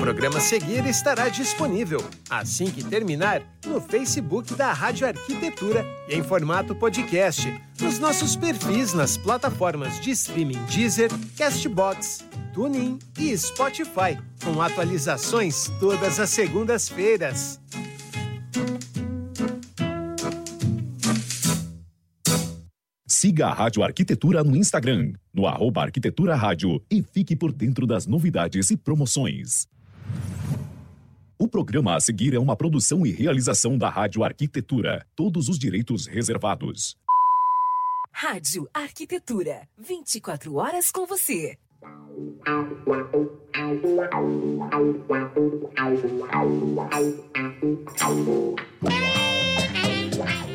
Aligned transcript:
programa 0.00 0.40
seguir 0.40 0.86
estará 0.86 1.28
disponível, 1.28 2.02
assim 2.30 2.70
que 2.70 2.82
terminar, 2.82 3.42
no 3.66 3.82
Facebook 3.82 4.54
da 4.54 4.72
Rádio 4.72 5.06
Arquitetura 5.06 5.84
e 6.08 6.14
em 6.14 6.22
formato 6.22 6.74
podcast, 6.74 7.46
nos 7.78 7.98
nossos 7.98 8.34
perfis 8.34 8.94
nas 8.94 9.18
plataformas 9.18 10.00
de 10.00 10.12
streaming 10.12 10.64
Deezer, 10.64 11.10
Castbox, 11.36 12.24
TuneIn 12.54 12.98
e 13.18 13.36
Spotify, 13.36 14.18
com 14.42 14.62
atualizações 14.62 15.70
todas 15.78 16.18
as 16.18 16.30
segundas-feiras. 16.30 17.60
Siga 23.06 23.48
a 23.48 23.52
Rádio 23.52 23.82
Arquitetura 23.82 24.42
no 24.42 24.56
Instagram, 24.56 25.12
no 25.30 25.46
arroba 25.46 25.82
Arquitetura 25.82 26.34
Rádio 26.34 26.82
e 26.90 27.02
fique 27.02 27.36
por 27.36 27.52
dentro 27.52 27.86
das 27.86 28.06
novidades 28.06 28.70
e 28.70 28.78
promoções. 28.78 29.68
O 31.40 31.48
programa 31.48 31.96
a 31.96 32.00
seguir 32.00 32.34
é 32.34 32.38
uma 32.38 32.54
produção 32.54 33.06
e 33.06 33.10
realização 33.10 33.78
da 33.78 33.88
Rádio 33.88 34.22
Arquitetura. 34.22 35.06
Todos 35.16 35.48
os 35.48 35.58
direitos 35.58 36.06
reservados. 36.06 36.98
Rádio 38.12 38.68
Arquitetura. 38.74 39.66
24 39.78 40.54
horas 40.56 40.90
com 40.90 41.06
você. 41.06 41.56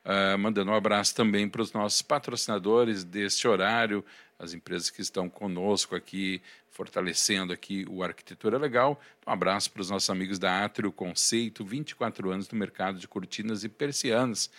Uh, 0.04 0.38
mandando 0.38 0.72
um 0.72 0.76
abraço 0.76 1.16
também 1.16 1.48
para 1.48 1.62
os 1.62 1.72
nossos 1.72 2.02
patrocinadores 2.02 3.04
deste 3.04 3.48
horário, 3.48 4.04
as 4.38 4.54
empresas 4.54 4.90
que 4.90 5.02
estão 5.02 5.30
conosco 5.30 5.96
aqui, 5.96 6.42
fortalecendo 6.70 7.54
aqui 7.54 7.86
o 7.88 8.04
Arquitetura 8.04 8.58
Legal. 8.58 9.00
Um 9.26 9.32
abraço 9.32 9.72
para 9.72 9.84
os 9.84 9.90
nossos 9.90 10.10
amigos 10.10 10.38
da 10.38 10.66
Atrio 10.66 10.92
Conceito, 10.92 11.64
24 11.64 12.30
anos 12.30 12.50
no 12.50 12.58
mercado 12.58 13.00
de 13.00 13.08
cortinas 13.08 13.64
e 13.64 13.70
persianas. 13.70 14.50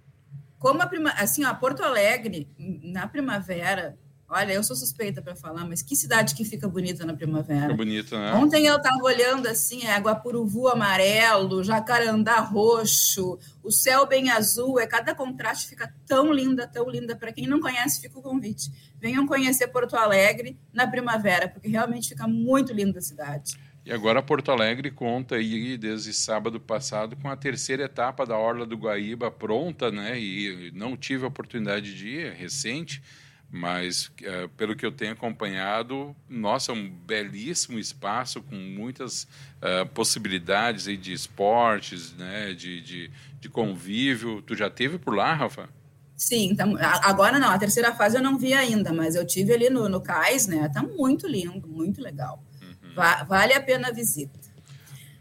Como 0.58 0.82
a 0.82 0.86
prima... 0.86 1.10
assim, 1.10 1.44
ó, 1.44 1.54
Porto 1.54 1.82
Alegre, 1.82 2.48
na 2.58 3.06
primavera, 3.06 3.96
olha, 4.28 4.54
eu 4.54 4.64
sou 4.64 4.74
suspeita 4.74 5.22
para 5.22 5.36
falar, 5.36 5.64
mas 5.64 5.82
que 5.82 5.94
cidade 5.94 6.34
que 6.34 6.44
fica 6.44 6.66
bonita 6.66 7.06
na 7.06 7.14
primavera. 7.14 7.62
Fica 7.62 7.74
bonita, 7.74 8.18
né? 8.18 8.32
Ontem 8.34 8.66
eu 8.66 8.76
estava 8.76 9.00
olhando 9.04 9.46
assim, 9.46 9.86
é 9.86 9.96
Guapuruvu 9.98 10.66
amarelo, 10.66 11.62
Jacarandá 11.62 12.40
roxo, 12.40 13.38
o 13.62 13.70
céu 13.70 14.06
bem 14.06 14.30
azul, 14.30 14.80
é 14.80 14.86
cada 14.86 15.14
contraste 15.14 15.68
fica 15.68 15.94
tão 16.06 16.32
linda, 16.32 16.66
tão 16.66 16.90
linda. 16.90 17.14
Para 17.14 17.32
quem 17.32 17.46
não 17.46 17.60
conhece, 17.60 18.00
fica 18.00 18.18
o 18.18 18.22
convite. 18.22 18.72
Venham 18.98 19.26
conhecer 19.26 19.68
Porto 19.68 19.96
Alegre 19.96 20.58
na 20.72 20.88
primavera, 20.88 21.48
porque 21.48 21.68
realmente 21.68 22.08
fica 22.08 22.26
muito 22.26 22.72
linda 22.72 22.98
a 22.98 23.02
cidade. 23.02 23.52
E 23.84 23.92
agora 23.92 24.22
Porto 24.22 24.50
Alegre 24.50 24.90
conta 24.90 25.34
aí 25.34 25.76
desde 25.76 26.14
sábado 26.14 26.58
passado 26.58 27.16
com 27.16 27.28
a 27.28 27.36
terceira 27.36 27.84
etapa 27.84 28.24
da 28.24 28.38
Orla 28.38 28.64
do 28.64 28.78
Guaíba 28.78 29.30
pronta, 29.30 29.90
né? 29.90 30.18
E 30.18 30.72
não 30.74 30.96
tive 30.96 31.24
a 31.24 31.28
oportunidade 31.28 31.94
de 31.94 32.08
ir, 32.08 32.26
é 32.28 32.32
recente, 32.32 33.02
mas 33.50 34.10
é, 34.22 34.48
pelo 34.56 34.74
que 34.74 34.86
eu 34.86 34.90
tenho 34.90 35.12
acompanhado, 35.12 36.16
nossa, 36.26 36.72
um 36.72 36.88
belíssimo 36.88 37.78
espaço 37.78 38.42
com 38.42 38.56
muitas 38.56 39.24
uh, 39.24 39.86
possibilidades 39.92 40.88
aí 40.88 40.96
de 40.96 41.12
esportes, 41.12 42.14
né? 42.14 42.54
De, 42.54 42.80
de, 42.80 43.10
de 43.38 43.48
convívio. 43.50 44.40
Tu 44.40 44.56
já 44.56 44.70
teve 44.70 44.96
por 44.96 45.14
lá, 45.14 45.34
Rafa? 45.34 45.68
Sim, 46.16 46.50
então, 46.52 46.74
agora 47.02 47.38
não, 47.38 47.50
a 47.50 47.58
terceira 47.58 47.92
fase 47.92 48.16
eu 48.16 48.22
não 48.22 48.38
vi 48.38 48.54
ainda, 48.54 48.92
mas 48.92 49.14
eu 49.14 49.26
tive 49.26 49.52
ali 49.52 49.68
no, 49.68 49.90
no 49.90 50.00
cais, 50.00 50.46
né? 50.46 50.70
Tá 50.72 50.82
muito 50.82 51.26
lindo, 51.26 51.68
muito 51.68 52.00
legal. 52.00 52.42
Va 52.94 53.24
vale 53.24 53.52
a 53.52 53.60
pena 53.60 53.88
a 53.88 53.92
visita. 53.92 54.38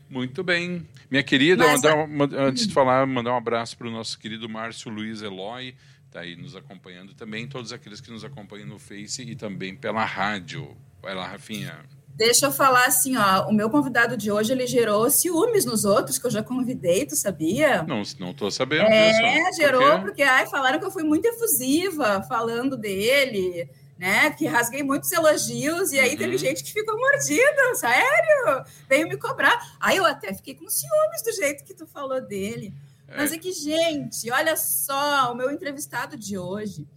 Muito 0.09 0.43
bem. 0.43 0.87
Minha 1.09 1.23
querida, 1.23 1.65
Mas, 1.65 1.81
mandar, 2.07 2.39
antes 2.39 2.67
de 2.67 2.73
falar, 2.73 3.05
mandar 3.05 3.33
um 3.33 3.37
abraço 3.37 3.77
para 3.77 3.87
o 3.87 3.91
nosso 3.91 4.17
querido 4.19 4.47
Márcio 4.47 4.91
Luiz 4.91 5.21
Eloy, 5.21 5.75
está 6.05 6.21
aí 6.21 6.35
nos 6.35 6.55
acompanhando 6.55 7.13
também, 7.13 7.47
todos 7.47 7.73
aqueles 7.73 7.99
que 7.99 8.11
nos 8.11 8.23
acompanham 8.23 8.67
no 8.67 8.77
Face 8.77 9.21
e 9.23 9.35
também 9.35 9.75
pela 9.75 10.05
rádio. 10.05 10.75
Vai 11.01 11.15
lá, 11.15 11.27
Rafinha. 11.27 11.79
Deixa 12.15 12.45
eu 12.45 12.51
falar 12.51 12.85
assim, 12.85 13.17
ó, 13.17 13.49
o 13.49 13.51
meu 13.51 13.71
convidado 13.71 14.15
de 14.15 14.31
hoje, 14.31 14.51
ele 14.51 14.67
gerou 14.67 15.09
ciúmes 15.09 15.65
nos 15.65 15.83
outros, 15.83 16.19
que 16.19 16.27
eu 16.27 16.31
já 16.31 16.43
convidei, 16.43 17.07
tu 17.07 17.15
sabia? 17.15 17.81
Não, 17.81 18.03
não 18.19 18.29
estou 18.29 18.51
sabendo 18.51 18.83
é, 18.83 19.09
disso. 19.09 19.61
Gerou, 19.61 19.81
Por 19.93 20.01
porque 20.01 20.21
ai, 20.21 20.45
falaram 20.45 20.79
que 20.79 20.85
eu 20.85 20.91
fui 20.91 21.03
muito 21.03 21.25
efusiva 21.25 22.21
falando 22.21 22.77
dele, 22.77 23.67
né? 23.97 24.31
Que 24.31 24.45
rasguei 24.45 24.83
muitos 24.83 25.11
elogios 25.11 25.91
e 25.91 25.99
aí 25.99 26.11
uhum. 26.11 26.17
teve 26.17 26.37
gente 26.37 26.63
que 26.63 26.73
ficou 26.73 26.97
mordida, 26.97 27.75
sério? 27.75 28.65
Veio 28.89 29.07
me 29.07 29.17
cobrar. 29.17 29.75
Aí 29.79 29.97
eu 29.97 30.05
até 30.05 30.33
fiquei 30.33 30.55
com 30.55 30.69
ciúmes 30.69 31.21
do 31.23 31.31
jeito 31.33 31.63
que 31.63 31.73
tu 31.73 31.85
falou 31.85 32.21
dele. 32.21 32.73
É. 33.07 33.17
Mas 33.17 33.31
é 33.31 33.37
que, 33.37 33.51
gente, 33.51 34.29
olha 34.31 34.55
só, 34.55 35.31
o 35.31 35.35
meu 35.35 35.51
entrevistado 35.51 36.17
de 36.17 36.37
hoje, 36.37 36.87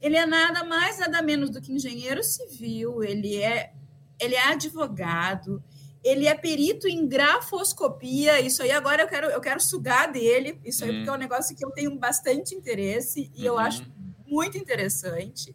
ele 0.00 0.16
é 0.16 0.26
nada 0.26 0.64
mais, 0.64 0.98
nada 0.98 1.20
menos 1.22 1.50
do 1.50 1.60
que 1.60 1.72
engenheiro 1.72 2.22
civil, 2.22 3.02
ele 3.02 3.42
é, 3.42 3.72
ele 4.20 4.34
é 4.34 4.48
advogado, 4.48 5.62
ele 6.04 6.26
é 6.26 6.34
perito 6.34 6.86
em 6.86 7.06
grafoscopia. 7.06 8.40
Isso 8.40 8.62
aí 8.62 8.70
agora 8.70 9.02
eu 9.02 9.08
quero, 9.08 9.26
eu 9.26 9.40
quero 9.40 9.60
sugar 9.60 10.10
dele. 10.10 10.60
Isso 10.64 10.84
aí, 10.84 10.94
porque 10.94 11.10
é 11.10 11.12
um 11.12 11.16
negócio 11.16 11.56
que 11.56 11.64
eu 11.64 11.70
tenho 11.70 11.94
bastante 11.98 12.54
interesse 12.54 13.30
e 13.34 13.40
uhum. 13.40 13.46
eu 13.46 13.58
acho 13.58 13.84
muito 14.26 14.56
interessante. 14.56 15.54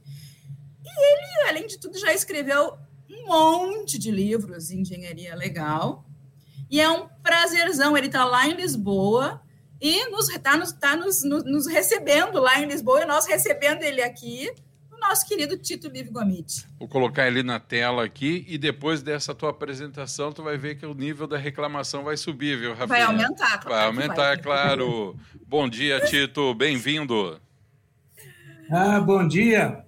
E 0.98 1.14
ele, 1.14 1.50
além 1.50 1.68
de 1.68 1.78
tudo, 1.78 1.98
já 1.98 2.14
escreveu 2.14 2.78
um 3.10 3.28
monte 3.28 3.98
de 3.98 4.12
livros 4.12 4.68
de 4.68 4.80
engenharia 4.80 5.36
legal. 5.36 6.06
E 6.70 6.82
é 6.82 6.90
um 6.90 7.08
prazerzão. 7.22 7.98
Ele 7.98 8.08
está 8.08 8.26
lá 8.26 8.48
em 8.48 8.56
Lisboa 8.56 9.42
e 9.84 10.10
nos 10.10 10.30
está 10.30 10.58
nos, 10.58 10.72
tá 10.72 10.96
nos, 10.96 11.24
nos, 11.24 11.44
nos, 11.44 11.68
recebendo 11.68 12.40
lá 12.40 12.60
em 12.60 12.66
Lisboa 12.66 13.02
e 13.02 13.06
nós 13.06 13.28
recebendo 13.28 13.84
ele 13.84 14.02
aqui, 14.02 14.50
o 14.90 14.98
nosso 14.98 15.28
querido 15.28 15.58
Tito 15.58 15.92
Live 15.92 16.10
Gomit. 16.10 16.66
Vou 16.80 16.88
colocar 16.88 17.28
ele 17.28 17.44
na 17.44 17.60
tela 17.60 18.06
aqui 18.06 18.46
e 18.48 18.58
depois 18.58 19.02
dessa 19.02 19.36
tua 19.36 19.50
apresentação 19.50 20.32
tu 20.32 20.42
vai 20.42 20.58
ver 20.58 20.76
que 20.76 20.86
o 20.86 20.94
nível 20.94 21.28
da 21.28 21.38
reclamação 21.38 22.04
vai 22.04 22.16
subir, 22.16 22.58
viu, 22.58 22.72
Rafael? 22.72 22.88
Vai 22.88 23.02
aumentar, 23.02 23.60
claro. 23.60 23.70
Vai 23.70 23.86
aumentar, 23.86 24.16
vai. 24.16 24.42
claro. 24.42 25.18
bom 25.46 25.68
dia, 25.68 26.00
Tito, 26.06 26.56
bem-vindo. 26.56 27.42
Ah, 28.72 29.02
bom 29.02 29.28
dia. 29.28 29.84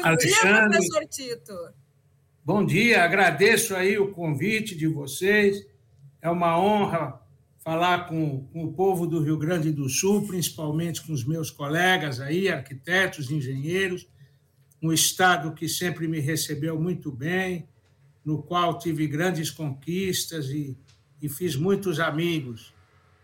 Bom 0.00 0.08
Alexandre. 0.08 0.40
dia, 0.40 0.68
professor 0.68 1.06
Tito. 1.06 1.54
Bom 2.44 2.64
dia, 2.64 3.04
agradeço 3.04 3.74
aí 3.74 3.98
o 3.98 4.10
convite 4.10 4.74
de 4.74 4.86
vocês. 4.86 5.64
É 6.20 6.30
uma 6.30 6.58
honra 6.58 7.20
falar 7.58 8.08
com, 8.08 8.44
com, 8.46 8.64
o 8.64 8.72
povo 8.72 9.06
do 9.06 9.22
Rio 9.22 9.36
Grande 9.36 9.70
do 9.70 9.88
Sul, 9.88 10.26
principalmente 10.26 11.02
com 11.02 11.12
os 11.12 11.24
meus 11.24 11.50
colegas 11.50 12.20
aí, 12.20 12.48
arquitetos, 12.48 13.30
engenheiros, 13.30 14.08
um 14.82 14.92
estado 14.92 15.52
que 15.52 15.68
sempre 15.68 16.08
me 16.08 16.18
recebeu 16.18 16.80
muito 16.80 17.12
bem, 17.12 17.68
no 18.24 18.42
qual 18.42 18.78
tive 18.78 19.06
grandes 19.06 19.50
conquistas 19.50 20.48
e, 20.48 20.76
e 21.20 21.28
fiz 21.28 21.54
muitos 21.54 22.00
amigos. 22.00 22.74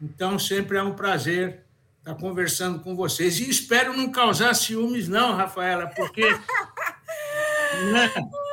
Então, 0.01 0.39
sempre 0.39 0.79
é 0.79 0.83
um 0.83 0.95
prazer 0.95 1.65
estar 2.09 2.15
conversando 2.15 2.81
com 2.81 2.97
vocês. 2.97 3.39
E 3.39 3.49
espero 3.49 3.95
não 3.95 4.11
causar 4.11 4.55
ciúmes, 4.55 5.09
não, 5.09 5.35
Rafaela, 5.35 5.89
porque 5.89 6.23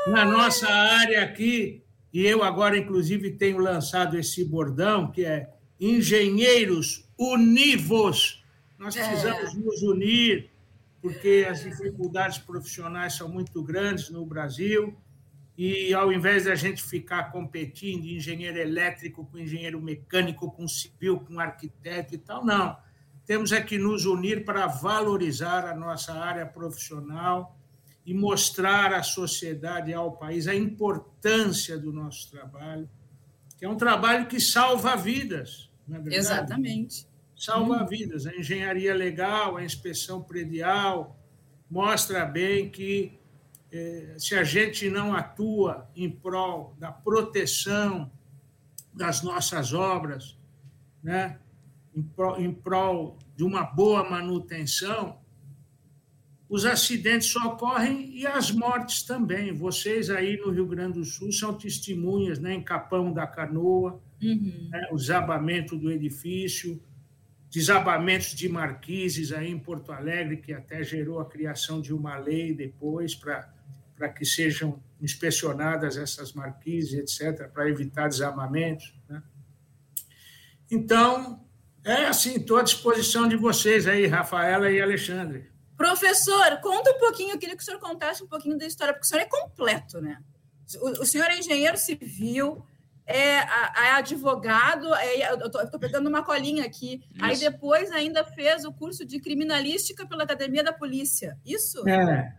na, 0.08 0.12
na 0.12 0.26
nossa 0.26 0.68
área 0.68 1.24
aqui, 1.24 1.82
e 2.14 2.26
eu 2.26 2.44
agora, 2.44 2.78
inclusive, 2.78 3.32
tenho 3.32 3.58
lançado 3.58 4.18
esse 4.18 4.44
bordão, 4.44 5.10
que 5.10 5.24
é 5.24 5.50
engenheiros 5.80 7.08
univos. 7.18 8.44
Nós 8.78 8.96
é. 8.96 9.08
precisamos 9.08 9.56
é. 9.56 9.58
nos 9.58 9.82
unir, 9.84 10.50
porque 11.02 11.48
as 11.50 11.64
dificuldades 11.64 12.38
profissionais 12.38 13.14
são 13.14 13.30
muito 13.30 13.64
grandes 13.64 14.10
no 14.10 14.26
Brasil. 14.26 14.96
E 15.58 15.94
ao 15.94 16.12
invés 16.12 16.44
da 16.44 16.56
gente 16.56 16.84
ficar 16.84 17.32
competindo, 17.32 18.04
engenheiro 18.04 18.58
elétrico 18.58 19.26
com 19.26 19.38
engenheiro 19.38 19.82
mecânico, 19.82 20.52
com 20.52 20.68
civil, 20.68 21.22
com 21.22 21.40
arquiteto 21.40 22.14
e 22.14 22.18
tal, 22.18 22.44
não. 22.44 22.76
Temos 23.26 23.52
é 23.52 23.62
que 23.62 23.78
nos 23.78 24.06
unir 24.06 24.46
para 24.46 24.68
valorizar 24.68 25.66
a 25.66 25.76
nossa 25.76 26.14
área 26.14 26.46
profissional 26.46 27.58
e 28.06 28.14
mostrar 28.14 28.94
à 28.94 29.02
sociedade 29.02 29.92
e 29.92 29.94
ao 29.94 30.12
país 30.12 30.48
a 30.48 30.54
importância 30.54 31.78
do 31.78 31.92
nosso 31.92 32.30
trabalho 32.30 32.88
que 33.58 33.66
é 33.66 33.70
um 33.70 33.78
trabalho 33.78 34.28
que 34.28 34.40
salva 34.40 34.96
vidas, 34.96 35.70
não 35.88 35.98
é 35.98 36.00
verdade? 36.00 36.20
Exatamente. 36.20 37.08
Salva 37.36 37.84
hum. 37.84 37.88
vidas. 37.88 38.26
A 38.26 38.36
engenharia 38.36 38.94
legal, 38.94 39.58
a 39.58 39.64
inspeção 39.64 40.22
predial, 40.22 41.18
mostra 41.70 42.26
bem 42.26 42.70
que 42.70 43.18
eh, 43.72 44.16
se 44.18 44.36
a 44.36 44.44
gente 44.44 44.90
não 44.90 45.14
atua 45.14 45.90
em 45.96 46.10
prol 46.10 46.76
da 46.80 46.92
proteção 46.92 48.12
das 48.94 49.22
nossas 49.22 49.74
obras, 49.74 50.38
né, 51.04 51.40
em 51.96 52.04
prol, 52.04 52.40
em 52.40 52.54
prol 52.54 53.18
de 53.36 53.44
uma 53.44 53.64
boa 53.64 54.08
manutenção, 54.10 55.18
os 56.48 56.66
acidentes 56.66 57.30
só 57.30 57.48
ocorrem 57.48 58.16
e 58.16 58.28
as 58.28 58.52
mortes 58.52 59.04
também. 59.04 59.54
Vocês 59.54 60.10
aí 60.10 60.38
no 60.38 60.52
Rio 60.52 60.68
Grande 60.68 61.00
do 61.00 61.06
Sul 61.06 61.32
são 61.32 61.54
testemunhas, 61.54 62.38
né? 62.38 62.54
em 62.54 62.62
Capão 62.62 63.12
da 63.12 63.26
Canoa, 63.26 64.00
uhum. 64.22 64.70
né? 64.72 64.88
o 64.92 64.96
desabamento 64.96 65.76
do 65.76 65.92
edifício, 65.92 66.80
desabamentos 67.50 68.36
de 68.36 68.48
marquises 68.48 69.32
aí 69.32 69.50
em 69.50 69.58
Porto 69.58 69.92
Alegre, 69.92 70.38
que 70.38 70.54
até 70.54 70.84
gerou 70.84 71.20
a 71.20 71.26
criação 71.26 71.82
de 71.82 71.94
uma 71.94 72.18
lei 72.18 72.54
depois 72.54 73.16
para 73.16 74.10
que 74.10 74.26
sejam 74.26 74.80
inspecionadas 75.02 75.98
essas 75.98 76.34
marquises, 76.34 76.94
etc., 76.94 77.50
para 77.50 77.70
evitar 77.70 78.08
desabamentos. 78.08 78.94
Né? 79.10 79.24
Então, 80.70 81.45
é 81.86 82.08
assim, 82.08 82.36
estou 82.36 82.58
à 82.58 82.64
disposição 82.64 83.28
de 83.28 83.36
vocês 83.36 83.88
aí, 83.88 84.08
Rafaela 84.08 84.72
e 84.72 84.82
Alexandre. 84.82 85.50
Professor, 85.78 86.60
conta 86.62 86.92
um 86.92 87.00
pouquinho, 87.00 87.34
eu 87.34 87.38
queria 87.38 87.56
que 87.56 87.62
o 87.62 87.66
senhor 87.66 87.80
contasse 87.80 88.24
um 88.24 88.28
pouquinho 88.28 88.58
da 88.58 88.66
história, 88.66 88.94
porque 88.94 89.06
o 89.06 89.08
senhor 89.08 89.22
é 89.22 89.26
completo, 89.26 90.02
né? 90.02 90.18
O, 90.82 91.04
o 91.04 91.06
senhor 91.06 91.28
é 91.28 91.38
engenheiro 91.38 91.78
civil, 91.78 92.66
é, 93.06 93.36
é 93.38 93.92
advogado, 93.92 94.94
é, 94.96 95.32
eu 95.32 95.46
estou 95.46 95.80
pegando 95.80 96.10
uma 96.10 96.24
colinha 96.24 96.66
aqui. 96.66 97.04
Isso. 97.14 97.24
Aí 97.24 97.38
depois 97.38 97.92
ainda 97.92 98.24
fez 98.24 98.66
o 98.66 98.74
curso 98.74 99.06
de 99.06 99.20
criminalística 99.20 100.08
pela 100.08 100.24
Academia 100.24 100.64
da 100.64 100.74
Polícia. 100.74 101.38
Isso? 101.46 101.88
É. 101.88 102.34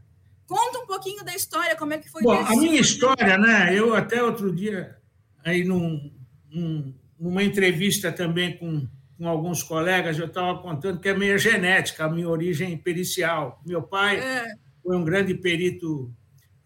Conta 0.46 0.78
um 0.78 0.86
pouquinho 0.86 1.24
da 1.24 1.34
história, 1.34 1.76
como 1.76 1.92
é 1.92 1.98
que 1.98 2.10
foi 2.10 2.22
Bom, 2.22 2.32
a 2.32 2.50
minha 2.50 2.80
história, 2.80 3.38
né? 3.38 3.72
Eu 3.72 3.94
até 3.94 4.22
outro 4.22 4.54
dia, 4.54 4.96
aí 5.44 5.64
num, 5.64 6.12
num, 6.50 6.94
numa 7.18 7.42
entrevista 7.42 8.10
também 8.10 8.56
com 8.56 8.88
com 9.16 9.28
alguns 9.28 9.62
colegas, 9.62 10.18
eu 10.18 10.26
estava 10.26 10.58
contando 10.58 11.00
que 11.00 11.08
é 11.08 11.14
minha 11.14 11.38
genética, 11.38 12.04
a 12.04 12.10
minha 12.10 12.28
origem 12.28 12.76
pericial. 12.76 13.60
Meu 13.64 13.82
pai 13.82 14.18
é. 14.18 14.46
foi 14.82 14.96
um 14.96 15.04
grande 15.04 15.34
perito 15.34 16.12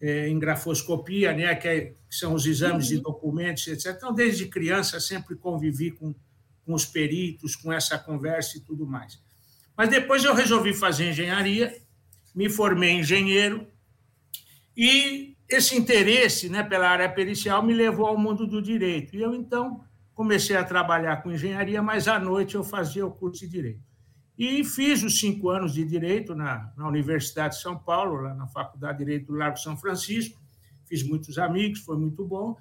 é, 0.00 0.28
em 0.28 0.38
grafoscopia, 0.38 1.32
né, 1.32 1.54
que, 1.54 1.68
é, 1.68 1.80
que, 1.80 1.96
são 2.10 2.34
os 2.34 2.46
exames 2.46 2.90
uhum. 2.90 2.96
de 2.96 3.02
documentos, 3.02 3.66
etc. 3.68 3.94
Então, 3.96 4.12
desde 4.12 4.46
criança, 4.46 4.98
sempre 4.98 5.36
convivi 5.36 5.92
com, 5.92 6.14
com 6.64 6.74
os 6.74 6.84
peritos, 6.84 7.54
com 7.54 7.72
essa 7.72 7.98
conversa 7.98 8.58
e 8.58 8.60
tudo 8.60 8.86
mais. 8.86 9.20
Mas 9.76 9.88
depois 9.88 10.24
eu 10.24 10.34
resolvi 10.34 10.74
fazer 10.74 11.10
engenharia, 11.10 11.74
me 12.34 12.48
formei 12.48 12.92
engenheiro, 12.92 13.66
e 14.76 15.36
esse 15.48 15.76
interesse 15.76 16.48
né, 16.48 16.62
pela 16.62 16.88
área 16.88 17.08
pericial 17.08 17.62
me 17.62 17.74
levou 17.74 18.06
ao 18.06 18.18
mundo 18.18 18.46
do 18.46 18.62
direito. 18.62 19.14
E 19.14 19.20
eu, 19.20 19.34
então, 19.34 19.84
comecei 20.20 20.54
a 20.54 20.62
trabalhar 20.62 21.22
com 21.22 21.32
engenharia, 21.32 21.80
mas 21.80 22.06
à 22.06 22.18
noite 22.18 22.54
eu 22.54 22.62
fazia 22.62 23.06
o 23.06 23.10
curso 23.10 23.40
de 23.40 23.48
Direito. 23.48 23.80
E 24.36 24.62
fiz 24.62 25.02
os 25.02 25.18
cinco 25.18 25.48
anos 25.48 25.72
de 25.72 25.82
Direito 25.82 26.34
na, 26.34 26.70
na 26.76 26.86
Universidade 26.86 27.54
de 27.54 27.62
São 27.62 27.74
Paulo, 27.74 28.20
lá 28.20 28.34
na 28.34 28.46
Faculdade 28.46 28.98
de 28.98 29.04
Direito 29.06 29.28
do 29.28 29.32
Largo 29.32 29.56
São 29.56 29.78
Francisco. 29.78 30.38
Fiz 30.84 31.02
muitos 31.02 31.38
amigos, 31.38 31.80
foi 31.80 31.96
muito 31.96 32.22
bom. 32.22 32.54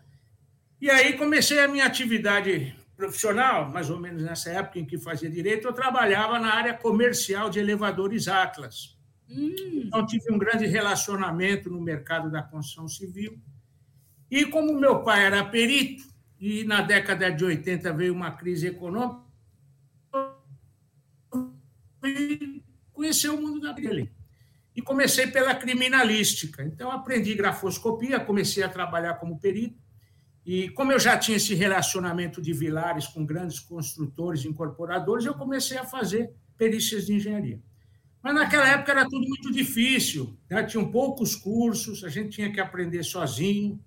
E 0.79 0.89
aí 0.89 1.17
comecei 1.17 1.59
a 1.59 1.67
minha 1.67 1.85
atividade 1.85 2.73
profissional, 2.95 3.69
mais 3.69 3.89
ou 3.89 3.99
menos 3.99 4.23
nessa 4.23 4.51
época 4.51 4.79
em 4.79 4.85
que 4.85 4.97
fazia 4.97 5.29
Direito, 5.29 5.67
eu 5.67 5.73
trabalhava 5.73 6.39
na 6.39 6.53
área 6.53 6.73
comercial 6.73 7.49
de 7.49 7.59
elevadores 7.59 8.29
Atlas. 8.29 8.97
Hum. 9.29 9.83
Então, 9.85 10.05
tive 10.05 10.31
um 10.31 10.37
grande 10.37 10.65
relacionamento 10.65 11.69
no 11.69 11.81
mercado 11.81 12.31
da 12.31 12.41
construção 12.41 12.87
civil. 12.87 13.37
E 14.31 14.45
como 14.45 14.79
meu 14.79 15.03
pai 15.03 15.25
era 15.25 15.43
perito, 15.43 16.07
e 16.39 16.63
na 16.63 16.81
década 16.81 17.29
de 17.31 17.43
80 17.43 17.91
veio 17.93 18.13
uma 18.13 18.31
crise 18.31 18.67
econômica, 18.67 19.27
e 22.03 22.63
conheci 22.93 23.27
o 23.27 23.39
mundo 23.39 23.59
da 23.59 23.73
dele. 23.73 24.11
E 24.75 24.81
comecei 24.81 25.27
pela 25.27 25.53
criminalística. 25.53 26.63
Então, 26.63 26.89
aprendi 26.89 27.33
grafoscopia, 27.33 28.19
comecei 28.19 28.63
a 28.63 28.69
trabalhar 28.69 29.15
como 29.15 29.39
perito. 29.39 29.77
E 30.45 30.69
como 30.69 30.91
eu 30.91 30.99
já 30.99 31.17
tinha 31.17 31.37
esse 31.37 31.53
relacionamento 31.53 32.41
de 32.41 32.53
vilares 32.53 33.05
com 33.07 33.25
grandes 33.25 33.59
construtores, 33.59 34.45
incorporadores, 34.45 35.25
eu 35.25 35.33
comecei 35.33 35.77
a 35.77 35.85
fazer 35.85 36.31
perícias 36.57 37.05
de 37.05 37.13
engenharia. 37.13 37.61
Mas 38.21 38.33
naquela 38.33 38.67
época 38.67 38.91
era 38.91 39.03
tudo 39.03 39.27
muito 39.27 39.51
difícil, 39.51 40.37
né? 40.49 40.63
tinham 40.63 40.91
poucos 40.91 41.35
cursos, 41.35 42.03
a 42.03 42.09
gente 42.09 42.29
tinha 42.29 42.51
que 42.51 42.59
aprender 42.59 43.03
sozinho, 43.03 43.79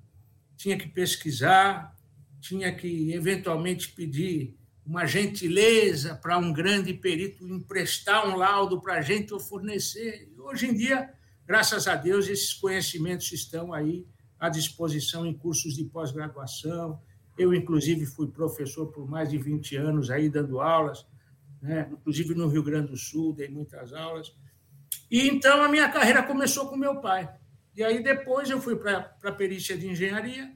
tinha 0.56 0.78
que 0.78 0.88
pesquisar, 0.88 1.94
tinha 2.42 2.70
que 2.74 3.10
eventualmente 3.14 3.90
pedir 3.92 4.54
uma 4.84 5.06
gentileza 5.06 6.14
para 6.14 6.36
um 6.36 6.52
grande 6.52 6.92
perito 6.92 7.48
emprestar 7.48 8.28
um 8.28 8.36
laudo 8.36 8.82
para 8.82 8.96
a 8.96 9.00
gente 9.00 9.32
ou 9.32 9.40
fornecer. 9.40 10.30
Hoje 10.36 10.66
em 10.66 10.74
dia, 10.74 11.10
graças 11.46 11.88
a 11.88 11.94
Deus, 11.94 12.28
esses 12.28 12.52
conhecimentos 12.52 13.32
estão 13.32 13.72
aí 13.72 14.04
à 14.38 14.50
disposição 14.50 15.24
em 15.24 15.32
cursos 15.32 15.74
de 15.74 15.84
pós-graduação. 15.84 17.00
Eu, 17.38 17.54
inclusive, 17.54 18.04
fui 18.04 18.26
professor 18.26 18.88
por 18.88 19.08
mais 19.08 19.30
de 19.30 19.38
20 19.38 19.76
anos 19.76 20.10
aí 20.10 20.28
dando 20.28 20.60
aulas 20.60 21.06
né? 21.62 21.88
inclusive 21.92 22.34
no 22.34 22.48
Rio 22.48 22.62
Grande 22.62 22.88
do 22.88 22.96
Sul, 22.96 23.32
dei 23.32 23.48
muitas 23.48 23.92
aulas. 23.92 24.34
E 25.08 25.28
então 25.28 25.62
a 25.62 25.68
minha 25.68 25.88
carreira 25.88 26.22
começou 26.22 26.68
com 26.68 26.76
meu 26.76 27.00
pai. 27.00 27.32
E 27.74 27.84
aí 27.84 28.02
depois 28.02 28.50
eu 28.50 28.60
fui 28.60 28.74
para 28.76 29.16
a 29.22 29.32
perícia 29.32 29.78
de 29.78 29.86
engenharia, 29.86 30.52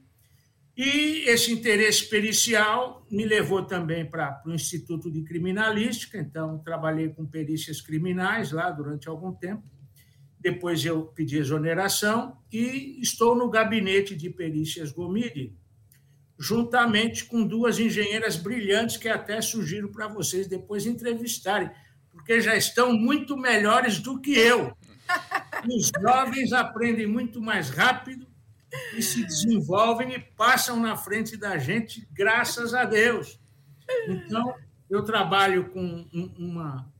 e 0.76 1.24
esse 1.26 1.50
interesse 1.50 2.06
pericial 2.06 3.06
me 3.10 3.24
levou 3.24 3.64
também 3.64 4.04
para 4.04 4.42
o 4.44 4.52
Instituto 4.52 5.10
de 5.10 5.22
Criminalística, 5.22 6.18
então 6.18 6.58
trabalhei 6.58 7.08
com 7.08 7.24
perícias 7.24 7.80
criminais 7.80 8.52
lá 8.52 8.70
durante 8.70 9.08
algum 9.08 9.32
tempo. 9.32 9.62
Depois 10.38 10.84
eu 10.84 11.06
pedi 11.06 11.38
exoneração 11.38 12.36
e 12.52 13.00
estou 13.00 13.34
no 13.34 13.48
gabinete 13.48 14.14
de 14.14 14.28
perícias 14.28 14.92
Gomide, 14.92 15.56
juntamente 16.38 17.24
com 17.24 17.46
duas 17.46 17.78
engenheiras 17.78 18.36
brilhantes 18.36 18.98
que 18.98 19.08
até 19.08 19.40
sugiro 19.40 19.90
para 19.90 20.08
vocês 20.08 20.46
depois 20.46 20.84
entrevistarem, 20.84 21.70
porque 22.12 22.38
já 22.38 22.54
estão 22.54 22.92
muito 22.92 23.34
melhores 23.34 23.98
do 23.98 24.20
que 24.20 24.32
eu. 24.32 24.76
Os 25.66 25.90
jovens 26.02 26.52
aprendem 26.52 27.06
muito 27.06 27.40
mais 27.40 27.70
rápido 27.70 28.25
e 28.96 29.02
se 29.02 29.24
desenvolvem 29.24 30.14
e 30.14 30.18
passam 30.18 30.80
na 30.80 30.96
frente 30.96 31.36
da 31.36 31.58
gente, 31.58 32.06
graças 32.12 32.74
a 32.74 32.84
Deus. 32.84 33.38
Então, 34.08 34.54
eu 34.88 35.02
trabalho 35.02 35.70
com 35.70 36.06
uma, 36.38 36.90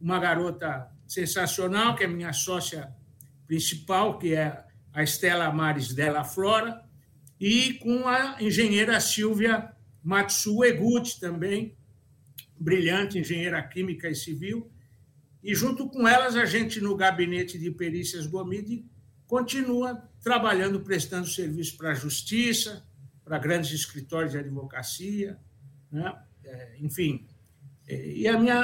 uma 0.00 0.18
garota 0.18 0.90
sensacional, 1.06 1.94
que 1.94 2.04
é 2.04 2.06
minha 2.06 2.32
sócia 2.32 2.92
principal, 3.46 4.18
que 4.18 4.34
é 4.34 4.64
a 4.92 5.02
Estela 5.02 5.52
Mares 5.52 5.92
Della 5.92 6.24
Flora, 6.24 6.82
e 7.38 7.74
com 7.74 8.08
a 8.08 8.36
engenheira 8.40 8.98
Silvia 9.00 9.72
Matsu 10.02 10.64
Eguchi, 10.64 11.20
também, 11.20 11.76
brilhante 12.58 13.18
engenheira 13.18 13.62
química 13.62 14.08
e 14.08 14.14
civil. 14.14 14.70
E 15.42 15.54
junto 15.54 15.88
com 15.88 16.08
elas, 16.08 16.34
a 16.34 16.44
gente, 16.44 16.80
no 16.80 16.96
gabinete 16.96 17.58
de 17.58 17.70
perícias 17.70 18.26
Gomide, 18.26 18.84
continua 19.26 20.08
trabalhando, 20.22 20.80
prestando 20.80 21.26
serviço 21.26 21.76
para 21.76 21.90
a 21.90 21.94
justiça, 21.94 22.86
para 23.24 23.38
grandes 23.38 23.72
escritórios 23.72 24.32
de 24.32 24.38
advocacia, 24.38 25.38
né? 25.90 26.14
É, 26.44 26.76
enfim. 26.80 27.26
E 27.88 28.26
a 28.26 28.38
minha, 28.38 28.60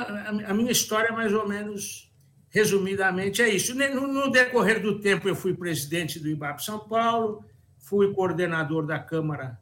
a 0.47 0.55
minha 0.55 0.73
história, 0.73 1.13
mais 1.13 1.33
ou 1.33 1.49
menos, 1.49 2.13
resumidamente, 2.49 3.41
é 3.41 3.49
isso. 3.49 3.75
No, 3.75 4.31
decorrer 4.31 4.83
do 4.83 5.01
tempo, 5.01 5.29
eu 5.29 5.37
fui 5.37 5.55
presidente 5.55 6.19
do 6.19 6.29
IBAP 6.29 6.65
São 6.65 6.81
Paulo, 6.81 7.45
fui 7.79 8.13
coordenador 8.13 8.85
da 8.85 8.99
Câmara 8.99 9.61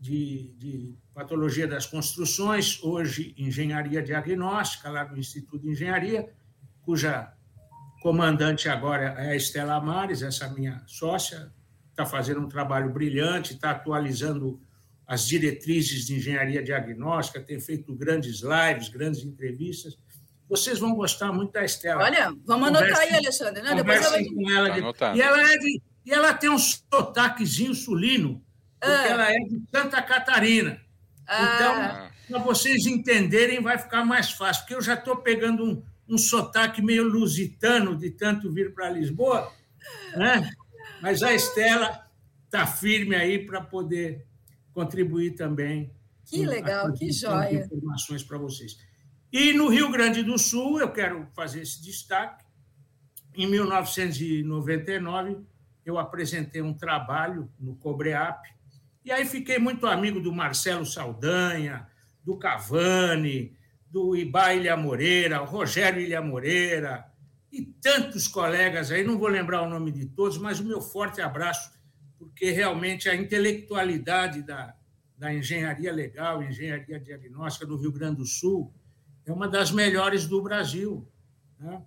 de, 0.00 0.52
de 0.56 0.94
Patologia 1.12 1.66
das 1.66 1.86
Construções, 1.86 2.82
hoje 2.82 3.34
Engenharia 3.36 4.02
Diagnóstica, 4.02 4.88
lá 4.88 5.04
no 5.04 5.18
Instituto 5.18 5.60
de 5.60 5.70
Engenharia, 5.70 6.32
cuja 6.82 7.32
comandante 8.00 8.68
agora 8.68 9.14
é 9.18 9.32
a 9.32 9.36
Estela 9.36 9.74
Amares, 9.74 10.22
essa 10.22 10.48
minha 10.48 10.82
sócia, 10.86 11.52
está 11.90 12.04
fazendo 12.04 12.40
um 12.40 12.48
trabalho 12.48 12.90
brilhante, 12.90 13.54
está 13.54 13.70
atualizando 13.70 14.60
as 15.06 15.26
diretrizes 15.26 16.06
de 16.06 16.16
engenharia 16.16 16.62
diagnóstica, 16.62 17.40
tem 17.40 17.60
feito 17.60 17.94
grandes 17.94 18.40
lives, 18.42 18.88
grandes 18.88 19.22
entrevistas. 19.22 19.98
Vocês 20.48 20.78
vão 20.78 20.94
gostar 20.94 21.30
muito 21.32 21.52
da 21.52 21.64
Estela. 21.64 22.02
Olha, 22.02 22.34
vamos 22.44 22.68
anotar 22.68 22.98
aí, 22.98 23.14
Alexandre. 23.14 23.62
Né? 23.62 23.74
Depois 23.74 24.04
ela... 24.04 24.24
com 24.24 24.50
ela. 24.50 24.92
Tá 24.94 25.12
de... 25.12 25.18
e, 25.18 25.22
ela 25.22 25.52
é 25.52 25.58
de... 25.58 25.82
e 26.06 26.12
ela 26.12 26.34
tem 26.34 26.50
um 26.50 26.58
sotaquezinho 26.58 27.74
sulino, 27.74 28.42
porque 28.80 28.94
ah. 28.94 29.08
ela 29.08 29.32
é 29.32 29.36
de 29.36 29.62
Santa 29.70 30.00
Catarina. 30.00 30.80
Ah. 31.26 32.10
Então, 32.26 32.38
para 32.38 32.38
vocês 32.44 32.86
entenderem, 32.86 33.60
vai 33.60 33.76
ficar 33.78 34.04
mais 34.04 34.30
fácil, 34.30 34.62
porque 34.62 34.74
eu 34.74 34.82
já 34.82 34.94
estou 34.94 35.16
pegando 35.16 35.64
um, 35.64 35.82
um 36.10 36.18
sotaque 36.18 36.82
meio 36.82 37.04
lusitano 37.04 37.96
de 37.96 38.10
tanto 38.10 38.52
vir 38.52 38.74
para 38.74 38.90
Lisboa, 38.90 39.50
né? 40.16 40.50
mas 41.00 41.22
a 41.22 41.32
Estela 41.32 42.04
está 42.44 42.66
firme 42.66 43.14
aí 43.14 43.46
para 43.46 43.60
poder 43.60 44.26
contribuir 44.72 45.36
também. 45.36 45.92
Que 46.24 46.44
legal, 46.44 46.92
que 46.92 47.12
joia. 47.12 47.64
Informações 47.64 48.24
para 48.24 48.36
vocês. 48.38 48.76
E 49.32 49.52
no 49.52 49.68
Rio 49.68 49.90
Grande 49.92 50.24
do 50.24 50.36
Sul, 50.36 50.80
eu 50.80 50.90
quero 50.90 51.28
fazer 51.34 51.62
esse 51.62 51.80
destaque. 51.80 52.44
Em 53.32 53.46
1999, 53.48 55.38
eu 55.86 55.96
apresentei 55.96 56.60
um 56.60 56.74
trabalho 56.74 57.48
no 57.58 57.76
Cobreap, 57.76 58.42
e 59.04 59.12
aí 59.12 59.24
fiquei 59.24 59.58
muito 59.58 59.86
amigo 59.86 60.20
do 60.20 60.32
Marcelo 60.32 60.84
Saldanha, 60.84 61.86
do 62.24 62.36
Cavani, 62.36 63.56
do 63.90 64.16
Ibá 64.16 64.54
Ilha 64.54 64.76
Moreira, 64.76 65.38
Rogério 65.38 66.00
Ilha 66.00 66.22
Moreira 66.22 67.10
e 67.50 67.62
tantos 67.62 68.28
colegas 68.28 68.92
aí, 68.92 69.02
não 69.02 69.18
vou 69.18 69.28
lembrar 69.28 69.62
o 69.62 69.68
nome 69.68 69.90
de 69.90 70.06
todos, 70.06 70.38
mas 70.38 70.60
o 70.60 70.64
meu 70.64 70.80
forte 70.80 71.20
abraço, 71.20 71.72
porque 72.16 72.52
realmente 72.52 73.08
a 73.08 73.14
intelectualidade 73.16 74.42
da, 74.42 74.76
da 75.18 75.34
engenharia 75.34 75.92
legal, 75.92 76.42
engenharia 76.42 77.00
diagnóstica 77.00 77.66
do 77.66 77.76
Rio 77.76 77.90
Grande 77.90 78.18
do 78.18 78.26
Sul, 78.26 78.72
é 79.26 79.32
uma 79.32 79.48
das 79.48 79.72
melhores 79.72 80.26
do 80.28 80.40
Brasil. 80.40 81.06
Né? 81.58 81.82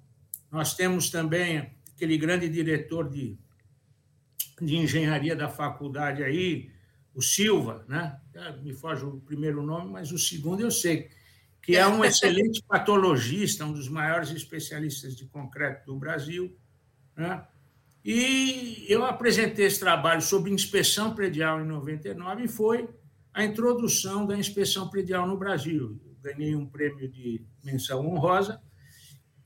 Nós 0.51 0.75
temos 0.75 1.09
também 1.09 1.73
aquele 1.95 2.17
grande 2.17 2.49
diretor 2.49 3.09
de, 3.09 3.37
de 4.61 4.75
engenharia 4.75 5.35
da 5.35 5.47
faculdade 5.47 6.21
aí, 6.21 6.69
o 7.15 7.21
Silva, 7.21 7.85
né? 7.87 8.19
me 8.61 8.73
foge 8.73 9.05
o 9.05 9.21
primeiro 9.21 9.61
nome, 9.63 9.91
mas 9.91 10.11
o 10.11 10.17
segundo 10.17 10.59
eu 10.59 10.71
sei 10.71 11.09
que 11.63 11.77
é 11.77 11.87
um 11.87 12.03
excelente 12.03 12.61
patologista, 12.67 13.65
um 13.65 13.71
dos 13.71 13.87
maiores 13.87 14.29
especialistas 14.31 15.15
de 15.15 15.25
concreto 15.25 15.85
do 15.85 15.97
Brasil. 15.97 16.53
Né? 17.15 17.41
E 18.03 18.85
eu 18.89 19.05
apresentei 19.05 19.65
esse 19.65 19.79
trabalho 19.79 20.21
sobre 20.21 20.51
inspeção 20.51 21.15
predial 21.15 21.61
em 21.61 21.65
99 21.65 22.43
e 22.43 22.47
foi 22.49 22.89
a 23.33 23.45
introdução 23.45 24.25
da 24.25 24.37
inspeção 24.37 24.89
predial 24.89 25.25
no 25.25 25.37
Brasil. 25.37 25.97
Eu 26.05 26.15
ganhei 26.21 26.53
um 26.53 26.65
prêmio 26.65 27.09
de 27.09 27.41
menção 27.63 28.05
honrosa 28.05 28.61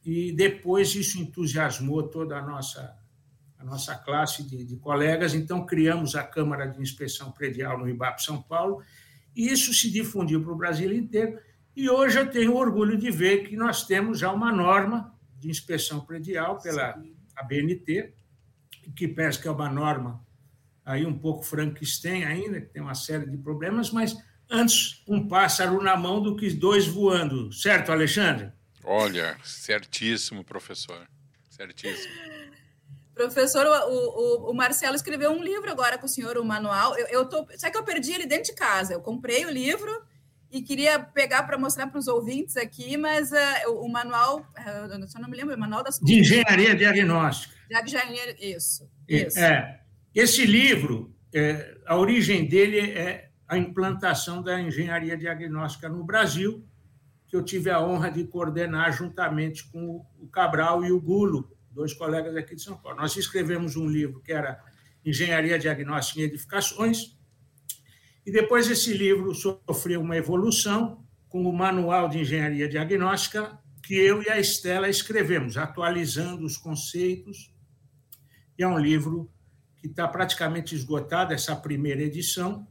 e 0.04 0.32
depois 0.32 0.96
isso 0.96 1.20
entusiasmou 1.20 2.02
toda 2.02 2.36
a 2.36 2.42
nossa 2.42 2.98
a 3.60 3.64
nossa 3.64 3.96
classe 3.96 4.44
de, 4.44 4.64
de 4.64 4.76
colegas. 4.78 5.34
Então 5.34 5.66
criamos 5.66 6.16
a 6.16 6.24
Câmara 6.24 6.68
de 6.68 6.80
Inspeção 6.80 7.32
Predial 7.32 7.78
no 7.78 7.90
IBAP 7.90 8.24
São 8.24 8.40
Paulo 8.40 8.84
e 9.36 9.48
isso 9.48 9.74
se 9.74 9.90
difundiu 9.90 10.44
para 10.44 10.54
o 10.54 10.58
Brasil 10.58 10.94
inteiro 10.94 11.40
e 11.78 11.88
hoje 11.92 12.18
eu 12.18 12.28
tenho 12.28 12.56
orgulho 12.56 12.98
de 12.98 13.12
ver 13.12 13.48
que 13.48 13.56
nós 13.56 13.86
temos 13.86 14.18
já 14.18 14.32
uma 14.32 14.52
norma 14.52 15.16
de 15.38 15.48
inspeção 15.48 16.00
predial 16.00 16.60
pela 16.60 17.00
ABNT, 17.36 18.16
que 18.96 19.08
parece 19.08 19.40
que 19.40 19.48
é 19.48 19.52
uma 19.52 19.70
norma 19.70 20.26
aí 20.84 21.06
um 21.06 21.16
pouco 21.16 21.44
Frankenstein 21.44 22.24
ainda, 22.24 22.62
que 22.62 22.68
tem 22.68 22.82
uma 22.82 22.96
série 22.96 23.30
de 23.30 23.38
problemas, 23.38 23.92
mas 23.92 24.18
antes 24.50 25.04
um 25.08 25.28
pássaro 25.28 25.80
na 25.84 25.96
mão 25.96 26.20
do 26.20 26.36
que 26.36 26.50
dois 26.50 26.88
voando. 26.88 27.54
Certo, 27.54 27.92
Alexandre? 27.92 28.52
Olha, 28.84 29.38
certíssimo, 29.44 30.44
professor. 30.44 31.08
Certíssimo. 31.48 32.12
Professor, 33.14 33.66
o, 33.66 34.48
o, 34.48 34.52
o, 34.52 34.54
Marcelo 34.54 34.96
escreveu 34.96 35.32
um 35.32 35.44
livro 35.44 35.70
agora 35.70 35.98
com 35.98 36.06
o 36.06 36.10
senhor, 36.10 36.38
o 36.38 36.46
manual. 36.46 36.98
Eu, 36.98 37.08
eu 37.08 37.26
tô, 37.26 37.46
sabe 37.58 37.74
que 37.74 37.78
eu 37.78 37.84
perdi 37.84 38.14
ele 38.14 38.26
dentro 38.26 38.46
de 38.46 38.54
casa? 38.54 38.94
Eu 38.94 39.02
comprei 39.02 39.46
o 39.46 39.50
livro 39.50 39.92
e 40.52 40.62
queria 40.62 41.00
pegar 41.00 41.44
para 41.44 41.58
mostrar 41.58 41.88
para 41.88 42.00
os 42.00 42.08
ouvintes 42.08 42.56
aqui, 42.56 42.96
mas 42.98 43.32
uh, 43.32 43.70
o, 43.70 43.86
o, 43.86 43.90
manual, 43.90 44.40
uh, 44.40 45.08
só 45.08 45.20
não 45.20 45.30
me 45.30 45.36
lembro, 45.36 45.56
o 45.56 45.60
manual 45.60 45.84
das 45.84 46.00
de 46.00 46.20
engenharia 46.20 46.76
diagnóstica. 46.76 47.54
De 47.70 47.76
engenharia, 47.82 48.56
isso, 48.56 48.90
isso. 49.08 49.38
É, 49.38 49.82
esse 50.16 50.46
livro, 50.46 51.14
é, 51.34 51.78
a 51.86 51.98
origem 51.98 52.48
dele 52.48 52.80
é 52.80 53.30
a 53.48 53.58
implantação 53.58 54.42
da 54.42 54.60
engenharia 54.60 55.18
diagnóstica 55.18 55.90
no 55.90 56.04
Brasil, 56.04 56.66
que 57.28 57.36
eu 57.36 57.44
tive 57.44 57.70
a 57.70 57.82
honra 57.82 58.10
de 58.10 58.24
coordenar 58.24 58.92
juntamente 58.94 59.68
com 59.70 60.06
o 60.18 60.28
Cabral 60.28 60.84
e 60.86 60.92
o 60.92 61.00
Gulo, 61.00 61.52
dois 61.72 61.94
colegas 61.94 62.36
aqui 62.36 62.56
de 62.56 62.62
São 62.62 62.78
Paulo. 62.78 63.00
Nós 63.00 63.16
escrevemos 63.18 63.76
um 63.76 63.86
livro 63.86 64.22
que 64.22 64.32
era 64.32 64.64
Engenharia 65.06 65.60
Diagnóstica 65.60 66.22
em 66.22 66.24
Edificações, 66.24 67.17
e 68.28 68.32
depois 68.32 68.70
esse 68.70 68.92
livro 68.92 69.34
sofreu 69.34 70.02
uma 70.02 70.18
evolução 70.18 71.02
com 71.30 71.46
o 71.46 71.54
Manual 71.54 72.10
de 72.10 72.20
Engenharia 72.20 72.68
Diagnóstica, 72.68 73.58
que 73.82 73.96
eu 73.96 74.22
e 74.22 74.30
a 74.30 74.38
Estela 74.38 74.90
escrevemos, 74.90 75.56
atualizando 75.56 76.46
os 76.46 76.58
conceitos. 76.58 77.56
E 78.60 78.64
é 78.64 78.68
um 78.68 78.78
livro 78.78 79.32
que 79.78 79.88
está 79.88 80.06
praticamente 80.10 80.76
esgotado, 80.76 81.34
essa 81.34 81.56
primeira 81.56 82.02
edição. 82.02 82.68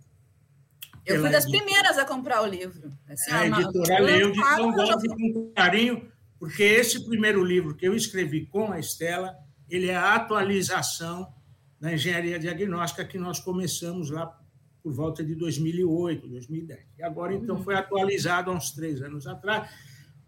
Eu 1.06 1.22
fui 1.22 1.30
das 1.30 1.46
primeiras 1.46 1.96
a 1.96 2.04
comprar 2.04 2.42
o 2.42 2.46
livro. 2.46 2.92
Assim, 3.08 3.30
a 3.30 3.46
editora 3.46 3.98
leu 4.00 4.32
de 4.32 4.38
tão 4.38 4.70
gosto 4.72 5.08
com 5.08 5.52
carinho, 5.56 6.12
porque 6.38 6.64
esse 6.64 7.02
primeiro 7.06 7.42
livro 7.42 7.74
que 7.74 7.88
eu 7.88 7.96
escrevi 7.96 8.44
com 8.44 8.72
a 8.72 8.78
Estela, 8.78 9.34
ele 9.70 9.88
é 9.88 9.96
a 9.96 10.16
atualização 10.16 11.32
da 11.80 11.94
engenharia 11.94 12.38
diagnóstica 12.38 13.06
que 13.06 13.16
nós 13.16 13.40
começamos 13.40 14.10
lá 14.10 14.38
por 14.86 14.92
volta 14.92 15.24
de 15.24 15.34
2008, 15.34 16.28
2010. 16.28 16.80
E 16.96 17.02
agora, 17.02 17.34
então, 17.34 17.60
foi 17.60 17.74
atualizado 17.74 18.52
há 18.52 18.54
uns 18.54 18.70
três 18.70 19.02
anos 19.02 19.26
atrás, 19.26 19.68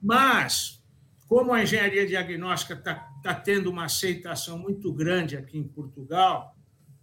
Mas, 0.02 0.82
como 1.28 1.52
a 1.52 1.62
engenharia 1.62 2.04
diagnóstica 2.04 2.74
está 2.74 2.96
tá 3.22 3.34
tendo 3.34 3.70
uma 3.70 3.84
aceitação 3.84 4.58
muito 4.58 4.92
grande 4.92 5.36
aqui 5.36 5.56
em 5.56 5.62
Portugal, 5.62 6.56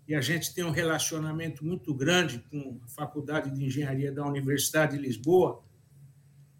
e 0.05 0.13
a 0.13 0.19
gente 0.19 0.53
tem 0.53 0.65
um 0.65 0.69
relacionamento 0.69 1.65
muito 1.65 1.93
grande 1.93 2.39
com 2.51 2.77
a 2.83 2.87
Faculdade 2.89 3.49
de 3.49 3.63
Engenharia 3.63 4.11
da 4.11 4.25
Universidade 4.25 4.97
de 4.97 5.01
Lisboa, 5.01 5.63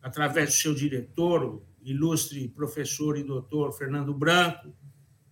através 0.02 0.52
do 0.52 0.56
seu 0.56 0.74
diretor, 0.74 1.44
o 1.44 1.62
ilustre 1.84 2.48
professor 2.48 3.18
e 3.18 3.24
doutor 3.24 3.74
Fernando 3.74 4.14
Branco, 4.14 4.74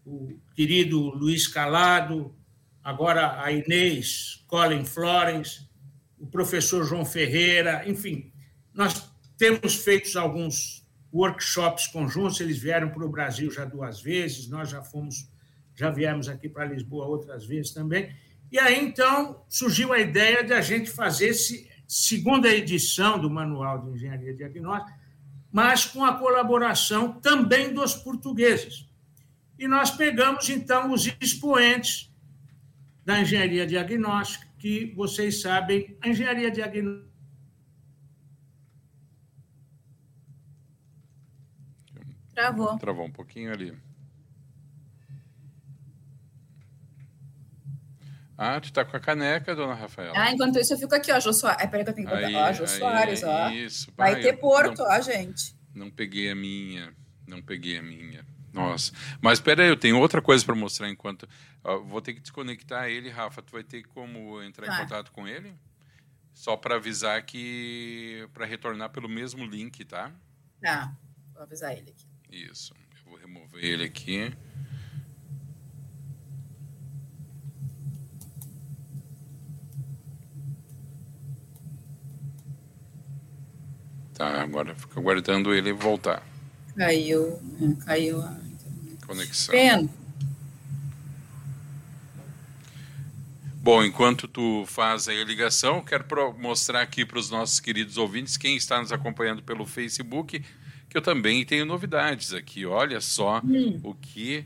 o 0.06 0.38
querido 0.54 1.00
Luiz 1.00 1.48
Calado, 1.48 2.36
agora 2.84 3.42
a 3.42 3.52
Inês 3.52 4.44
Colin 4.48 4.84
Florence, 4.84 5.68
o 6.20 6.28
professor 6.28 6.84
João 6.84 7.06
Ferreira, 7.06 7.84
enfim, 7.88 8.32
nós 8.74 9.10
temos 9.38 9.76
feito 9.76 10.18
alguns 10.20 10.86
workshops 11.14 11.88
conjuntos, 11.88 12.40
eles 12.40 12.58
vieram 12.58 12.90
para 12.90 13.06
o 13.06 13.10
Brasil 13.10 13.52
já 13.52 13.66
duas 13.66 14.02
vezes, 14.02 14.48
nós 14.50 14.70
já 14.70 14.82
fomos, 14.82 15.30
já 15.76 15.90
viemos 15.90 16.28
aqui 16.28 16.50
para 16.50 16.66
Lisboa 16.66 17.06
outras 17.06 17.46
vezes 17.46 17.72
também. 17.72 18.14
E 18.52 18.60
aí, 18.60 18.84
então, 18.84 19.44
surgiu 19.48 19.94
a 19.94 20.00
ideia 20.00 20.44
de 20.44 20.54
a 20.54 20.62
gente 20.62 20.90
fazer 20.90 21.30
esse 21.30 21.70
segunda 21.88 22.50
edição 22.50 23.20
do 23.20 23.30
Manual 23.30 23.82
de 23.82 23.90
Engenharia 23.92 24.34
Diagnóstica, 24.34 24.98
mas 25.52 25.86
com 25.86 26.04
a 26.04 26.18
colaboração 26.18 27.14
também 27.14 27.74
dos 27.74 27.94
portugueses. 27.94 28.88
E 29.58 29.68
nós 29.68 29.92
pegamos, 29.92 30.50
então, 30.50 30.92
os 30.92 31.06
expoentes 31.22 32.13
da 33.06 33.20
engenharia 33.20 33.66
diagnóstica, 33.68 34.46
que 34.58 34.94
vocês 34.96 35.42
sabem, 35.42 35.98
a 36.02 36.10
engenharia 36.10 36.50
diagnóstica. 36.50 37.12
Travou. 42.34 42.78
Travou 42.80 43.06
um 43.06 43.12
pouquinho 43.12 43.52
ali. 43.52 43.78
Ah, 48.36 48.60
tu 48.60 48.74
tá 48.74 48.84
com 48.84 48.98
a 48.98 49.00
caneca, 49.00 49.56
dona 49.56 49.76
Rafaela. 49.76 50.14
Ah, 50.18 50.32
enquanto 50.32 50.60
isso 50.60 50.74
eu 50.74 50.78
fico 50.78 50.96
aqui, 50.96 51.12
ó, 51.12 51.20
Jô 51.20 51.32
Soares. 51.32 51.64
É, 51.64 51.68
peraí 51.68 51.84
que 51.86 51.92
eu 51.92 51.94
tenho 51.96 52.08
que 52.08 52.14
botar. 52.14 52.28
Aí, 52.28 52.36
Ó, 52.36 52.52
Jô 52.54 52.64
aí, 52.64 52.68
Soares, 52.70 53.24
ó. 53.24 53.50
Isso, 53.52 53.94
Vai 53.96 54.14
pai, 54.14 54.22
ter 54.24 54.34
Porto, 54.38 54.80
não, 54.80 54.88
ó, 54.92 55.02
gente. 55.02 55.56
não 55.74 55.92
peguei 55.92 56.32
a 56.32 56.36
minha. 56.36 56.94
Não 57.28 57.42
peguei 57.42 57.78
a 57.78 57.84
minha. 57.84 58.26
Nossa. 58.52 58.92
Mas 59.22 59.38
espera 59.38 59.64
aí, 59.64 59.70
eu 59.70 59.78
tenho 59.78 60.00
outra 60.00 60.22
coisa 60.22 60.44
para 60.44 60.56
mostrar 60.56 60.90
enquanto. 60.90 61.28
Vou 61.64 62.02
ter 62.02 62.14
que 62.14 62.20
desconectar 62.20 62.90
ele, 62.90 63.10
Rafa. 63.10 63.42
Tu 63.42 63.52
vai 63.52 63.64
ter 63.64 63.84
como 63.84 64.42
entrar 64.44 64.68
Vai. 64.68 64.78
em 64.78 64.84
contato 64.84 65.12
com 65.12 65.28
ele? 65.28 65.54
Só 66.34 66.58
para 66.58 66.76
avisar 66.76 67.24
que. 67.26 68.28
para 68.34 68.46
retornar 68.46 68.90
pelo 68.90 69.08
mesmo 69.08 69.46
link, 69.46 69.86
tá? 69.86 70.12
Tá, 70.62 70.96
vou 71.34 71.44
avisar 71.44 71.72
ele 71.78 71.92
aqui. 71.92 72.08
Isso. 72.30 72.74
Eu 73.06 73.12
vou 73.12 73.20
remover 73.20 73.64
ele 73.64 73.84
aqui. 73.84 74.34
Tá, 84.14 84.42
agora 84.42 84.76
fica 84.76 85.00
aguardando 85.00 85.54
ele 85.54 85.74
voltar. 85.74 86.22
Caiu, 86.76 87.40
é, 87.62 87.86
caiu 87.86 88.22
a 88.22 88.38
Conexão. 89.06 89.52
pena. 89.52 89.90
Bom, 93.64 93.82
enquanto 93.82 94.28
tu 94.28 94.66
faz 94.68 95.08
aí 95.08 95.22
a 95.22 95.24
ligação, 95.24 95.78
eu 95.78 95.84
quero 95.84 96.06
mostrar 96.38 96.82
aqui 96.82 97.06
para 97.06 97.18
os 97.18 97.30
nossos 97.30 97.62
queridos 97.62 97.96
ouvintes, 97.98 98.36
quem 98.36 98.58
está 98.58 98.78
nos 98.82 98.92
acompanhando 98.92 99.42
pelo 99.42 99.66
Facebook, 99.66 100.44
que 100.90 100.98
eu 100.98 101.02
também 101.02 101.46
tenho 101.46 101.66
novidades 101.66 102.34
aqui. 102.34 102.66
Olha 102.66 103.00
só 103.00 103.40
Hum. 103.42 103.80
o 103.82 103.96
que 103.96 104.46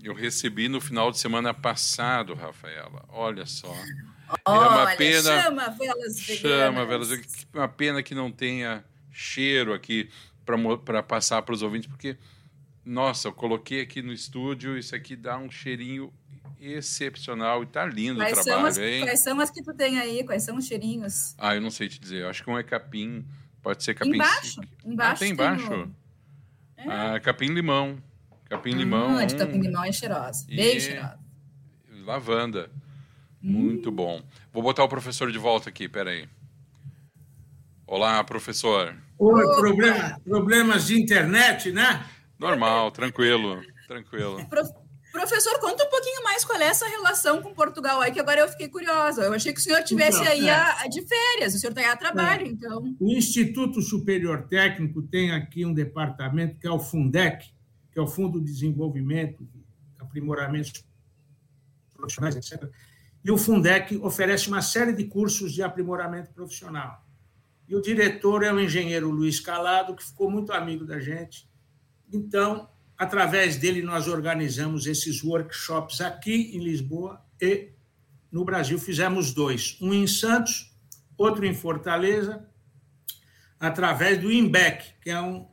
eu 0.00 0.14
recebi 0.14 0.68
no 0.68 0.80
final 0.80 1.10
de 1.10 1.18
semana 1.18 1.52
passado, 1.52 2.34
Rafaela. 2.34 3.04
Olha 3.08 3.44
só. 3.46 3.74
É 4.46 4.48
uma 4.48 4.84
Olha, 4.84 4.96
pena- 4.96 5.42
chama 5.42 5.68
velas 5.70 6.20
Chama, 6.20 6.86
velas. 6.86 7.08
Uma 7.52 7.66
pena 7.68 8.00
que 8.00 8.14
não 8.14 8.30
tenha 8.30 8.84
cheiro 9.10 9.74
aqui 9.74 10.08
para 10.84 11.02
passar 11.02 11.42
para 11.42 11.52
os 11.52 11.62
ouvintes, 11.62 11.88
porque, 11.88 12.16
nossa, 12.84 13.26
eu 13.26 13.32
coloquei 13.32 13.80
aqui 13.80 14.00
no 14.02 14.12
estúdio, 14.12 14.78
isso 14.78 14.94
aqui 14.94 15.16
dá 15.16 15.36
um 15.36 15.50
cheirinho 15.50 16.12
excepcional 16.60 17.62
e 17.62 17.66
tá 17.66 17.84
lindo 17.84 18.16
Quais 18.20 18.32
o 18.32 18.36
são, 18.36 18.44
trabalho, 18.44 18.68
as, 18.68 18.78
hein? 18.78 19.00
quais 19.04 19.20
são 19.20 19.40
as 19.40 19.50
que 19.50 19.62
tu 19.62 19.74
tem 19.74 19.98
aí? 19.98 20.24
Quais 20.24 20.42
são 20.42 20.56
os 20.56 20.66
cheirinhos? 20.66 21.34
Ah, 21.38 21.54
eu 21.54 21.60
não 21.60 21.70
sei 21.70 21.88
te 21.88 21.98
dizer. 22.00 22.22
Eu 22.22 22.28
acho 22.30 22.42
que 22.44 22.50
um 22.50 22.58
é 22.58 22.62
capim, 22.62 23.24
pode 23.62 23.82
ser 23.84 23.94
capim. 23.94 24.14
Embaixo. 24.14 24.60
Embaixo 24.84 25.12
Ah, 25.12 25.18
tem 25.18 25.34
tem 25.36 25.46
embaixo? 25.46 25.72
o- 25.74 25.90
É. 26.78 26.84
Ah, 26.88 27.20
capim 27.20 27.46
limão. 27.48 28.02
Capim 28.48 28.72
limão. 28.72 29.18
Ah, 29.18 29.26
capim 29.26 29.58
hum, 29.58 29.62
limão 29.62 29.84
é 29.84 29.92
cheirosa. 29.92 30.44
E- 30.48 30.56
Bem 30.56 30.78
cheirosa. 30.80 31.18
Lavanda. 32.04 32.70
Hum. 33.42 33.50
Muito 33.52 33.90
bom. 33.90 34.22
Vou 34.52 34.62
botar 34.62 34.84
o 34.84 34.88
professor 34.88 35.30
de 35.32 35.38
volta 35.38 35.68
aqui, 35.68 35.88
peraí. 35.88 36.28
Olá, 37.86 38.22
professor. 38.24 38.96
Oi, 39.18 39.44
problema, 39.56 40.20
problemas 40.24 40.86
de 40.86 41.00
internet, 41.00 41.70
né? 41.72 42.04
Normal, 42.38 42.90
tranquilo, 42.90 43.62
tranquilo. 43.86 44.44
Pro- 44.48 44.85
professor, 45.16 45.58
conta 45.58 45.84
um 45.84 45.88
pouquinho 45.88 46.22
mais 46.22 46.44
qual 46.44 46.60
é 46.60 46.66
essa 46.66 46.86
relação 46.86 47.40
com 47.40 47.54
Portugal 47.54 48.02
aí, 48.02 48.12
que 48.12 48.20
agora 48.20 48.40
eu 48.40 48.48
fiquei 48.48 48.68
curiosa. 48.68 49.22
Eu 49.22 49.32
achei 49.32 49.52
que 49.52 49.58
o 49.58 49.62
senhor 49.62 49.82
tivesse 49.82 50.20
Então, 50.20 50.30
aí 50.30 50.46
é. 50.46 50.52
a, 50.52 50.82
a 50.82 50.88
de 50.88 51.00
férias, 51.02 51.54
o 51.54 51.58
senhor 51.58 51.70
está 51.70 51.80
aí 51.80 51.86
a 51.86 51.96
trabalho, 51.96 52.46
então. 52.46 52.94
O 53.00 53.10
Instituto 53.10 53.80
Superior 53.80 54.46
Técnico 54.46 55.00
tem 55.02 55.30
aqui 55.32 55.64
um 55.64 55.72
departamento 55.72 56.58
que 56.58 56.66
é 56.66 56.70
o 56.70 56.78
Fundec, 56.78 57.46
que 57.90 57.98
é 57.98 58.02
o 58.02 58.06
Fundo 58.06 58.38
de 58.38 58.52
Desenvolvimento, 58.52 59.42
de 59.44 59.64
Aprimoramento 59.98 60.84
Profissionais, 61.94 62.36
etc. 62.36 62.70
E 63.24 63.30
o 63.30 63.38
Fundec 63.38 63.96
oferece 63.96 64.48
uma 64.48 64.60
série 64.60 64.92
de 64.92 65.04
cursos 65.04 65.52
de 65.52 65.62
aprimoramento 65.62 66.30
profissional. 66.32 67.02
E 67.66 67.74
o 67.74 67.80
diretor 67.80 68.44
é 68.44 68.52
o 68.52 68.60
engenheiro 68.60 69.10
Luiz 69.10 69.40
Calado, 69.40 69.96
que 69.96 70.04
ficou 70.04 70.30
muito 70.30 70.52
amigo 70.52 70.84
da 70.84 71.00
gente. 71.00 71.48
Então, 72.12 72.68
através 72.96 73.56
dele, 73.56 73.82
nós 73.82 74.08
organizamos 74.08 74.86
esses 74.86 75.22
workshops 75.22 76.00
aqui 76.00 76.52
em 76.54 76.62
Lisboa 76.62 77.24
e 77.40 77.72
no 78.30 78.44
Brasil. 78.44 78.78
Fizemos 78.78 79.32
dois: 79.32 79.76
um 79.80 79.92
em 79.92 80.06
Santos, 80.06 80.74
outro 81.16 81.44
em 81.44 81.54
Fortaleza, 81.54 82.48
através 83.58 84.20
do 84.20 84.30
IMBEC, 84.30 84.94
que 85.00 85.10
é 85.10 85.20
um, 85.20 85.46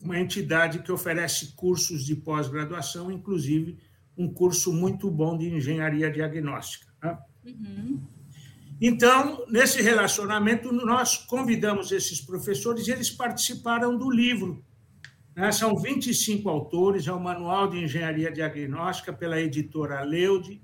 uma 0.00 0.18
entidade 0.18 0.80
que 0.80 0.92
oferece 0.92 1.52
cursos 1.54 2.04
de 2.04 2.14
pós-graduação, 2.14 3.10
inclusive 3.10 3.78
um 4.16 4.32
curso 4.32 4.72
muito 4.72 5.10
bom 5.10 5.36
de 5.36 5.48
engenharia 5.48 6.10
diagnóstica. 6.10 6.92
né? 7.02 7.18
Uhum. 7.44 8.00
Então, 8.80 9.44
nesse 9.48 9.80
relacionamento, 9.80 10.72
nós 10.72 11.16
convidamos 11.16 11.92
esses 11.92 12.20
professores 12.20 12.86
e 12.86 12.90
eles 12.90 13.10
participaram 13.10 13.96
do 13.96 14.10
livro. 14.10 14.64
Né? 15.34 15.50
São 15.52 15.76
25 15.76 16.48
autores, 16.48 17.06
é 17.06 17.12
o 17.12 17.20
Manual 17.20 17.68
de 17.68 17.78
Engenharia 17.78 18.30
Diagnóstica 18.30 19.12
pela 19.12 19.40
editora 19.40 20.02
Leude. 20.02 20.62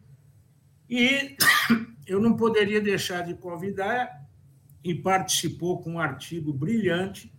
E 0.89 1.37
eu 2.07 2.21
não 2.21 2.37
poderia 2.37 2.81
deixar 2.81 3.23
de 3.23 3.35
convidar, 3.35 4.21
e 4.83 4.95
participou 4.95 5.81
com 5.81 5.93
um 5.93 5.99
artigo 5.99 6.53
brilhante, 6.53 7.33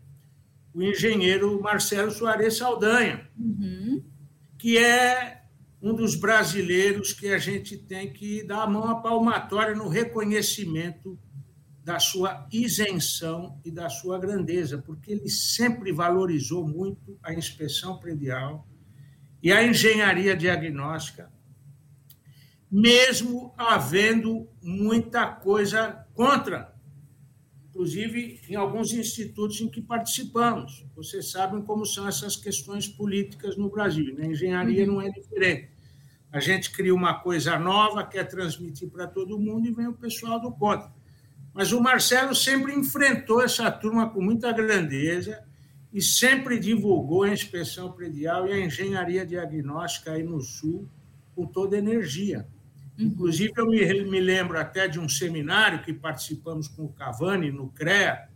o 0.74 0.82
engenheiro 0.82 1.60
Marcelo 1.62 2.12
Soares 2.12 2.58
Saldanha, 2.58 3.28
Uhum. 3.38 4.04
que 4.58 4.78
é 4.78 5.42
um 5.82 5.94
dos 5.94 6.16
brasileiros 6.16 7.12
que 7.12 7.30
a 7.30 7.40
gente 7.40 7.76
tem 7.76 8.14
que 8.14 8.44
dar 8.44 8.64
a 8.64 8.68
mão 8.68 8.88
à 8.88 8.96
palmatória 8.96 9.76
no 9.76 9.90
reconhecimento 9.90 11.18
da 11.84 12.00
sua 12.00 12.48
isenção 12.52 13.60
e 13.66 13.72
da 13.72 13.90
sua 13.90 14.20
grandeza, 14.20 14.78
porque 14.78 15.12
ele 15.12 15.30
sempre 15.30 15.92
valorizou 15.92 16.68
muito 16.68 17.18
a 17.24 17.34
inspeção 17.34 17.98
predial 17.98 18.68
e 19.42 19.52
a 19.52 19.66
engenharia 19.66 20.36
diagnóstica, 20.36 21.32
mesmo 22.70 23.54
havendo 23.58 24.48
muita 24.62 25.26
coisa 25.28 26.06
contra, 26.14 26.74
inclusive 27.70 28.40
em 28.48 28.56
alguns 28.56 28.94
institutos 28.94 29.60
em 29.60 29.68
que 29.68 29.82
participamos. 29.82 30.86
Vocês 30.96 31.32
sabem 31.32 31.64
como 31.64 31.86
são 31.86 32.08
essas 32.08 32.36
questões 32.36 32.88
políticas 32.88 33.58
no 33.58 33.70
Brasil. 33.70 34.16
Na 34.16 34.28
engenharia 34.28 34.86
não 34.86 35.02
é 35.02 35.10
diferente. 35.10 35.72
A 36.32 36.40
gente 36.40 36.72
cria 36.72 36.94
uma 36.94 37.20
coisa 37.20 37.58
nova, 37.58 38.06
quer 38.06 38.26
transmitir 38.26 38.90
para 38.90 39.08
todo 39.08 39.40
mundo 39.40 39.68
e 39.68 39.72
vem 39.72 39.88
o 39.88 39.94
pessoal 39.94 40.40
do 40.40 40.52
contra. 40.52 41.01
Mas 41.54 41.72
o 41.72 41.82
Marcelo 41.82 42.34
sempre 42.34 42.74
enfrentou 42.74 43.42
essa 43.42 43.70
turma 43.70 44.10
com 44.10 44.22
muita 44.22 44.52
grandeza 44.52 45.44
e 45.92 46.02
sempre 46.02 46.58
divulgou 46.58 47.24
a 47.24 47.34
inspeção 47.34 47.92
predial 47.92 48.48
e 48.48 48.54
a 48.54 48.66
engenharia 48.66 49.26
diagnóstica 49.26 50.14
aí 50.14 50.24
no 50.24 50.40
Sul 50.42 50.88
com 51.36 51.46
toda 51.46 51.78
energia. 51.78 52.48
Inclusive, 52.98 53.54
eu 53.58 53.68
me, 53.68 54.04
me 54.04 54.20
lembro 54.20 54.60
até 54.60 54.88
de 54.88 55.00
um 55.00 55.10
seminário 55.10 55.82
que 55.84 55.94
participamos 55.94 56.68
com 56.68 56.86
o 56.86 56.94
Cavani 56.94 57.52
no 57.52 57.70
CREA, 57.70 58.30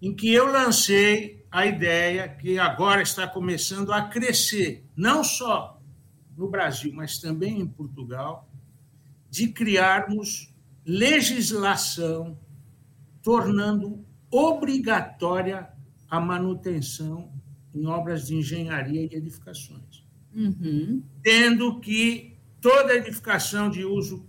em 0.00 0.14
que 0.14 0.32
eu 0.32 0.46
lancei 0.46 1.44
a 1.50 1.66
ideia 1.66 2.28
que 2.28 2.58
agora 2.58 3.02
está 3.02 3.26
começando 3.26 3.92
a 3.92 4.02
crescer, 4.02 4.84
não 4.96 5.24
só 5.24 5.80
no 6.36 6.48
Brasil, 6.48 6.92
mas 6.94 7.18
também 7.18 7.60
em 7.60 7.66
Portugal, 7.66 8.48
de 9.28 9.48
criarmos 9.48 10.49
legislação 10.84 12.38
tornando 13.22 14.04
obrigatória 14.30 15.68
a 16.08 16.20
manutenção 16.20 17.32
em 17.74 17.86
obras 17.86 18.26
de 18.26 18.34
engenharia 18.34 19.02
e 19.02 19.14
edificações. 19.14 20.04
Uhum. 20.34 21.02
Tendo 21.22 21.80
que 21.80 22.36
toda 22.60 22.94
edificação 22.94 23.70
de 23.70 23.84
uso 23.84 24.26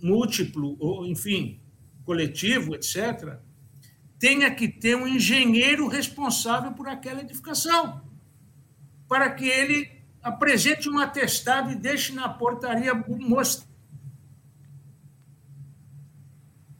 múltiplo, 0.00 0.76
ou, 0.78 1.06
enfim, 1.06 1.60
coletivo, 2.04 2.74
etc., 2.74 3.38
tenha 4.18 4.54
que 4.54 4.68
ter 4.68 4.96
um 4.96 5.06
engenheiro 5.06 5.88
responsável 5.88 6.72
por 6.72 6.88
aquela 6.88 7.20
edificação, 7.20 8.02
para 9.08 9.30
que 9.30 9.46
ele 9.46 9.90
apresente 10.22 10.88
um 10.88 10.98
atestado 10.98 11.70
e 11.70 11.76
deixe 11.76 12.12
na 12.12 12.28
portaria 12.28 12.94
mostrar 12.94 13.75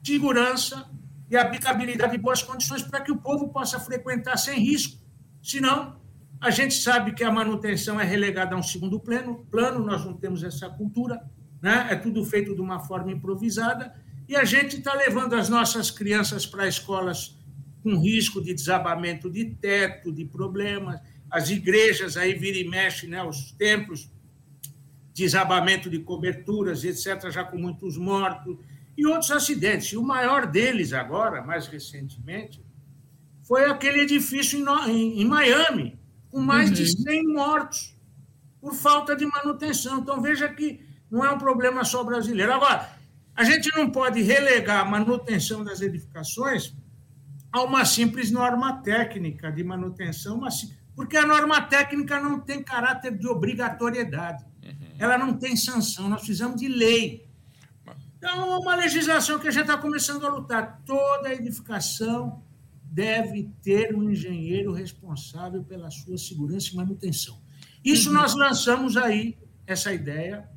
segurança 0.07 0.89
e 1.29 1.37
aplicabilidade 1.37 2.13
de 2.13 2.19
boas 2.19 2.43
condições 2.43 2.83
para 2.83 3.01
que 3.01 3.11
o 3.11 3.17
povo 3.17 3.49
possa 3.49 3.81
frequentar 3.81 4.37
sem 4.37 4.61
risco. 4.61 5.03
Senão, 5.43 6.01
a 6.41 6.51
gente 6.51 6.75
sabe 6.75 7.13
que 7.13 7.25
a 7.25 7.31
manutenção 7.31 8.01
é 8.01 8.05
relegada 8.05 8.55
a 8.55 8.59
um 8.59 8.63
segundo 8.63 9.01
plano, 9.01 9.45
plano 9.51 9.85
nós 9.85 10.05
não 10.05 10.15
temos 10.15 10.45
essa 10.45 10.69
cultura, 10.69 11.21
né? 11.61 11.89
é 11.91 11.97
tudo 11.97 12.25
feito 12.25 12.55
de 12.55 12.61
uma 12.61 12.79
forma 12.79 13.11
improvisada, 13.11 13.93
e 14.29 14.37
a 14.37 14.45
gente 14.45 14.77
está 14.77 14.95
levando 14.95 15.35
as 15.35 15.49
nossas 15.49 15.91
crianças 15.91 16.47
para 16.47 16.69
escolas 16.69 17.37
com 17.83 17.99
risco 17.99 18.41
de 18.41 18.53
desabamento 18.55 19.31
de 19.31 19.45
teto, 19.45 20.13
de 20.13 20.25
problemas, 20.25 21.01
as 21.31 21.51
igrejas 21.51 22.17
aí 22.17 22.35
vira 22.35 22.59
e 22.59 22.69
mexe, 22.69 23.09
né? 23.09 23.23
os 23.23 23.51
templos, 23.53 24.09
desabamento 25.13 25.89
de 25.89 25.99
coberturas, 26.01 26.85
etc., 26.85 27.31
já 27.31 27.43
com 27.43 27.57
muitos 27.57 27.97
mortos, 27.97 28.59
e 28.97 29.07
outros 29.07 29.31
acidentes. 29.31 29.93
E 29.93 29.97
o 29.97 30.03
maior 30.03 30.47
deles 30.47 30.93
agora, 30.93 31.43
mais 31.43 31.67
recentemente, 31.67 32.65
foi 33.43 33.65
aquele 33.65 34.01
edifício 34.01 34.59
em, 34.89 35.21
em 35.21 35.25
Miami, 35.25 35.99
com 36.31 36.41
mais 36.41 36.69
uhum. 36.71 36.75
de 36.75 37.03
100 37.03 37.33
mortos 37.33 37.97
por 38.61 38.75
falta 38.75 39.15
de 39.15 39.25
manutenção. 39.27 40.01
Então, 40.01 40.21
veja 40.21 40.49
que 40.49 40.81
não 41.11 41.25
é 41.25 41.31
um 41.31 41.39
problema 41.39 41.85
só 41.85 42.03
brasileiro. 42.03 42.53
Agora, 42.53 42.91
a 43.35 43.45
gente 43.45 43.71
não 43.77 43.91
pode 43.91 44.23
relegar 44.23 44.81
a 44.81 44.85
manutenção 44.85 45.63
das 45.63 45.81
edificações 45.81 46.75
a 47.53 47.63
uma 47.63 47.85
simples 47.85 48.31
norma 48.31 48.83
técnica 48.83 49.53
de 49.53 49.63
manutenção, 49.63 50.41
porque 50.95 51.17
a 51.17 51.27
norma 51.27 51.61
técnica 51.61 52.19
não 52.19 52.41
tem 52.41 52.63
caráter 52.63 53.17
de 53.17 53.27
obrigatoriedade. 53.29 54.45
Uhum. 54.63 54.97
Ela 54.99 55.17
não 55.19 55.35
tem 55.35 55.55
sanção. 55.55 56.09
Nós 56.09 56.21
precisamos 56.21 56.61
de 56.61 56.69
lei. 56.69 57.26
Então, 58.29 58.55
é 58.55 58.59
uma 58.59 58.75
legislação 58.75 59.39
que 59.39 59.47
a 59.47 59.53
gente 59.53 59.63
está 59.63 59.79
começando 59.79 60.27
a 60.27 60.29
lutar. 60.29 60.83
Toda 60.85 61.33
edificação 61.33 62.43
deve 62.83 63.49
ter 63.63 63.95
um 63.95 64.11
engenheiro 64.11 64.73
responsável 64.73 65.63
pela 65.63 65.89
sua 65.93 66.19
segurança 66.19 66.71
e 66.73 66.77
manutenção. 66.77 67.41
Isso 67.85 68.13
nós 68.13 68.35
lançamos 68.35 68.97
aí, 68.97 69.39
essa 69.65 69.95
ideia, 69.95 70.51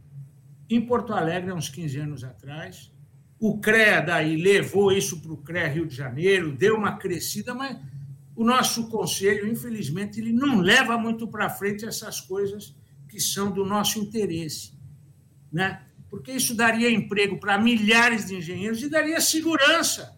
em 0.68 0.82
Porto 0.84 1.14
Alegre, 1.14 1.52
há 1.52 1.54
uns 1.54 1.70
15 1.70 2.00
anos 2.00 2.24
atrás. 2.24 2.92
O 3.40 3.60
CREA 3.60 4.02
daí 4.02 4.36
levou 4.36 4.92
isso 4.92 5.22
para 5.22 5.32
o 5.32 5.38
CREA 5.38 5.68
Rio 5.68 5.86
de 5.86 5.96
Janeiro, 5.96 6.52
deu 6.52 6.76
uma 6.76 6.98
crescida, 6.98 7.54
mas 7.54 7.78
o 8.36 8.44
nosso 8.44 8.90
conselho, 8.90 9.48
infelizmente, 9.48 10.20
ele 10.20 10.34
não 10.34 10.60
leva 10.60 10.98
muito 10.98 11.28
para 11.28 11.52
frente 11.52 11.86
essas 11.86 12.20
coisas 12.20 12.76
que 13.08 13.20
são 13.20 13.52
do 13.52 13.64
nosso 13.64 14.00
interesse. 14.00 14.74
Né? 15.52 15.84
Porque 16.10 16.32
isso 16.32 16.56
daria 16.56 16.90
emprego 16.90 17.40
para 17.40 17.58
milhares 17.58 18.26
de 18.26 18.36
engenheiros 18.36 18.82
e 18.82 18.90
daria 18.90 19.22
segurança. 19.22 20.18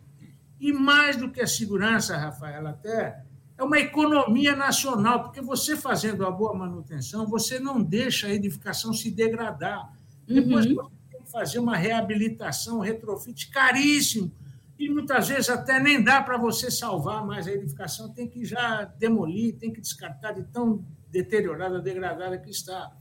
E 0.59 0.71
mais 0.71 1.17
do 1.17 1.31
que 1.31 1.41
a 1.41 1.47
segurança, 1.47 2.15
Rafael, 2.17 2.67
até 2.67 3.23
é 3.57 3.63
uma 3.63 3.79
economia 3.79 4.55
nacional, 4.55 5.23
porque 5.23 5.41
você 5.41 5.75
fazendo 5.75 6.25
a 6.25 6.31
boa 6.31 6.53
manutenção, 6.53 7.27
você 7.27 7.59
não 7.59 7.81
deixa 7.81 8.27
a 8.27 8.33
edificação 8.33 8.93
se 8.93 9.11
degradar. 9.11 9.91
Depois 10.27 10.65
uhum. 10.65 10.75
você 10.75 10.89
tem 11.11 11.21
que 11.21 11.31
fazer 11.31 11.59
uma 11.59 11.75
reabilitação, 11.75 12.77
um 12.77 12.81
retrofit 12.81 13.49
caríssimo, 13.49 14.31
e 14.79 14.89
muitas 14.89 15.29
vezes 15.29 15.47
até 15.47 15.79
nem 15.79 16.03
dá 16.03 16.23
para 16.23 16.37
você 16.37 16.71
salvar 16.71 17.23
mais 17.23 17.47
a 17.47 17.51
edificação, 17.51 18.11
tem 18.11 18.27
que 18.27 18.43
já 18.43 18.83
demolir, 18.83 19.55
tem 19.57 19.71
que 19.71 19.79
descartar 19.79 20.31
de 20.31 20.41
tão 20.45 20.83
deteriorada, 21.11 21.79
degradada 21.79 22.35
que 22.39 22.49
está. 22.49 22.91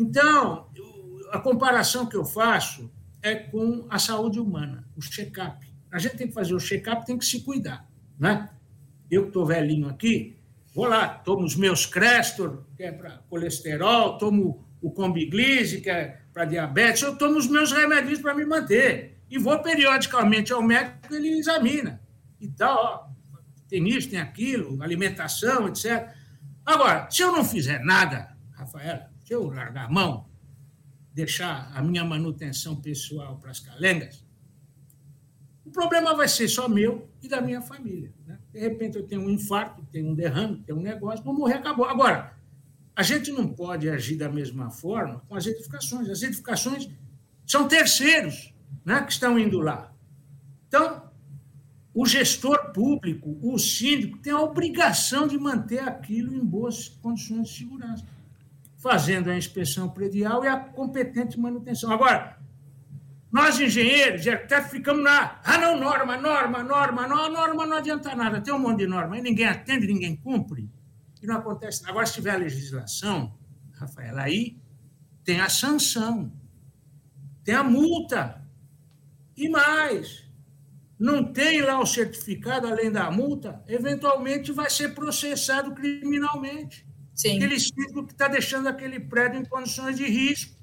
Então, 0.00 0.66
a 1.30 1.38
comparação 1.38 2.06
que 2.06 2.16
eu 2.16 2.24
faço 2.24 2.90
é 3.22 3.34
com 3.34 3.86
a 3.88 3.98
saúde 3.98 4.38
humana, 4.38 4.86
o 4.96 5.02
check-up. 5.02 5.66
A 5.90 5.98
gente 5.98 6.16
tem 6.16 6.26
que 6.26 6.34
fazer 6.34 6.54
o 6.54 6.60
check-up, 6.60 7.06
tem 7.06 7.16
que 7.16 7.24
se 7.24 7.40
cuidar. 7.42 7.88
Né? 8.18 8.50
Eu 9.10 9.22
que 9.22 9.28
estou 9.28 9.46
velhinho 9.46 9.88
aqui, 9.88 10.36
vou 10.74 10.86
lá, 10.86 11.08
tomo 11.08 11.44
os 11.44 11.56
meus 11.56 11.86
Crestor, 11.86 12.64
que 12.76 12.82
é 12.82 12.92
para 12.92 13.18
colesterol, 13.30 14.18
tomo 14.18 14.64
o 14.82 14.90
Combiglise, 14.90 15.80
que 15.80 15.88
é 15.88 16.20
para 16.32 16.44
diabetes, 16.44 17.02
eu 17.02 17.16
tomo 17.16 17.38
os 17.38 17.46
meus 17.46 17.72
remédios 17.72 18.20
para 18.20 18.34
me 18.34 18.44
manter. 18.44 19.18
E 19.30 19.38
vou 19.38 19.58
periodicamente 19.60 20.52
ao 20.52 20.62
médico, 20.62 21.14
ele 21.14 21.38
examina. 21.38 22.02
E 22.40 22.48
tal, 22.48 22.76
ó, 22.76 23.38
tem 23.68 23.88
isso, 23.88 24.10
tem 24.10 24.20
aquilo, 24.20 24.82
alimentação, 24.82 25.68
etc. 25.68 26.08
Agora, 26.66 27.08
se 27.10 27.22
eu 27.22 27.32
não 27.32 27.44
fizer 27.44 27.80
nada, 27.80 28.36
Rafaela, 28.52 29.10
se 29.24 29.32
eu 29.32 29.48
largar 29.48 29.86
a 29.86 29.88
mão, 29.88 30.26
deixar 31.14 31.70
a 31.72 31.80
minha 31.80 32.04
manutenção 32.04 32.74
pessoal 32.74 33.38
para 33.38 33.52
as 33.52 33.60
calengas, 33.60 34.24
o 35.64 35.70
problema 35.70 36.14
vai 36.14 36.26
ser 36.28 36.48
só 36.48 36.68
meu 36.68 37.08
e 37.22 37.28
da 37.28 37.40
minha 37.40 37.62
família. 37.62 38.12
Né? 38.26 38.38
De 38.52 38.58
repente 38.58 38.96
eu 38.96 39.06
tenho 39.06 39.22
um 39.22 39.30
infarto, 39.30 39.86
tenho 39.92 40.10
um 40.10 40.14
derrame, 40.14 40.62
tenho 40.66 40.78
um 40.78 40.82
negócio, 40.82 41.24
vou 41.24 41.32
morrer, 41.32 41.54
acabou. 41.54 41.86
Agora, 41.86 42.36
a 42.96 43.02
gente 43.02 43.30
não 43.30 43.48
pode 43.48 43.88
agir 43.88 44.16
da 44.16 44.28
mesma 44.28 44.70
forma 44.70 45.22
com 45.28 45.36
as 45.36 45.46
edificações. 45.46 46.10
As 46.10 46.22
edificações 46.22 46.90
são 47.46 47.66
terceiros 47.66 48.52
né, 48.84 49.00
que 49.02 49.12
estão 49.12 49.38
indo 49.38 49.60
lá. 49.60 49.92
Então, 50.68 51.10
o 51.94 52.04
gestor 52.04 52.72
público, 52.72 53.38
o 53.40 53.56
síndico, 53.58 54.18
tem 54.18 54.32
a 54.32 54.40
obrigação 54.40 55.28
de 55.28 55.38
manter 55.38 55.78
aquilo 55.78 56.34
em 56.34 56.44
boas 56.44 56.88
condições 56.88 57.48
de 57.48 57.56
segurança 57.56 58.04
fazendo 58.84 59.30
a 59.30 59.36
inspeção 59.36 59.88
predial 59.88 60.44
e 60.44 60.46
a 60.46 60.60
competente 60.60 61.40
manutenção. 61.40 61.90
Agora, 61.90 62.38
nós 63.32 63.58
engenheiros 63.58 64.28
até 64.28 64.62
ficamos 64.62 65.02
na. 65.02 65.40
Ah, 65.42 65.56
não, 65.56 65.80
norma, 65.80 66.18
norma, 66.18 66.62
norma, 66.62 67.08
não, 67.08 67.32
norma 67.32 67.66
não 67.66 67.78
adianta 67.78 68.14
nada. 68.14 68.42
Tem 68.42 68.52
um 68.52 68.58
monte 68.58 68.80
de 68.80 68.86
norma, 68.86 69.16
aí 69.16 69.22
ninguém 69.22 69.46
atende, 69.46 69.86
ninguém 69.86 70.14
cumpre, 70.14 70.70
e 71.22 71.26
não 71.26 71.36
acontece. 71.36 71.82
Agora, 71.88 72.04
se 72.04 72.12
tiver 72.12 72.32
a 72.32 72.36
legislação, 72.36 73.34
Rafael, 73.72 74.18
aí 74.18 74.58
tem 75.24 75.40
a 75.40 75.48
sanção, 75.48 76.30
tem 77.42 77.54
a 77.54 77.64
multa, 77.64 78.46
e 79.34 79.48
mais. 79.48 80.28
Não 80.98 81.24
tem 81.32 81.62
lá 81.62 81.80
o 81.80 81.86
certificado 81.86 82.66
além 82.66 82.92
da 82.92 83.10
multa, 83.10 83.64
eventualmente 83.66 84.52
vai 84.52 84.68
ser 84.68 84.94
processado 84.94 85.74
criminalmente. 85.74 86.86
Sim. 87.14 87.36
Aquele 87.36 87.60
síndico 87.60 88.04
que 88.04 88.12
está 88.12 88.26
deixando 88.26 88.68
aquele 88.68 88.98
prédio 88.98 89.40
em 89.40 89.44
condições 89.44 89.96
de 89.96 90.04
risco. 90.04 90.54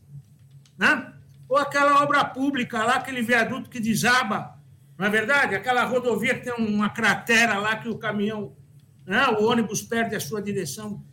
Né? 0.78 1.14
Ou 1.48 1.58
aquela 1.58 2.04
obra 2.04 2.26
pública 2.26 2.84
lá, 2.84 2.96
aquele 2.96 3.22
viaduto 3.22 3.70
que 3.70 3.80
desaba, 3.80 4.60
não 4.98 5.06
é 5.06 5.10
verdade? 5.10 5.56
Aquela 5.56 5.84
rodovia 5.86 6.36
que 6.36 6.46
tem 6.46 6.54
uma 6.54 6.90
cratera 6.90 7.58
lá 7.58 7.78
que 7.78 7.90
o 7.90 7.98
caminhão, 7.98 8.56
né? 9.06 9.28
o 9.28 9.44
ônibus 9.46 9.82
perde 9.82 10.16
a 10.16 10.20
sua 10.20 10.42
direção. 10.42 11.04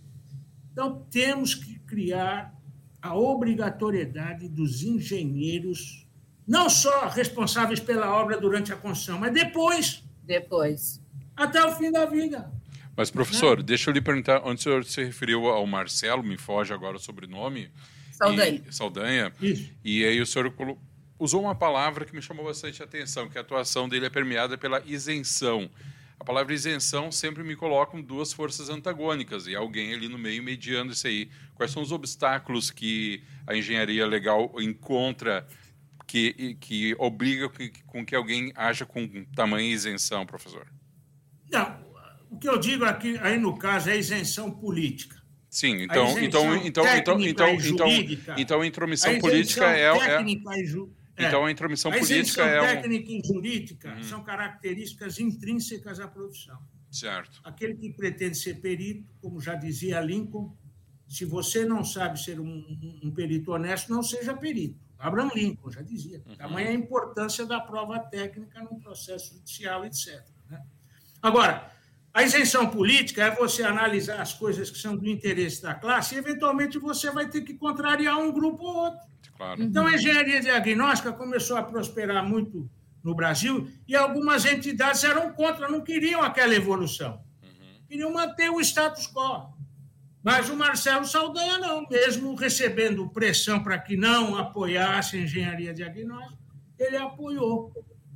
Então, 0.72 1.07
temos 1.11 1.55
que 1.55 1.79
criar 1.81 2.55
a 3.01 3.16
obrigatoriedade 3.16 4.48
dos 4.48 4.83
engenheiros, 4.83 6.07
não 6.46 6.68
só 6.68 7.09
responsáveis 7.09 7.81
pela 7.81 8.14
obra 8.14 8.40
durante 8.40 8.72
a 8.72 8.77
construção, 8.77 9.18
mas 9.18 9.33
depois. 9.33 10.05
Depois. 10.24 11.01
Até 11.37 11.64
o 11.64 11.74
fim 11.77 11.90
da 11.90 12.07
vida. 12.07 12.53
Mas, 12.98 13.12
professor, 13.12 13.62
deixa 13.62 13.90
eu 13.90 13.94
lhe 13.94 14.00
perguntar, 14.00 14.42
onde 14.44 14.58
o 14.58 14.62
senhor 14.64 14.84
se 14.84 15.04
referiu 15.04 15.46
ao 15.46 15.64
Marcelo, 15.68 16.20
me 16.20 16.37
foge 16.37 16.74
agora 16.74 16.96
o 16.96 16.98
sobrenome. 16.98 17.70
Saldanha. 18.11 18.61
E, 18.68 18.74
Saldanha. 18.74 19.32
Isso. 19.40 19.72
E 19.84 20.04
aí 20.04 20.20
o 20.20 20.26
senhor 20.26 20.52
usou 21.16 21.42
uma 21.42 21.54
palavra 21.54 22.04
que 22.04 22.12
me 22.12 22.20
chamou 22.20 22.46
bastante 22.46 22.82
atenção, 22.82 23.28
que 23.28 23.38
a 23.38 23.40
atuação 23.40 23.88
dele 23.88 24.06
é 24.06 24.11
permeada 24.11 24.58
pela 24.58 24.82
isenção. 24.84 25.70
A 26.18 26.24
palavra 26.24 26.52
isenção 26.52 27.12
sempre 27.12 27.44
me 27.44 27.54
coloca 27.54 27.96
duas 28.02 28.32
forças 28.32 28.68
antagônicas 28.68 29.46
e 29.46 29.54
alguém 29.54 29.94
ali 29.94 30.08
no 30.08 30.18
meio 30.18 30.42
mediando 30.42 30.92
isso 30.92 31.06
aí. 31.06 31.30
Quais 31.54 31.70
são 31.70 31.80
os 31.80 31.92
obstáculos 31.92 32.68
que 32.68 33.22
a 33.46 33.56
engenharia 33.56 34.04
legal 34.08 34.52
encontra 34.58 35.46
que, 36.04 36.56
que 36.61 36.96
obriga 36.98 37.48
com 37.87 38.04
que 38.04 38.16
alguém 38.16 38.52
haja 38.56 38.84
com 38.84 39.24
tamanha 39.37 39.72
isenção, 39.72 40.26
professor? 40.26 40.66
Não, 41.48 41.88
o 42.30 42.38
que 42.38 42.48
eu 42.48 42.58
digo 42.58 42.84
aqui, 42.84 43.18
aí 43.20 43.38
no 43.38 43.56
caso, 43.56 43.90
é 43.90 43.96
isenção 43.96 44.50
política. 44.50 45.18
Sim, 45.50 45.82
então, 45.82 46.10
então, 46.18 46.56
então, 46.56 46.84
então, 46.96 47.20
então, 47.20 47.50
então, 47.54 47.88
então, 48.36 48.60
a 48.60 48.66
intromissão 48.66 49.16
a 49.16 49.18
política 49.18 49.64
é, 49.64 49.84
é 49.86 50.20
então 51.18 51.44
a 51.46 51.50
intromissão 51.50 51.90
a 51.90 51.98
política 51.98 52.44
é 52.44 52.60
técnica 52.60 53.10
e 53.10 53.22
jurídica 53.24 53.94
uhum. 53.94 54.02
são 54.02 54.22
características 54.22 55.18
intrínsecas 55.18 55.98
à 56.00 56.06
profissão. 56.06 56.58
Certo. 56.90 57.40
Aquele 57.42 57.74
que 57.74 57.90
pretende 57.90 58.36
ser 58.36 58.60
perito, 58.60 59.10
como 59.20 59.40
já 59.40 59.54
dizia 59.54 60.00
Lincoln, 60.00 60.54
se 61.08 61.24
você 61.24 61.64
não 61.64 61.82
sabe 61.82 62.22
ser 62.22 62.38
um, 62.38 62.46
um, 62.46 63.00
um 63.04 63.10
perito 63.10 63.52
honesto, 63.52 63.90
não 63.90 64.02
seja 64.02 64.34
perito. 64.34 64.78
Abraham 64.98 65.30
Lincoln 65.34 65.70
já 65.70 65.80
dizia. 65.80 66.22
Uhum. 66.26 66.36
Tamanha 66.36 66.70
a 66.70 66.74
importância 66.74 67.46
da 67.46 67.60
prova 67.60 67.98
técnica 67.98 68.62
no 68.62 68.78
processo 68.78 69.34
judicial, 69.34 69.84
etc. 69.84 70.22
Né? 70.50 70.62
Agora, 71.22 71.72
a 72.18 72.24
isenção 72.24 72.66
política 72.68 73.22
é 73.22 73.31
você 73.31 73.62
analisar 73.62 74.20
as 74.20 74.35
coisas 74.35 74.68
que 74.68 74.76
são 74.76 74.96
do 74.96 75.09
interesse 75.09 75.62
da 75.62 75.72
classe 75.72 76.16
e, 76.16 76.18
eventualmente, 76.18 76.76
você 76.76 77.12
vai 77.12 77.28
ter 77.28 77.42
que 77.42 77.54
contrariar 77.54 78.18
um 78.18 78.33
grupo 78.33 78.64
ou 78.64 78.76
outro. 78.87 79.07
Claro. 79.37 79.62
Então, 79.62 79.87
a 79.87 79.94
engenharia 79.94 80.40
diagnóstica 80.40 81.12
começou 81.12 81.57
a 81.57 81.62
prosperar 81.62 82.28
muito 82.28 82.68
no 83.04 83.14
Brasil 83.14 83.68
e 83.87 83.94
algumas 83.94 84.44
entidades 84.44 85.04
eram 85.04 85.33
contra, 85.33 85.68
não 85.68 85.81
queriam 85.81 86.20
aquela 86.20 86.52
evolução. 86.52 87.22
Uhum. 87.40 87.87
Queriam 87.88 88.12
manter 88.12 88.50
o 88.50 88.61
status 88.61 89.07
quo. 89.07 89.54
Mas 90.20 90.50
o 90.50 90.57
Marcelo 90.57 91.04
Saldanha 91.04 91.59
não, 91.59 91.87
mesmo 91.88 92.35
recebendo 92.35 93.09
pressão 93.11 93.62
para 93.62 93.78
que 93.78 93.96
não 93.96 94.37
apoiasse 94.37 95.16
a 95.16 95.20
engenharia 95.20 95.72
diagnóstica, 95.72 96.37
ele 96.81 96.96
apoiou, 96.96 97.72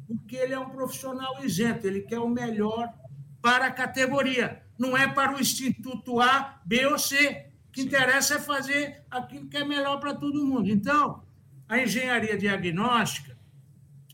porque 0.08 0.34
ele 0.34 0.54
é 0.54 0.58
um 0.58 0.70
profissional 0.70 1.36
isento, 1.44 1.86
ele 1.86 2.00
quer 2.00 2.18
o 2.18 2.28
melhor 2.28 2.92
para 3.42 3.66
a 3.66 3.72
categoria, 3.72 4.62
não 4.78 4.96
é 4.96 5.06
para 5.06 5.36
o 5.36 5.40
Instituto 5.40 6.20
A, 6.20 6.62
B 6.64 6.86
ou 6.86 6.98
C. 6.98 7.50
O 7.68 7.72
que 7.72 7.82
interessa 7.82 8.36
é 8.36 8.38
fazer 8.38 9.04
aquilo 9.10 9.48
que 9.48 9.56
é 9.56 9.64
melhor 9.64 9.98
para 9.98 10.14
todo 10.14 10.46
mundo. 10.46 10.70
Então, 10.70 11.24
a 11.68 11.78
engenharia 11.78 12.38
diagnóstica, 12.38 13.36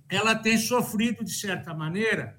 ela 0.08 0.34
tem 0.34 0.56
sofrido, 0.56 1.22
de 1.22 1.32
certa 1.32 1.74
maneira, 1.74 2.38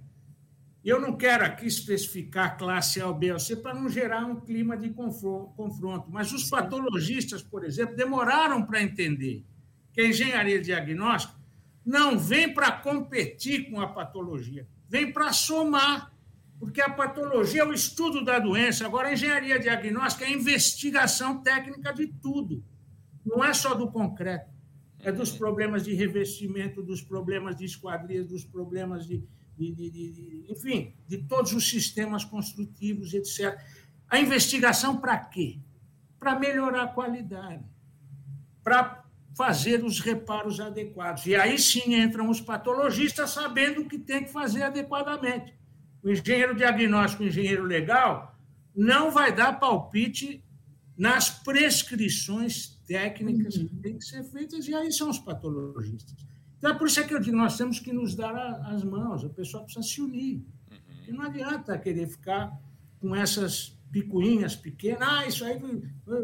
eu 0.83 0.99
não 0.99 1.15
quero 1.15 1.45
aqui 1.45 1.67
especificar 1.67 2.57
classe 2.57 3.01
A 3.01 3.07
ou 3.07 3.13
B 3.13 3.33
ou 3.33 3.39
C 3.39 3.55
para 3.55 3.73
não 3.73 3.89
gerar 3.89 4.25
um 4.25 4.39
clima 4.39 4.77
de 4.77 4.89
confronto, 4.89 6.05
mas 6.09 6.31
os 6.31 6.49
patologistas, 6.49 7.43
por 7.43 7.65
exemplo, 7.65 7.95
demoraram 7.95 8.65
para 8.65 8.81
entender 8.81 9.45
que 9.91 10.01
a 10.01 10.07
engenharia 10.07 10.61
diagnóstica 10.61 11.37
não 11.85 12.17
vem 12.17 12.53
para 12.53 12.71
competir 12.71 13.69
com 13.69 13.81
a 13.81 13.87
patologia, 13.87 14.67
vem 14.87 15.11
para 15.11 15.33
somar, 15.33 16.08
porque 16.59 16.81
a 16.81 16.89
patologia 16.89 17.61
é 17.61 17.65
o 17.65 17.73
estudo 17.73 18.23
da 18.23 18.37
doença, 18.37 18.85
agora 18.85 19.07
a 19.07 19.13
engenharia 19.13 19.59
diagnóstica 19.59 20.25
é 20.25 20.27
a 20.27 20.31
investigação 20.31 21.41
técnica 21.41 21.93
de 21.93 22.07
tudo, 22.07 22.63
não 23.25 23.43
é 23.43 23.53
só 23.53 23.73
do 23.73 23.89
concreto, 23.89 24.51
é 24.99 25.11
dos 25.11 25.31
problemas 25.31 25.83
de 25.83 25.93
revestimento, 25.93 26.83
dos 26.83 27.01
problemas 27.01 27.55
de 27.55 27.65
esquadrias, 27.65 28.27
dos 28.27 28.43
problemas 28.43 29.07
de 29.07 29.23
de, 29.59 29.73
de, 29.73 30.11
de, 30.11 30.45
enfim, 30.49 30.93
de 31.07 31.17
todos 31.17 31.53
os 31.53 31.69
sistemas 31.69 32.23
construtivos, 32.23 33.13
etc. 33.13 33.59
A 34.07 34.19
investigação 34.19 34.97
para 34.97 35.17
quê? 35.17 35.59
Para 36.17 36.39
melhorar 36.39 36.83
a 36.83 36.87
qualidade, 36.87 37.63
para 38.63 39.03
fazer 39.35 39.83
os 39.83 39.99
reparos 39.99 40.59
adequados. 40.59 41.25
E 41.25 41.35
aí 41.35 41.57
sim 41.59 41.93
entram 41.95 42.29
os 42.29 42.41
patologistas 42.41 43.31
sabendo 43.31 43.81
o 43.81 43.87
que 43.87 43.99
tem 43.99 44.23
que 44.23 44.31
fazer 44.31 44.63
adequadamente. 44.63 45.53
O 46.03 46.09
engenheiro 46.09 46.55
diagnóstico, 46.55 47.23
o 47.23 47.27
engenheiro 47.27 47.63
legal, 47.63 48.35
não 48.75 49.11
vai 49.11 49.35
dar 49.35 49.59
palpite 49.59 50.43
nas 50.97 51.29
prescrições 51.29 52.77
técnicas 52.87 53.57
que 53.57 53.75
têm 53.77 53.97
que 53.97 54.05
ser 54.05 54.23
feitas, 54.23 54.67
e 54.67 54.73
aí 54.73 54.91
são 54.91 55.09
os 55.09 55.19
patologistas. 55.19 56.27
Então, 56.57 56.71
é 56.71 56.77
por 56.77 56.87
isso 56.87 56.99
é 56.99 57.03
que 57.03 57.13
eu 57.13 57.19
digo, 57.19 57.37
nós 57.37 57.57
temos 57.57 57.79
que 57.79 57.93
nos 57.93 58.15
dar 58.15 58.35
as 58.69 58.83
mãos, 58.83 59.23
o 59.23 59.29
pessoal 59.29 59.63
precisa 59.63 59.87
se 59.87 60.01
unir. 60.01 60.45
Uhum. 60.69 60.77
E 61.07 61.11
não 61.11 61.21
adianta 61.23 61.77
querer 61.77 62.07
ficar 62.07 62.51
com 62.99 63.15
essas 63.15 63.77
picuinhas 63.91 64.55
pequenas, 64.55 65.07
ah, 65.07 65.25
isso 65.25 65.45
aí 65.45 65.59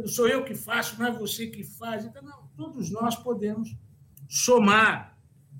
sou 0.08 0.28
eu 0.28 0.44
que 0.44 0.54
faço, 0.54 1.00
não 1.00 1.08
é 1.08 1.12
você 1.12 1.48
que 1.48 1.64
faz. 1.64 2.06
Então, 2.06 2.22
não, 2.22 2.48
todos 2.56 2.92
nós 2.92 3.16
podemos 3.16 3.76
somar 4.28 5.18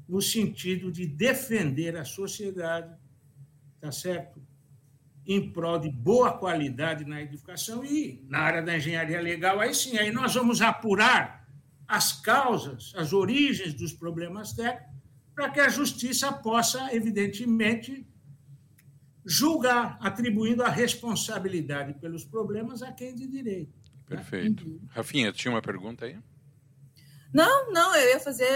no 0.08 0.22
sentido 0.22 0.92
de 0.92 1.08
defender 1.08 1.96
a 1.96 2.04
sociedade, 2.04 2.94
tá 3.86 3.92
certo? 3.92 4.42
Em 5.28 5.52
prol 5.52 5.78
de 5.78 5.92
boa 5.92 6.36
qualidade 6.38 7.06
na 7.06 7.22
edificação 7.22 7.86
e 7.86 8.26
na 8.28 8.40
área 8.40 8.64
da 8.64 8.76
engenharia 8.76 9.22
legal, 9.22 9.60
aí 9.60 9.76
sim, 9.76 9.98
aí 9.98 10.12
nós 10.12 10.34
vamos 10.34 10.60
apurar 10.60 11.48
as 11.88 12.14
causas, 12.14 12.94
as 12.96 13.14
origens 13.14 13.76
dos 13.76 13.94
problemas 13.94 14.54
técnicos, 14.54 14.96
para 15.36 15.52
que 15.52 15.60
a 15.60 15.70
justiça 15.70 16.32
possa, 16.32 16.96
evidentemente, 16.96 18.08
julgar, 19.24 19.98
atribuindo 20.02 20.64
a 20.64 20.70
responsabilidade 20.70 21.94
pelos 22.00 22.24
problemas 22.24 22.82
a 22.82 22.92
quem 22.92 23.14
de 23.14 23.28
direito. 23.28 23.78
Né? 24.10 24.18
Perfeito. 24.18 24.68
Né? 24.68 24.80
Rafinha, 24.90 25.32
tinha 25.32 25.52
uma 25.52 25.62
pergunta 25.62 26.06
aí? 26.06 26.18
Não, 27.36 27.70
não, 27.70 27.94
eu 27.94 28.12
ia 28.12 28.20
fazer, 28.20 28.48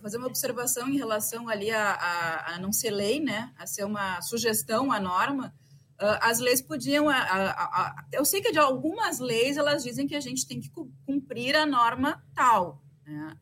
fazer 0.00 0.16
uma 0.16 0.28
observação 0.28 0.88
em 0.88 0.96
relação 0.96 1.48
ali 1.48 1.68
a, 1.72 1.90
a, 1.94 2.54
a 2.54 2.58
não 2.60 2.72
ser 2.72 2.92
lei, 2.92 3.18
né, 3.18 3.52
a 3.58 3.66
ser 3.66 3.84
uma 3.84 4.22
sugestão 4.22 4.92
à 4.92 5.00
norma, 5.00 5.52
Uh, 6.02 6.16
as 6.22 6.38
leis 6.38 6.62
podiam. 6.62 7.08
Uh, 7.08 7.10
uh, 7.10 8.04
eu 8.10 8.24
sei 8.24 8.40
que 8.40 8.50
de 8.50 8.58
algumas 8.58 9.18
leis 9.18 9.58
elas 9.58 9.82
dizem 9.82 10.06
que 10.06 10.16
a 10.16 10.20
gente 10.20 10.48
tem 10.48 10.58
que 10.58 10.70
cumprir 11.04 11.54
a 11.54 11.66
norma 11.66 12.24
tal. 12.34 12.82
Né? 13.06 13.36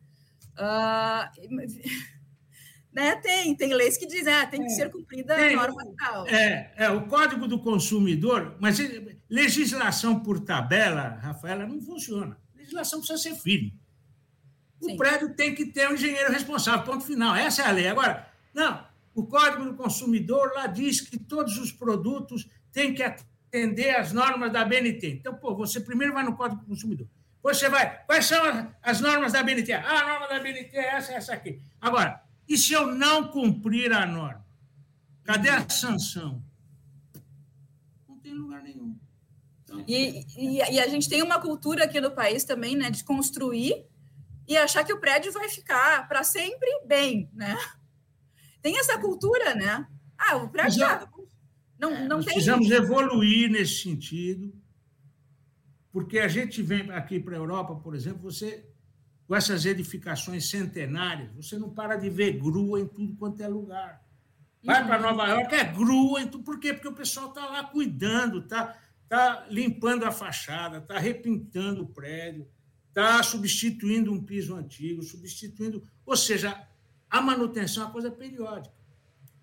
Ah, 0.57 1.31
né? 2.91 3.15
Tem, 3.15 3.55
tem 3.55 3.73
leis 3.73 3.97
que 3.97 4.05
dizem 4.05 4.33
ah, 4.33 4.45
tem 4.45 4.59
que 4.59 4.73
é, 4.73 4.75
ser 4.75 4.91
cumprida 4.91 5.37
a 5.37 5.55
norma 5.55 5.83
tal. 5.97 6.27
É, 6.27 6.73
é, 6.75 6.89
o 6.89 7.07
Código 7.07 7.47
do 7.47 7.61
Consumidor, 7.61 8.57
mas 8.59 8.77
legislação 9.29 10.19
por 10.19 10.41
tabela, 10.41 11.17
Rafaela, 11.21 11.65
não 11.65 11.81
funciona. 11.81 12.37
Legislação 12.57 12.99
precisa 12.99 13.17
ser 13.17 13.35
firme. 13.35 13.78
O 14.81 14.85
Sim. 14.85 14.97
prédio 14.97 15.33
tem 15.35 15.53
que 15.53 15.65
ter 15.65 15.89
um 15.89 15.93
engenheiro 15.93 16.31
responsável, 16.31 16.85
ponto 16.85 17.03
final. 17.03 17.35
Essa 17.35 17.63
é 17.63 17.65
a 17.67 17.71
lei. 17.71 17.87
Agora, 17.87 18.27
não, 18.53 18.83
o 19.13 19.25
Código 19.25 19.65
do 19.65 19.73
Consumidor 19.75 20.51
lá 20.55 20.67
diz 20.67 21.01
que 21.01 21.17
todos 21.17 21.57
os 21.57 21.71
produtos 21.71 22.47
têm 22.71 22.93
que 22.93 23.03
atender 23.03 23.95
às 23.95 24.13
normas 24.13 24.51
da 24.51 24.63
BNT. 24.63 25.11
Então, 25.11 25.35
pô, 25.35 25.53
você 25.53 25.79
primeiro 25.81 26.13
vai 26.13 26.23
no 26.23 26.35
Código 26.35 26.61
do 26.61 26.67
Consumidor. 26.67 27.07
Você 27.41 27.69
vai, 27.69 28.03
quais 28.05 28.25
são 28.25 28.73
as 28.81 28.99
normas 28.99 29.33
da 29.33 29.43
BNT? 29.43 29.73
Ah, 29.73 29.99
a 29.99 30.07
norma 30.07 30.27
da 30.27 30.39
BNT 30.39 30.75
é 30.75 30.95
essa, 30.95 31.13
essa 31.13 31.33
aqui. 31.33 31.61
Agora, 31.79 32.21
e 32.47 32.57
se 32.57 32.73
eu 32.73 32.87
não 32.95 33.27
cumprir 33.27 33.91
a 33.93 34.05
norma? 34.05 34.45
Cadê 35.23 35.49
a 35.49 35.69
sanção? 35.69 36.43
Não 38.07 38.17
tem 38.17 38.33
lugar 38.33 38.61
nenhum. 38.63 38.97
Então, 39.63 39.83
e, 39.87 40.25
e, 40.35 40.57
e, 40.57 40.79
a 40.79 40.87
gente 40.87 41.07
tem 41.07 41.21
uma 41.21 41.39
cultura 41.39 41.85
aqui 41.85 42.01
no 42.01 42.11
país 42.11 42.43
também, 42.43 42.75
né, 42.75 42.89
de 42.89 43.03
construir 43.03 43.85
e 44.49 44.57
achar 44.57 44.83
que 44.83 44.91
o 44.91 44.99
prédio 44.99 45.31
vai 45.31 45.47
ficar 45.47 46.07
para 46.07 46.23
sempre 46.23 46.67
bem, 46.87 47.29
né? 47.31 47.55
Tem 48.63 48.79
essa 48.79 48.97
cultura, 48.97 49.53
né? 49.53 49.87
Ah, 50.17 50.37
o 50.37 50.49
prédio 50.49 50.79
já, 50.79 51.07
não, 51.77 51.91
é, 51.91 52.07
não 52.07 52.17
tem. 52.17 52.33
Precisamos 52.33 52.69
evoluir 52.71 53.49
nesse 53.51 53.83
sentido, 53.83 54.51
porque 55.91 56.17
a 56.17 56.27
gente 56.27 56.63
vem 56.63 56.89
aqui 56.89 57.19
para 57.19 57.35
a 57.35 57.37
Europa, 57.37 57.75
por 57.75 57.95
exemplo, 57.95 58.23
você 58.23 58.65
com 59.27 59.35
essas 59.35 59.63
edificações 59.63 60.49
centenárias, 60.49 61.31
você 61.33 61.55
não 61.59 61.69
para 61.69 61.95
de 61.95 62.09
ver 62.09 62.39
grua 62.39 62.81
em 62.81 62.87
tudo 62.87 63.15
quanto 63.15 63.43
é 63.43 63.47
lugar. 63.47 64.03
Vai 64.63 64.83
para 64.83 64.99
Nova 64.99 65.27
York, 65.27 65.53
é 65.53 65.63
grua 65.63 66.23
em 66.23 66.27
tudo. 66.27 66.43
Por 66.43 66.59
quê? 66.59 66.73
Porque 66.73 66.87
o 66.87 66.95
pessoal 66.95 67.29
está 67.29 67.45
lá 67.45 67.63
cuidando, 67.65 68.39
está 68.39 68.75
tá 69.07 69.45
limpando 69.47 70.05
a 70.05 70.11
fachada, 70.11 70.79
está 70.79 70.97
repintando 70.97 71.83
o 71.83 71.87
prédio, 71.87 72.49
está 72.99 73.23
substituindo 73.23 74.11
um 74.11 74.23
piso 74.23 74.55
antigo, 74.55 75.01
substituindo. 75.01 75.83
Ou 76.05 76.15
seja, 76.15 76.67
a 77.09 77.21
manutenção 77.21 77.83
é 77.83 77.85
uma 77.85 77.91
coisa 77.91 78.11
periódica, 78.11 78.75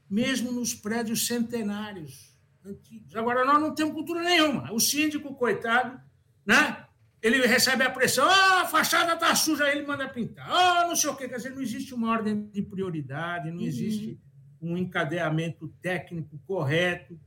mesmo 0.09 0.53
nos 0.53 0.75
prédios 0.75 1.27
centenários 1.27 2.37
antigos. 2.65 3.15
Agora, 3.17 3.45
nós 3.45 3.61
não 3.61 3.75
temos 3.75 3.95
cultura 3.95 4.23
nenhuma. 4.23 4.73
O 4.73 4.79
síndico, 4.79 5.35
coitado, 5.35 6.01
né? 6.45 6.85
ele 7.23 7.45
recebe 7.47 7.83
a 7.83 7.91
pressão, 7.91 8.29
ah, 8.29 8.63
a 8.63 8.67
fachada 8.67 9.15
está 9.15 9.35
suja, 9.35 9.65
aí 9.65 9.77
ele 9.77 9.87
manda 9.87 10.09
pintar. 10.09 10.49
Ah, 10.49 10.87
não 10.87 10.95
sei 10.95 11.11
o 11.11 11.17
quê. 11.17 11.29
Quer 11.29 11.37
dizer, 11.37 11.51
não 11.51 11.63
existe 11.63 11.95
uma 11.95 12.11
ordem 12.11 12.47
de 12.49 12.63
prioridade, 12.63 13.51
não 13.51 13.59
uhum. 13.59 13.67
existe 13.67 14.21
um 14.61 14.77
encadeamento 14.77 15.69
técnico 15.81 16.39
correto, 16.47 17.19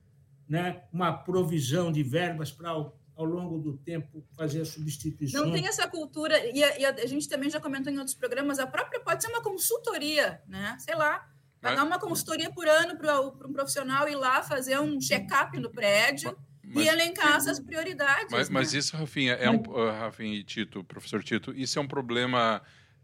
né? 0.48 0.84
uma 0.92 1.12
provisão 1.12 1.92
de 1.92 2.02
verbas 2.04 2.52
para 2.52 2.74
ao 3.20 3.26
longo 3.26 3.60
do 3.60 3.78
tempo 3.78 4.24
fazer 4.38 4.62
a 4.62 4.66
substituição. 4.66 5.46
Não 5.46 5.52
tem 5.52 5.68
essa 5.68 5.86
cultura, 5.90 6.40
e 6.56 6.64
a, 6.64 6.80
e 6.80 6.86
a, 6.86 7.06
gente 7.06 7.28
também 7.28 7.50
já 7.50 7.60
comentou 7.60 7.92
em 7.92 7.98
outros 7.98 8.16
programas, 8.16 8.60
a 8.60 8.66
própria 8.66 9.02
pode 9.02 9.22
ser 9.22 9.30
uma 9.30 9.42
consultoria, 9.42 10.42
né? 10.48 10.78
Sei 10.80 10.96
lá, 10.96 11.28
Pagar 11.62 11.84
uma 11.84 12.00
consultoria 12.00 12.50
por 12.50 12.66
ano 12.66 12.98
para 12.98 13.20
um 13.20 13.52
profissional 13.52 14.08
ir 14.08 14.16
lá 14.16 14.42
fazer 14.42 14.80
um 14.80 14.98
check-up 14.98 15.60
no 15.60 15.70
prédio 15.70 16.38
mas, 16.64 16.86
e 16.86 16.88
elencar 16.88 17.36
essas 17.36 17.60
prioridades. 17.60 18.32
Mas, 18.32 18.48
né? 18.48 18.54
mas 18.54 18.74
isso, 18.74 18.96
Rafinha, 18.96 19.34
é 19.34 19.50
um, 19.50 19.58
uh, 19.58 19.92
Rafinha 19.92 20.36
e 20.36 20.44
Tito, 20.44 20.82
professor 20.86 21.22
Tito, 21.22 21.52
isso 21.52 21.78
é 21.78 21.82
um 21.82 21.88
problema 21.88 22.62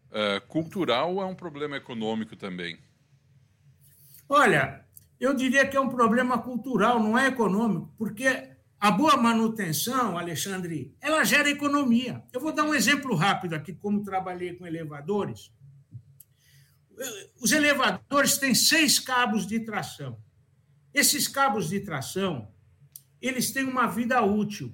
uh, 0.10 0.48
cultural 0.48 1.16
ou 1.16 1.22
é 1.22 1.26
um 1.26 1.36
problema 1.36 1.76
econômico 1.76 2.38
também? 2.38 2.80
Olha, 4.30 4.86
eu 5.20 5.34
diria 5.34 5.68
que 5.68 5.76
é 5.76 5.82
um 5.82 5.90
problema 5.90 6.38
cultural, 6.42 6.98
não 6.98 7.18
é 7.18 7.28
econômico, 7.28 7.94
porque 7.98 8.55
a 8.80 8.92
boa 8.92 9.18
manutenção, 9.18 10.18
Alexandre, 10.18 10.96
ela 11.02 11.24
gera 11.24 11.50
economia. 11.50 12.24
Eu 12.32 12.40
vou 12.40 12.52
dar 12.52 12.64
um 12.64 12.74
exemplo 12.74 13.16
rápido 13.16 13.54
aqui, 13.54 13.74
como 13.74 14.04
trabalhei 14.04 14.54
com 14.54 14.68
elevadores. 14.68 15.52
Os 17.42 17.52
elevadores 17.52 18.38
têm 18.38 18.54
seis 18.54 19.00
cabos 19.00 19.48
de 19.48 19.60
tração. 19.62 20.20
Esses 20.94 21.28
cabos 21.28 21.70
de 21.70 21.80
tração, 21.80 22.52
eles 23.22 23.52
têm 23.52 23.64
uma 23.64 23.88
vida 23.88 24.22
útil. 24.22 24.74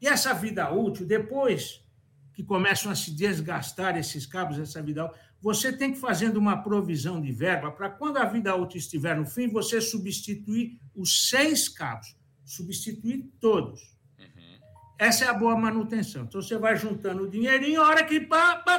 E 0.00 0.06
essa 0.06 0.32
vida 0.32 0.70
útil, 0.72 1.06
depois 1.06 1.84
que 2.32 2.44
começam 2.44 2.90
a 2.90 2.94
se 2.94 3.10
desgastar 3.10 3.96
esses 3.98 4.24
cabos, 4.24 4.58
essa 4.58 4.80
vida 4.80 5.06
útil, 5.06 5.18
você 5.40 5.72
tem 5.72 5.92
que 5.92 5.98
fazendo 5.98 6.36
uma 6.36 6.62
provisão 6.62 7.20
de 7.20 7.32
verba 7.32 7.70
para 7.70 7.90
quando 7.90 8.16
a 8.16 8.24
vida 8.24 8.54
útil 8.56 8.78
estiver 8.78 9.16
no 9.16 9.26
fim, 9.26 9.48
você 9.48 9.80
substituir 9.80 10.80
os 10.94 11.28
seis 11.28 11.68
cabos, 11.68 12.16
substituir 12.48 13.30
todos. 13.38 13.94
Uhum. 14.18 14.58
Essa 14.98 15.26
é 15.26 15.28
a 15.28 15.34
boa 15.34 15.56
manutenção. 15.56 16.24
Então 16.24 16.40
você 16.40 16.56
vai 16.56 16.76
juntando 16.76 17.24
o 17.24 17.30
dinheirinho, 17.30 17.82
a 17.82 17.88
hora 17.88 18.04
que 18.04 18.20
pá, 18.20 18.56
pá, 18.56 18.78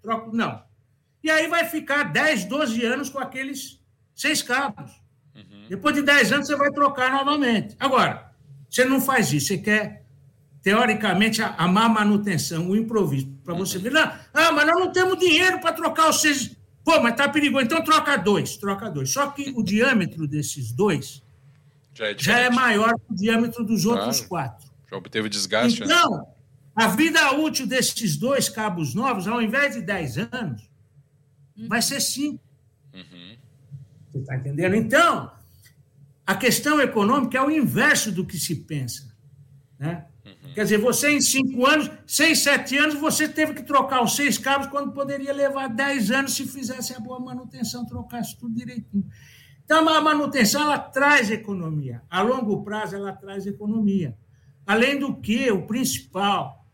troca. 0.00 0.30
Não. 0.32 0.62
E 1.22 1.30
aí 1.30 1.46
vai 1.46 1.66
ficar 1.66 2.04
10, 2.04 2.46
12 2.46 2.84
anos 2.84 3.10
com 3.10 3.18
aqueles 3.18 3.80
seis 4.14 4.42
cabos. 4.42 4.90
Uhum. 5.34 5.66
Depois 5.68 5.94
de 5.94 6.02
10 6.02 6.32
anos, 6.32 6.46
você 6.46 6.56
vai 6.56 6.70
trocar 6.70 7.12
novamente. 7.12 7.76
Agora, 7.78 8.32
você 8.68 8.84
não 8.84 9.00
faz 9.00 9.32
isso, 9.32 9.48
você 9.48 9.58
quer 9.58 10.02
teoricamente, 10.62 11.42
a, 11.42 11.54
a 11.56 11.68
má 11.68 11.88
manutenção, 11.88 12.70
o 12.70 12.76
improviso, 12.76 13.26
para 13.44 13.52
você 13.52 13.78
ver, 13.78 13.90
não, 13.90 14.02
ah, 14.32 14.52
mas 14.52 14.66
nós 14.66 14.78
não 14.78 14.92
temos 14.92 15.18
dinheiro 15.18 15.60
para 15.60 15.72
trocar 15.72 16.08
os 16.08 16.20
seis. 16.20 16.56
Pô, 16.84 17.00
mas 17.00 17.16
tá 17.16 17.28
perigoso, 17.28 17.64
então 17.64 17.82
troca 17.82 18.16
dois, 18.16 18.56
troca 18.56 18.88
dois. 18.88 19.10
Só 19.10 19.26
que 19.32 19.52
o 19.56 19.62
diâmetro 19.62 20.26
desses 20.26 20.72
dois 20.72 21.22
já 21.94 22.06
é, 22.06 22.16
já 22.18 22.38
é 22.38 22.50
maior 22.50 22.94
que 22.94 23.12
o 23.12 23.14
diâmetro 23.14 23.64
dos 23.64 23.84
outros 23.84 24.20
claro. 24.20 24.50
quatro. 24.50 24.70
Já 24.90 24.96
obteve 24.96 25.28
desgaste. 25.28 25.80
Né? 25.80 25.86
Então, 25.86 26.18
né? 26.18 26.24
a 26.74 26.88
vida 26.88 27.32
útil 27.32 27.66
desses 27.66 28.16
dois 28.16 28.48
cabos 28.48 28.94
novos, 28.94 29.26
ao 29.26 29.40
invés 29.40 29.74
de 29.74 29.82
10 29.82 30.18
anos, 30.18 30.70
vai 31.68 31.82
ser 31.82 32.00
5. 32.00 32.42
Uhum. 32.94 33.36
Você 34.10 34.18
está 34.18 34.36
entendendo? 34.36 34.74
Então, 34.74 35.32
a 36.26 36.34
questão 36.34 36.80
econômica 36.80 37.38
é 37.38 37.42
o 37.42 37.50
inverso 37.50 38.12
do 38.12 38.24
que 38.26 38.38
se 38.38 38.56
pensa. 38.56 39.14
Né? 39.78 40.06
Quer 40.54 40.64
dizer, 40.64 40.78
você 40.78 41.10
em 41.10 41.20
cinco 41.20 41.66
anos, 41.66 41.90
seis, 42.06 42.40
sete 42.40 42.76
anos, 42.76 42.94
você 42.96 43.26
teve 43.26 43.54
que 43.54 43.62
trocar 43.62 44.02
os 44.02 44.14
seis 44.14 44.36
cabos 44.36 44.66
quando 44.66 44.92
poderia 44.92 45.32
levar 45.32 45.68
dez 45.68 46.10
anos 46.10 46.34
se 46.34 46.46
fizesse 46.46 46.94
a 46.94 47.00
boa 47.00 47.18
manutenção, 47.18 47.86
trocasse 47.86 48.36
tudo 48.36 48.54
direitinho. 48.54 49.04
Então, 49.72 49.88
a 49.88 50.02
manutenção 50.02 50.60
ela 50.60 50.78
traz 50.78 51.30
economia. 51.30 52.02
A 52.10 52.20
longo 52.20 52.62
prazo, 52.62 52.94
ela 52.94 53.10
traz 53.10 53.46
economia. 53.46 54.14
Além 54.66 54.98
do 54.98 55.16
que, 55.16 55.50
o 55.50 55.66
principal, 55.66 56.66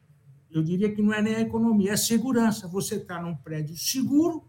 eu 0.51 0.65
diria 0.65 0.93
que 0.93 1.01
não 1.01 1.15
é 1.15 1.23
nem 1.23 1.37
a 1.37 1.41
economia, 1.43 1.91
é 1.91 1.95
a 1.95 1.97
segurança. 1.97 2.67
Você 2.67 2.97
está 2.97 3.23
num 3.23 3.37
prédio 3.37 3.77
seguro 3.77 4.45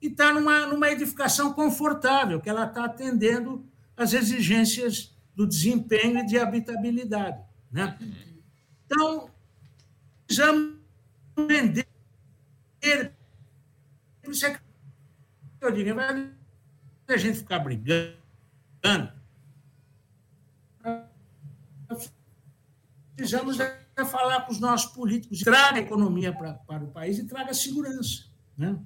e 0.00 0.08
está 0.08 0.34
numa, 0.34 0.66
numa 0.66 0.90
edificação 0.90 1.52
confortável, 1.52 2.40
que 2.40 2.50
ela 2.50 2.66
está 2.66 2.84
atendendo 2.84 3.64
às 3.96 4.12
exigências 4.12 5.16
do 5.32 5.46
desempenho 5.46 6.18
e 6.18 6.26
de 6.26 6.40
habitabilidade. 6.40 7.40
Né? 7.70 7.96
Então, 8.86 9.30
precisamos 10.26 10.78
vender. 11.36 11.86
Por 14.20 14.32
isso 14.32 14.46
é 14.46 14.50
que 14.50 14.60
eu 15.60 15.70
digo, 15.70 15.94
vai 15.94 16.41
a 17.12 17.18
gente 17.18 17.38
ficar 17.38 17.58
brigando. 17.58 18.16
Precisamos 23.14 23.58
é 23.60 24.04
falar 24.04 24.40
com 24.42 24.52
os 24.52 24.58
nossos 24.58 24.92
políticos, 24.92 25.40
traga 25.40 25.78
economia 25.78 26.32
para, 26.32 26.54
para 26.54 26.84
o 26.84 26.88
país 26.88 27.18
e 27.18 27.24
traga 27.24 27.52
segurança. 27.52 28.24
Né? 28.56 28.78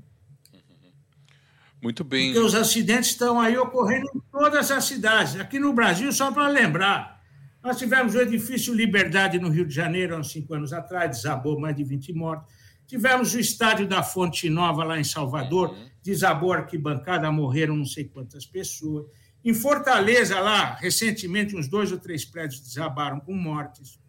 Muito 1.82 2.02
bem. 2.02 2.32
Porque 2.32 2.44
os 2.44 2.54
acidentes 2.54 3.10
estão 3.10 3.40
aí 3.40 3.56
ocorrendo 3.56 4.10
em 4.14 4.20
todas 4.30 4.70
as 4.70 4.84
cidades. 4.84 5.36
Aqui 5.36 5.58
no 5.58 5.72
Brasil, 5.72 6.12
só 6.12 6.32
para 6.32 6.48
lembrar, 6.48 7.22
nós 7.62 7.78
tivemos 7.78 8.14
o 8.14 8.20
edifício 8.20 8.74
Liberdade 8.74 9.38
no 9.38 9.48
Rio 9.48 9.66
de 9.66 9.74
Janeiro, 9.74 10.16
há 10.16 10.18
uns 10.18 10.30
cinco 10.30 10.54
anos 10.54 10.72
atrás, 10.72 11.10
desabou 11.10 11.58
mais 11.58 11.76
de 11.76 11.84
20 11.84 12.12
mortos. 12.12 12.52
Tivemos 12.86 13.34
o 13.34 13.40
estádio 13.40 13.86
da 13.86 14.02
Fonte 14.02 14.48
Nova, 14.48 14.84
lá 14.84 14.98
em 14.98 15.04
Salvador, 15.04 15.70
uhum. 15.70 15.88
desabou 16.02 16.52
a 16.52 16.58
arquibancada, 16.58 17.30
morreram 17.32 17.76
não 17.76 17.84
sei 17.84 18.04
quantas 18.04 18.46
pessoas. 18.46 19.06
Em 19.44 19.54
Fortaleza, 19.54 20.38
lá, 20.40 20.74
recentemente, 20.74 21.56
uns 21.56 21.68
dois 21.68 21.92
ou 21.92 21.98
três 21.98 22.24
prédios 22.24 22.60
desabaram 22.60 23.20
com 23.20 23.32
mortes. 23.32 24.00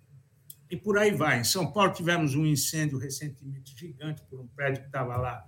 E 0.70 0.76
por 0.76 0.98
aí 0.98 1.12
vai. 1.12 1.40
Em 1.40 1.44
São 1.44 1.72
Paulo, 1.72 1.94
tivemos 1.94 2.36
um 2.36 2.46
incêndio 2.46 2.98
recentemente 2.98 3.78
gigante 3.78 4.22
por 4.30 4.40
um 4.40 4.48
prédio 4.48 4.82
que 4.82 4.88
estava 4.88 5.16
lá 5.18 5.46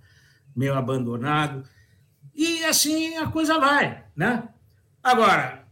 meio 0.54 0.74
abandonado. 0.74 1.68
E 2.34 2.64
assim 2.64 3.16
a 3.16 3.28
coisa 3.28 3.58
vai. 3.58 4.04
Né? 4.16 4.48
Agora, 5.02 5.64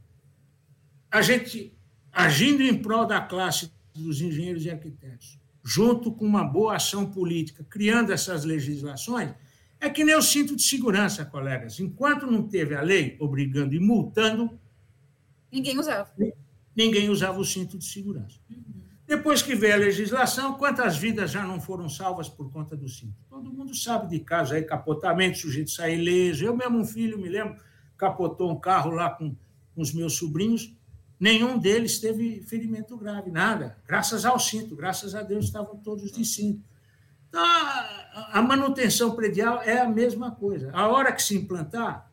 a 1.11 1.23
gente 1.23 1.77
agindo 2.13 2.63
em 2.63 2.77
prol 2.77 3.07
da 3.07 3.21
classe 3.21 3.73
dos 3.95 4.21
engenheiros 4.21 4.65
e 4.65 4.71
arquitetos, 4.71 5.39
junto 5.69 6.11
com 6.11 6.25
uma 6.25 6.43
boa 6.43 6.77
ação 6.77 7.05
política, 7.05 7.63
criando 7.69 8.11
essas 8.11 8.43
legislações, 8.43 9.35
é 9.79 9.91
que 9.91 10.03
nem 10.03 10.17
o 10.17 10.23
cinto 10.23 10.57
de 10.57 10.63
segurança, 10.63 11.27
colegas. 11.27 11.79
Enquanto 11.79 12.27
não 12.27 12.49
teve 12.49 12.75
a 12.75 12.81
lei 12.81 13.19
obrigando 13.21 13.75
e 13.75 13.79
multando, 13.79 14.59
ninguém 15.53 15.79
usava. 15.79 16.11
Ninguém 16.75 17.11
usava 17.11 17.39
o 17.39 17.45
cinto 17.45 17.77
de 17.77 17.85
segurança. 17.85 18.41
Uhum. 18.49 18.65
Depois 19.07 19.43
que 19.43 19.55
veio 19.55 19.75
a 19.75 19.77
legislação, 19.77 20.55
quantas 20.55 20.97
vidas 20.97 21.31
já 21.31 21.45
não 21.47 21.61
foram 21.61 21.87
salvas 21.87 22.31
por 22.31 22.51
conta 22.51 22.75
do 22.75 22.89
cinto? 22.89 23.15
Todo 23.29 23.53
mundo 23.53 23.75
sabe 23.75 24.09
de 24.09 24.21
casos 24.21 24.55
aí, 24.55 24.63
capotamento, 24.63 25.37
sujeito 25.37 25.71
sair 25.71 25.99
ileso. 25.99 26.47
Eu 26.47 26.57
mesmo, 26.57 26.79
um 26.79 26.85
filho, 26.85 27.19
me 27.19 27.29
lembro, 27.29 27.61
capotou 27.95 28.51
um 28.51 28.59
carro 28.59 28.91
lá 28.91 29.11
com, 29.11 29.37
com 29.75 29.83
os 29.83 29.93
meus 29.93 30.15
sobrinhos, 30.15 30.75
Nenhum 31.19 31.59
deles 31.59 31.99
teve 31.99 32.43
ferimento 32.43 32.97
grave, 32.97 33.31
nada. 33.31 33.77
Graças 33.87 34.25
ao 34.25 34.39
cinto, 34.39 34.77
graças 34.77 35.15
a 35.15 35.23
Deus 35.23 35.47
estavam 35.47 35.77
todos 35.77 36.13
de 36.13 36.25
cinto. 36.25 36.63
Então, 37.29 37.43
a, 37.43 38.41
manutenção 38.41 39.15
predial 39.15 39.61
é 39.63 39.79
a 39.79 39.89
mesma 39.89 40.31
coisa. 40.31 40.71
A 40.73 40.89
hora 40.89 41.13
que 41.13 41.23
se 41.23 41.37
implantar, 41.37 42.09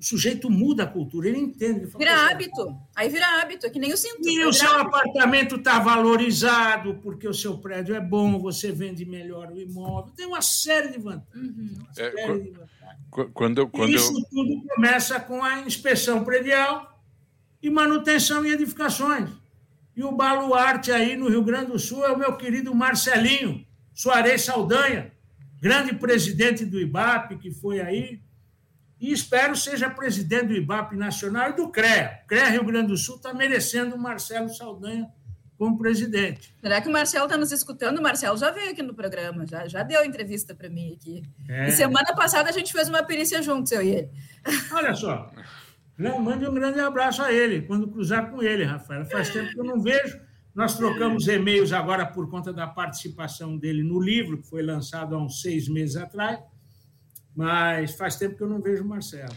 o 0.00 0.04
sujeito 0.04 0.50
muda 0.50 0.84
a 0.84 0.86
cultura, 0.86 1.28
ele 1.28 1.38
entende. 1.38 1.80
Ele 1.80 1.86
fala, 1.86 2.04
vira 2.04 2.26
hábito. 2.26 2.76
Aí 2.96 3.08
vira 3.08 3.40
hábito, 3.40 3.66
é 3.66 3.70
que 3.70 3.78
nem 3.78 3.92
o 3.92 3.96
cinto. 3.96 4.26
E 4.26 4.44
o 4.44 4.52
seu 4.52 4.68
hábito. 4.70 4.88
apartamento 4.88 5.56
está 5.56 5.78
valorizado, 5.78 6.94
porque 7.02 7.28
o 7.28 7.34
seu 7.34 7.58
prédio 7.58 7.94
é 7.94 8.00
bom, 8.00 8.38
você 8.38 8.72
vende 8.72 9.04
melhor 9.04 9.52
o 9.52 9.60
imóvel. 9.60 10.12
Tem 10.16 10.26
uma 10.26 10.42
série 10.42 10.88
de 10.88 10.98
vantagens. 10.98 11.36
Uhum. 11.36 11.74
É, 11.96 12.10
série 12.10 12.40
de 12.40 12.50
vantagens. 12.50 12.72
Quando, 13.34 13.68
quando 13.68 13.90
e 13.90 13.94
isso 13.94 14.12
eu... 14.12 14.24
tudo 14.30 14.66
começa 14.74 15.20
com 15.20 15.44
a 15.44 15.60
inspeção 15.60 16.24
predial 16.24 16.91
e 17.62 17.70
manutenção 17.70 18.44
e 18.44 18.52
edificações. 18.52 19.30
E 19.94 20.02
o 20.02 20.12
baluarte 20.12 20.90
aí 20.90 21.16
no 21.16 21.28
Rio 21.28 21.44
Grande 21.44 21.72
do 21.72 21.78
Sul 21.78 22.04
é 22.04 22.10
o 22.10 22.18
meu 22.18 22.36
querido 22.36 22.74
Marcelinho 22.74 23.64
Soares 23.94 24.42
Saldanha, 24.42 25.12
grande 25.60 25.94
presidente 25.94 26.64
do 26.64 26.80
IBAP, 26.80 27.36
que 27.36 27.50
foi 27.50 27.80
aí, 27.80 28.20
e 28.98 29.12
espero 29.12 29.54
seja 29.54 29.90
presidente 29.90 30.46
do 30.46 30.54
IBAP 30.54 30.96
Nacional 30.96 31.50
e 31.50 31.56
do 31.56 31.68
CREA. 31.68 32.20
O 32.24 32.28
CREA 32.28 32.48
Rio 32.48 32.64
Grande 32.64 32.88
do 32.88 32.96
Sul 32.96 33.16
está 33.16 33.34
merecendo 33.34 33.94
o 33.94 33.98
Marcelo 33.98 34.48
Saldanha 34.48 35.08
como 35.58 35.78
presidente. 35.78 36.54
Será 36.60 36.80
que 36.80 36.88
o 36.88 36.92
Marcelo 36.92 37.26
está 37.26 37.36
nos 37.36 37.52
escutando? 37.52 37.98
O 37.98 38.02
Marcelo 38.02 38.36
já 38.36 38.50
veio 38.50 38.70
aqui 38.70 38.82
no 38.82 38.94
programa, 38.94 39.46
já, 39.46 39.68
já 39.68 39.82
deu 39.82 40.04
entrevista 40.04 40.54
para 40.54 40.68
mim 40.68 40.94
aqui. 40.94 41.22
É. 41.48 41.68
E 41.68 41.72
semana 41.72 42.14
passada 42.14 42.48
a 42.48 42.52
gente 42.52 42.72
fez 42.72 42.88
uma 42.88 43.02
perícia 43.02 43.40
juntos, 43.42 43.70
eu 43.72 43.82
e 43.82 43.90
ele. 43.90 44.10
Olha 44.72 44.94
só. 44.94 45.30
Não, 45.96 46.18
mande 46.18 46.46
um 46.46 46.54
grande 46.54 46.80
abraço 46.80 47.22
a 47.22 47.32
ele, 47.32 47.62
quando 47.62 47.88
cruzar 47.88 48.30
com 48.30 48.42
ele, 48.42 48.64
Rafael. 48.64 49.04
Faz 49.06 49.30
tempo 49.30 49.50
que 49.50 49.60
eu 49.60 49.64
não 49.64 49.80
vejo. 49.80 50.18
Nós 50.54 50.76
trocamos 50.76 51.28
e-mails 51.28 51.72
agora 51.72 52.04
por 52.04 52.28
conta 52.28 52.52
da 52.52 52.66
participação 52.66 53.56
dele 53.56 53.82
no 53.82 54.00
livro, 54.00 54.38
que 54.38 54.48
foi 54.48 54.62
lançado 54.62 55.14
há 55.14 55.18
uns 55.18 55.40
seis 55.40 55.66
meses 55.66 55.96
atrás, 55.96 56.38
mas 57.34 57.94
faz 57.94 58.16
tempo 58.16 58.36
que 58.36 58.42
eu 58.42 58.48
não 58.48 58.60
vejo 58.60 58.84
o 58.84 58.88
Marcelo. 58.88 59.34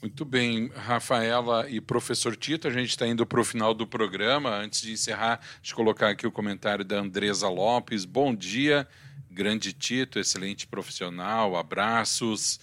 Muito 0.00 0.24
bem, 0.24 0.70
Rafaela 0.74 1.68
e 1.68 1.80
professor 1.80 2.36
Tito, 2.36 2.68
a 2.68 2.70
gente 2.70 2.90
está 2.90 3.06
indo 3.06 3.26
para 3.26 3.40
o 3.40 3.44
final 3.44 3.74
do 3.74 3.86
programa. 3.86 4.56
Antes 4.56 4.82
de 4.82 4.92
encerrar, 4.92 5.40
deixa 5.60 5.72
eu 5.72 5.76
colocar 5.76 6.10
aqui 6.10 6.26
o 6.26 6.30
comentário 6.30 6.84
da 6.84 7.00
Andresa 7.00 7.48
Lopes. 7.48 8.04
Bom 8.04 8.32
dia, 8.34 8.86
grande 9.30 9.72
Tito, 9.72 10.18
excelente 10.18 10.66
profissional, 10.66 11.56
abraços. 11.56 12.60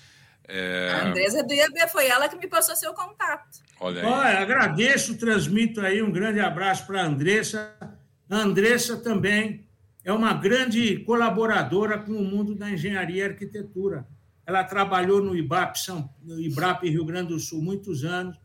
É... 0.47 0.91
A 0.93 1.07
Andresa 1.07 1.43
do 1.43 1.53
IAB 1.53 1.89
foi 1.91 2.07
ela 2.07 2.29
que 2.29 2.37
me 2.37 2.47
passou 2.47 2.75
seu 2.75 2.93
contato. 2.93 3.59
Olha 3.79 4.01
aí. 4.01 4.07
Olha, 4.07 4.39
agradeço, 4.39 5.17
transmito 5.17 5.81
aí 5.81 6.01
um 6.01 6.11
grande 6.11 6.39
abraço 6.39 6.85
para 6.85 7.01
a 7.01 7.05
Andressa. 7.05 7.75
A 8.29 8.37
Andressa 8.37 8.97
também 8.97 9.67
é 10.03 10.13
uma 10.13 10.33
grande 10.33 10.99
colaboradora 10.99 11.97
com 11.97 12.11
o 12.11 12.23
mundo 12.23 12.55
da 12.55 12.69
engenharia 12.69 13.23
e 13.23 13.29
arquitetura. 13.29 14.07
Ela 14.45 14.63
trabalhou 14.63 15.21
no 15.21 15.35
IBAP, 15.35 15.79
São, 15.79 16.07
no 16.21 16.39
IBRAP 16.39 16.83
Rio 16.83 17.03
Grande 17.03 17.29
do 17.29 17.39
Sul 17.39 17.61
muitos 17.61 18.03
anos 18.03 18.39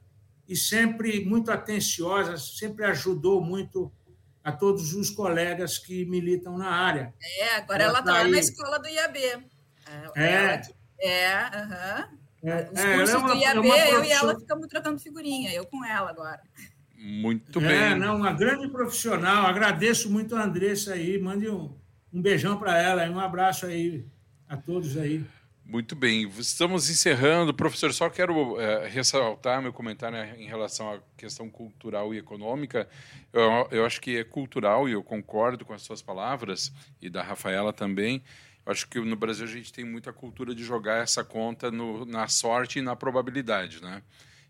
e 0.48 0.56
sempre 0.56 1.24
muito 1.24 1.50
atenciosa, 1.50 2.38
sempre 2.38 2.84
ajudou 2.86 3.42
muito 3.42 3.92
a 4.42 4.50
todos 4.50 4.94
os 4.94 5.10
colegas 5.10 5.78
que 5.78 6.04
militam 6.06 6.56
na 6.56 6.70
área. 6.70 7.12
É, 7.38 7.56
agora 7.56 7.84
ela 7.84 7.98
está 8.00 8.12
lá 8.12 8.24
na 8.26 8.38
escola 8.38 8.78
do 8.78 8.88
IAB. 8.88 9.18
É, 10.16 10.22
é, 10.22 10.62
é 11.00 11.34
aham. 11.34 12.08
É, 12.42 12.70
Os 12.72 12.80
é, 12.80 12.96
cursos 12.96 13.14
é 13.14 13.18
uma, 13.18 13.28
do 13.28 13.34
IAB, 13.36 13.70
é 13.70 13.94
eu 13.94 14.04
e 14.04 14.10
ela 14.10 14.38
ficamos 14.38 14.66
trocando 14.66 14.98
figurinha, 14.98 15.52
eu 15.52 15.66
com 15.66 15.84
ela 15.84 16.10
agora. 16.10 16.40
Muito 16.96 17.60
bem. 17.60 17.70
É, 17.70 17.94
não, 17.94 18.16
uma 18.16 18.32
grande 18.32 18.68
profissional. 18.68 19.46
Agradeço 19.46 20.10
muito 20.10 20.36
a 20.36 20.44
Andressa 20.44 20.94
aí. 20.94 21.18
Mande 21.18 21.48
um, 21.48 21.74
um 22.12 22.20
beijão 22.20 22.58
para 22.58 22.78
ela 22.78 23.06
e 23.06 23.10
um 23.10 23.18
abraço 23.18 23.66
aí 23.66 24.04
a 24.48 24.56
todos 24.56 24.96
aí. 24.96 25.24
Muito 25.64 25.94
bem, 25.94 26.28
estamos 26.36 26.90
encerrando. 26.90 27.54
Professor, 27.54 27.92
só 27.94 28.10
quero 28.10 28.60
é, 28.60 28.88
ressaltar 28.88 29.62
meu 29.62 29.72
comentário 29.72 30.18
em 30.36 30.48
relação 30.48 30.92
à 30.92 30.98
questão 31.16 31.48
cultural 31.48 32.12
e 32.12 32.18
econômica. 32.18 32.88
Eu, 33.32 33.68
eu, 33.70 33.86
acho 33.86 34.00
que 34.00 34.16
é 34.16 34.24
cultural 34.24 34.88
e 34.88 34.92
eu 34.92 35.02
concordo 35.02 35.64
com 35.64 35.72
as 35.72 35.82
suas 35.82 36.02
palavras 36.02 36.72
e 37.00 37.08
da 37.08 37.22
Rafaela 37.22 37.72
também. 37.72 38.20
Acho 38.70 38.88
que 38.88 39.00
no 39.00 39.16
Brasil 39.16 39.44
a 39.44 39.48
gente 39.48 39.72
tem 39.72 39.84
muita 39.84 40.12
cultura 40.12 40.54
de 40.54 40.64
jogar 40.64 41.02
essa 41.02 41.24
conta 41.24 41.70
no, 41.70 42.04
na 42.04 42.28
sorte 42.28 42.78
e 42.78 42.82
na 42.82 42.94
probabilidade, 42.94 43.82
né? 43.82 44.02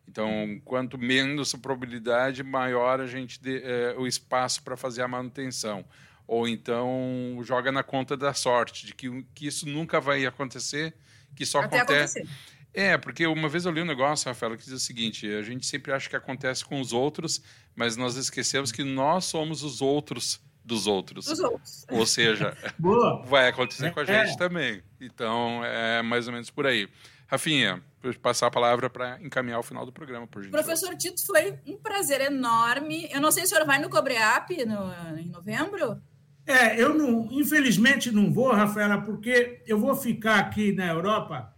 Então, 0.08 0.60
quanto 0.64 0.98
menos 0.98 1.54
a 1.54 1.58
probabilidade, 1.58 2.42
maior 2.42 3.00
a 3.00 3.06
gente 3.06 3.40
de, 3.40 3.62
é, 3.62 3.94
o 3.96 4.06
espaço 4.06 4.62
para 4.62 4.76
fazer 4.76 5.02
a 5.02 5.08
manutenção 5.08 5.84
ou 6.30 6.46
então 6.46 7.40
joga 7.42 7.72
na 7.72 7.82
conta 7.82 8.16
da 8.16 8.32
sorte, 8.32 8.86
de 8.86 8.94
que, 8.94 9.24
que 9.34 9.48
isso 9.48 9.68
nunca 9.68 10.00
vai 10.00 10.24
acontecer 10.24 10.94
que 11.34 11.44
só 11.44 11.60
Até 11.60 11.78
acontece. 11.78 12.20
Acontecer. 12.20 12.38
É, 12.72 12.96
porque 12.96 13.26
uma 13.26 13.48
vez 13.48 13.64
eu 13.64 13.72
li 13.72 13.82
um 13.82 13.84
negócio, 13.84 14.28
Rafael, 14.28 14.56
que 14.56 14.62
diz 14.62 14.72
o 14.72 14.78
seguinte: 14.78 15.26
a 15.26 15.42
gente 15.42 15.66
sempre 15.66 15.90
acha 15.90 16.08
que 16.08 16.14
acontece 16.14 16.64
com 16.64 16.80
os 16.80 16.92
outros, 16.92 17.42
mas 17.74 17.96
nós 17.96 18.14
esquecemos 18.14 18.70
que 18.70 18.84
nós 18.84 19.24
somos 19.24 19.64
os 19.64 19.82
outros 19.82 20.40
dos 20.70 20.86
outros. 20.86 21.26
Dos 21.26 21.40
outros. 21.40 21.84
Ou 21.90 22.06
seja, 22.06 22.56
vai 23.26 23.48
acontecer 23.48 23.86
é, 23.86 23.90
com 23.90 24.00
a 24.00 24.04
gente 24.04 24.32
é. 24.32 24.36
também. 24.36 24.82
Então, 25.00 25.64
é 25.64 26.00
mais 26.00 26.26
ou 26.28 26.32
menos 26.32 26.48
por 26.48 26.66
aí. 26.66 26.88
Rafinha, 27.26 27.82
vou 28.02 28.14
passar 28.14 28.46
a 28.46 28.50
palavra 28.50 28.88
para 28.88 29.20
encaminhar 29.20 29.58
o 29.58 29.62
final 29.62 29.84
do 29.84 29.92
programa, 29.92 30.26
por 30.26 30.42
gentileza. 30.42 30.64
Professor 30.64 30.96
Tito, 30.96 31.24
foi 31.26 31.58
um 31.66 31.76
prazer 31.76 32.20
enorme. 32.20 33.08
Eu 33.12 33.20
não 33.20 33.30
sei 33.30 33.44
se 33.44 33.52
o 33.52 33.56
senhor 33.56 33.66
vai 33.66 33.80
no 33.80 33.90
Cobreap 33.90 34.50
no, 34.64 35.18
em 35.18 35.28
novembro? 35.28 36.00
É, 36.46 36.80
eu 36.80 36.94
não, 36.94 37.28
infelizmente 37.30 38.10
não 38.10 38.32
vou, 38.32 38.52
Rafaela, 38.52 39.00
porque 39.00 39.62
eu 39.66 39.78
vou 39.78 39.94
ficar 39.94 40.38
aqui 40.38 40.72
na 40.72 40.86
Europa 40.86 41.54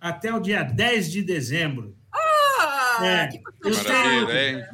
até 0.00 0.32
o 0.32 0.40
dia 0.40 0.62
10 0.62 1.10
de 1.10 1.22
dezembro. 1.22 1.96
Ah, 2.12 2.98
é, 3.04 3.26
que 3.28 3.36
eu 3.36 3.84
tenho, 3.84 4.66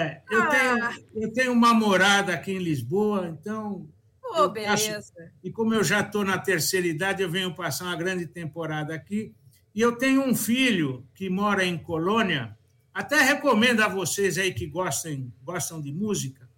é, 0.00 0.22
eu, 0.30 0.42
ah. 0.42 0.46
tenho, 0.46 1.22
eu 1.22 1.32
tenho 1.32 1.52
uma 1.52 1.72
morada 1.72 2.34
aqui 2.34 2.52
em 2.52 2.58
Lisboa, 2.58 3.28
então. 3.28 3.88
Oh, 4.22 4.48
beleza. 4.48 4.94
Passo, 4.94 5.12
e 5.42 5.50
como 5.50 5.74
eu 5.74 5.82
já 5.82 6.00
estou 6.00 6.24
na 6.24 6.38
terceira 6.38 6.86
idade, 6.86 7.22
eu 7.22 7.30
venho 7.30 7.54
passar 7.54 7.86
uma 7.86 7.96
grande 7.96 8.26
temporada 8.26 8.94
aqui. 8.94 9.34
E 9.74 9.80
eu 9.80 9.96
tenho 9.96 10.22
um 10.22 10.34
filho 10.34 11.06
que 11.14 11.30
mora 11.30 11.64
em 11.64 11.78
Colônia. 11.78 12.56
Até 12.92 13.22
recomendo 13.22 13.80
a 13.80 13.88
vocês 13.88 14.36
aí 14.36 14.52
que 14.52 14.66
gostem, 14.66 15.32
gostam 15.42 15.80
de 15.80 15.92
música. 15.92 16.48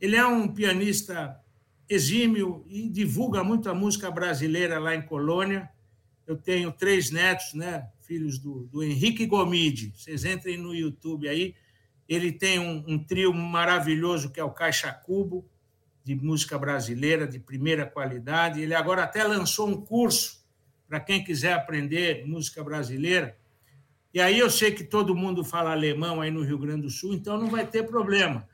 Ele 0.00 0.16
é 0.16 0.26
um 0.26 0.48
pianista 0.48 1.40
exímio 1.88 2.64
e 2.68 2.88
divulga 2.88 3.42
muito 3.42 3.70
a 3.70 3.74
música 3.74 4.10
brasileira 4.10 4.78
lá 4.78 4.94
em 4.94 5.02
Colônia. 5.02 5.68
Eu 6.26 6.36
tenho 6.36 6.70
três 6.70 7.10
netos, 7.10 7.54
né, 7.54 7.88
filhos 8.02 8.38
do, 8.38 8.68
do 8.70 8.82
Henrique 8.82 9.24
Gomide. 9.24 9.92
Vocês 9.96 10.24
entrem 10.24 10.58
no 10.58 10.74
YouTube 10.74 11.28
aí. 11.28 11.54
Ele 12.08 12.32
tem 12.32 12.58
um, 12.58 12.84
um 12.86 12.98
trio 12.98 13.32
maravilhoso 13.34 14.30
que 14.30 14.40
é 14.40 14.44
o 14.44 14.50
Caixa 14.50 14.92
Cubo, 14.92 15.48
de 16.02 16.14
música 16.14 16.58
brasileira 16.58 17.26
de 17.26 17.38
primeira 17.38 17.84
qualidade. 17.84 18.62
Ele 18.62 18.74
agora 18.74 19.02
até 19.02 19.22
lançou 19.24 19.68
um 19.68 19.80
curso 19.80 20.42
para 20.88 20.98
quem 20.98 21.22
quiser 21.22 21.52
aprender 21.52 22.26
música 22.26 22.64
brasileira. 22.64 23.36
E 24.14 24.20
aí 24.20 24.38
eu 24.38 24.48
sei 24.48 24.72
que 24.72 24.82
todo 24.82 25.14
mundo 25.14 25.44
fala 25.44 25.72
alemão 25.72 26.20
aí 26.22 26.30
no 26.30 26.42
Rio 26.42 26.58
Grande 26.58 26.82
do 26.82 26.90
Sul, 26.90 27.12
então 27.12 27.36
não 27.36 27.50
vai 27.50 27.66
ter 27.66 27.82
problema 27.82 28.48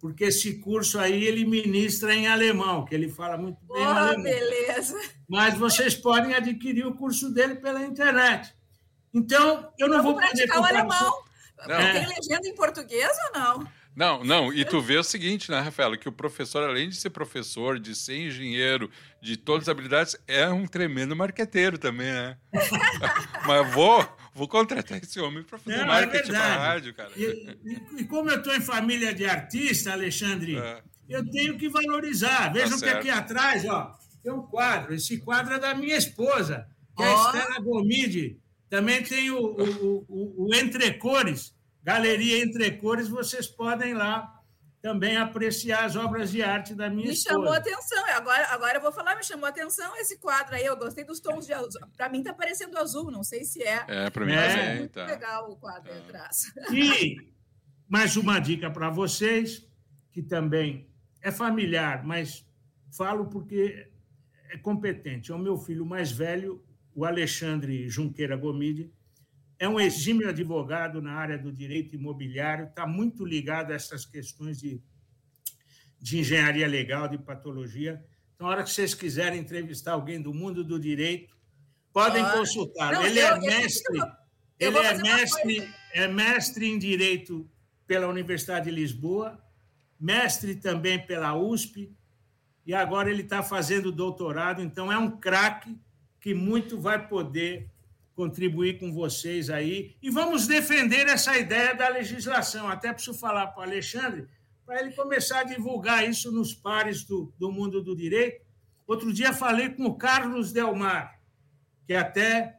porque 0.00 0.24
esse 0.24 0.58
curso 0.58 0.98
aí 0.98 1.24
ele 1.24 1.44
ministra 1.44 2.14
em 2.14 2.26
alemão, 2.26 2.86
que 2.86 2.94
ele 2.94 3.08
fala 3.08 3.36
muito 3.36 3.58
bem 3.66 3.86
oh, 3.86 3.90
alemão. 3.90 4.22
beleza. 4.22 4.98
Mas 5.28 5.56
vocês 5.58 5.94
podem 5.94 6.34
adquirir 6.34 6.86
o 6.86 6.94
curso 6.94 7.30
dele 7.30 7.56
pela 7.56 7.84
internet. 7.84 8.54
Então, 9.12 9.70
eu 9.78 9.88
não 9.88 9.98
Vamos 9.98 10.12
vou 10.12 10.16
praticar 10.16 10.58
o 10.58 10.64
alemão. 10.64 11.22
Não. 11.66 11.78
Tem 11.78 12.06
legenda 12.06 12.48
em 12.48 12.54
português 12.54 13.10
ou 13.26 13.40
não? 13.40 13.68
Não, 13.94 14.22
não, 14.22 14.52
e 14.52 14.64
tu 14.64 14.80
vê 14.80 14.96
o 14.96 15.02
seguinte, 15.02 15.50
né, 15.50 15.58
Rafaela, 15.60 15.96
que 15.96 16.08
o 16.08 16.12
professor, 16.12 16.62
além 16.62 16.88
de 16.88 16.96
ser 16.96 17.10
professor, 17.10 17.78
de 17.78 17.94
ser 17.94 18.16
engenheiro, 18.16 18.88
de 19.20 19.36
todas 19.36 19.68
as 19.68 19.68
habilidades, 19.68 20.16
é 20.28 20.48
um 20.48 20.66
tremendo 20.66 21.16
marqueteiro 21.16 21.76
também, 21.76 22.06
né? 22.06 22.38
Mas 23.46 23.74
vou, 23.74 24.08
vou 24.32 24.46
contratar 24.46 24.98
esse 25.02 25.18
homem 25.20 25.42
para 25.42 25.58
fazer 25.58 25.76
Não, 25.76 25.84
é 25.84 25.86
marketing 25.86 26.30
é 26.30 26.32
para 26.32 26.56
rádio, 26.56 26.94
cara. 26.94 27.10
E, 27.16 27.56
e, 27.64 28.00
e 28.00 28.04
como 28.04 28.30
eu 28.30 28.38
estou 28.38 28.54
em 28.54 28.60
família 28.60 29.12
de 29.12 29.26
artista, 29.26 29.92
Alexandre, 29.92 30.56
é. 30.56 30.82
eu 31.08 31.28
tenho 31.28 31.58
que 31.58 31.68
valorizar. 31.68 32.52
Vejam 32.52 32.78
tá 32.78 32.86
que 32.86 32.92
aqui 32.92 33.10
atrás, 33.10 33.64
ó, 33.64 33.98
tem 34.22 34.32
um 34.32 34.42
quadro. 34.42 34.94
Esse 34.94 35.18
quadro 35.18 35.54
é 35.54 35.58
da 35.58 35.74
minha 35.74 35.96
esposa, 35.96 36.66
que 36.96 37.02
oh. 37.02 37.06
é 37.06 37.12
a 37.12 37.24
Estela 37.24 37.60
Gomide. 37.60 38.38
Também 38.70 39.02
tem 39.02 39.30
o, 39.32 39.38
o, 39.38 40.06
o, 40.08 40.46
o 40.46 40.54
Entre 40.54 40.94
Cores, 40.94 41.54
Galeria 41.82 42.42
Entre 42.42 42.70
Cores, 42.70 43.08
vocês 43.08 43.48
podem 43.48 43.92
lá 43.94 44.40
também 44.80 45.16
apreciar 45.16 45.84
as 45.84 45.96
obras 45.96 46.30
de 46.30 46.42
arte 46.42 46.74
da 46.74 46.88
minha 46.88 47.08
me 47.08 47.12
esposa. 47.12 47.38
Me 47.38 47.44
chamou 47.44 47.52
a 47.52 47.56
atenção. 47.58 48.04
Agora, 48.14 48.46
agora 48.46 48.78
eu 48.78 48.80
vou 48.80 48.92
falar, 48.92 49.16
me 49.16 49.24
chamou 49.24 49.46
a 49.46 49.50
atenção 49.50 49.94
esse 49.96 50.18
quadro 50.18 50.54
aí. 50.54 50.64
Eu 50.64 50.76
gostei 50.76 51.04
dos 51.04 51.20
tons 51.20 51.46
de 51.46 51.52
azul. 51.52 51.80
Para 51.96 52.08
mim 52.08 52.20
está 52.20 52.32
parecendo 52.32 52.78
azul, 52.78 53.10
não 53.10 53.22
sei 53.22 53.44
se 53.44 53.62
é. 53.62 53.84
É, 53.88 54.08
para 54.08 54.24
mim 54.24 54.32
é. 54.32 54.46
é 54.46 54.78
muito 54.78 54.92
tá. 54.92 55.04
legal 55.04 55.50
o 55.50 55.56
quadro 55.56 55.92
aí 55.92 55.98
atrás. 55.98 56.52
E 56.72 57.16
mais 57.88 58.16
uma 58.16 58.38
dica 58.38 58.70
para 58.70 58.88
vocês, 58.88 59.68
que 60.12 60.22
também 60.22 60.88
é 61.20 61.30
familiar, 61.30 62.04
mas 62.04 62.46
falo 62.96 63.26
porque 63.26 63.90
é 64.48 64.56
competente. 64.56 65.30
É 65.30 65.34
o 65.34 65.38
meu 65.38 65.58
filho 65.58 65.84
mais 65.84 66.10
velho, 66.10 66.64
o 66.94 67.04
Alexandre 67.04 67.88
Junqueira 67.88 68.36
Gomide, 68.36 68.92
é 69.58 69.68
um 69.68 69.78
exímio 69.78 70.28
advogado 70.28 71.02
na 71.02 71.12
área 71.12 71.36
do 71.36 71.52
direito 71.52 71.94
imobiliário, 71.94 72.66
está 72.66 72.86
muito 72.86 73.24
ligado 73.24 73.72
a 73.72 73.74
essas 73.74 74.06
questões 74.06 74.58
de, 74.58 74.80
de 76.00 76.18
engenharia 76.18 76.66
legal, 76.66 77.06
de 77.06 77.18
patologia. 77.18 78.02
Então, 78.34 78.46
na 78.46 78.54
hora 78.54 78.64
que 78.64 78.70
vocês 78.70 78.94
quiserem 78.94 79.38
entrevistar 79.38 79.92
alguém 79.92 80.20
do 80.20 80.32
mundo 80.32 80.64
do 80.64 80.80
direito, 80.80 81.36
podem 81.92 82.22
ah, 82.22 82.32
consultar. 82.32 83.04
Ele 83.04 83.20
é 83.20 83.38
mestre, 83.38 84.00
ele 84.58 84.78
é 84.78 84.94
mestre, 84.96 85.74
é 85.92 86.08
mestre 86.08 86.66
em 86.66 86.78
direito 86.78 87.46
pela 87.86 88.08
Universidade 88.08 88.64
de 88.64 88.70
Lisboa, 88.70 89.38
mestre 89.98 90.54
também 90.54 91.04
pela 91.04 91.36
USP, 91.36 91.94
e 92.64 92.72
agora 92.72 93.10
ele 93.10 93.22
está 93.22 93.42
fazendo 93.42 93.92
doutorado, 93.92 94.62
então 94.62 94.90
é 94.90 94.96
um 94.96 95.18
craque 95.18 95.78
que 96.20 96.34
muito 96.34 96.78
vai 96.78 97.08
poder 97.08 97.70
contribuir 98.14 98.78
com 98.78 98.92
vocês 98.92 99.48
aí. 99.48 99.96
E 100.02 100.10
vamos 100.10 100.46
defender 100.46 101.06
essa 101.08 101.38
ideia 101.38 101.74
da 101.74 101.88
legislação. 101.88 102.68
Até 102.68 102.92
preciso 102.92 103.18
falar 103.18 103.46
para 103.48 103.60
o 103.60 103.62
Alexandre, 103.62 104.28
para 104.66 104.80
ele 104.80 104.92
começar 104.92 105.40
a 105.40 105.44
divulgar 105.44 106.08
isso 106.08 106.30
nos 106.30 106.52
pares 106.52 107.02
do, 107.02 107.32
do 107.38 107.50
mundo 107.50 107.82
do 107.82 107.96
direito. 107.96 108.44
Outro 108.86 109.12
dia 109.12 109.32
falei 109.32 109.70
com 109.70 109.84
o 109.86 109.94
Carlos 109.94 110.52
Delmar, 110.52 111.18
que 111.86 111.94
até 111.94 112.58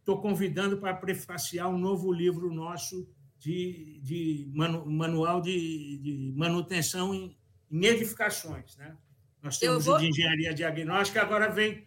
estou 0.00 0.20
convidando 0.20 0.76
para 0.76 0.92
prefaciar 0.92 1.68
um 1.68 1.78
novo 1.78 2.12
livro 2.12 2.52
nosso 2.52 3.08
de, 3.38 4.00
de 4.02 4.50
manu, 4.52 4.84
manual 4.84 5.40
de, 5.40 5.98
de 5.98 6.32
manutenção 6.36 7.14
em, 7.14 7.36
em, 7.70 7.86
edificações. 7.86 8.76
Né? 8.76 8.94
Nós 9.42 9.58
temos 9.58 9.86
vou... 9.86 9.94
o 9.94 9.98
de 9.98 10.08
engenharia 10.08 10.52
diagnóstica, 10.52 11.22
agora 11.22 11.48
vem 11.48 11.84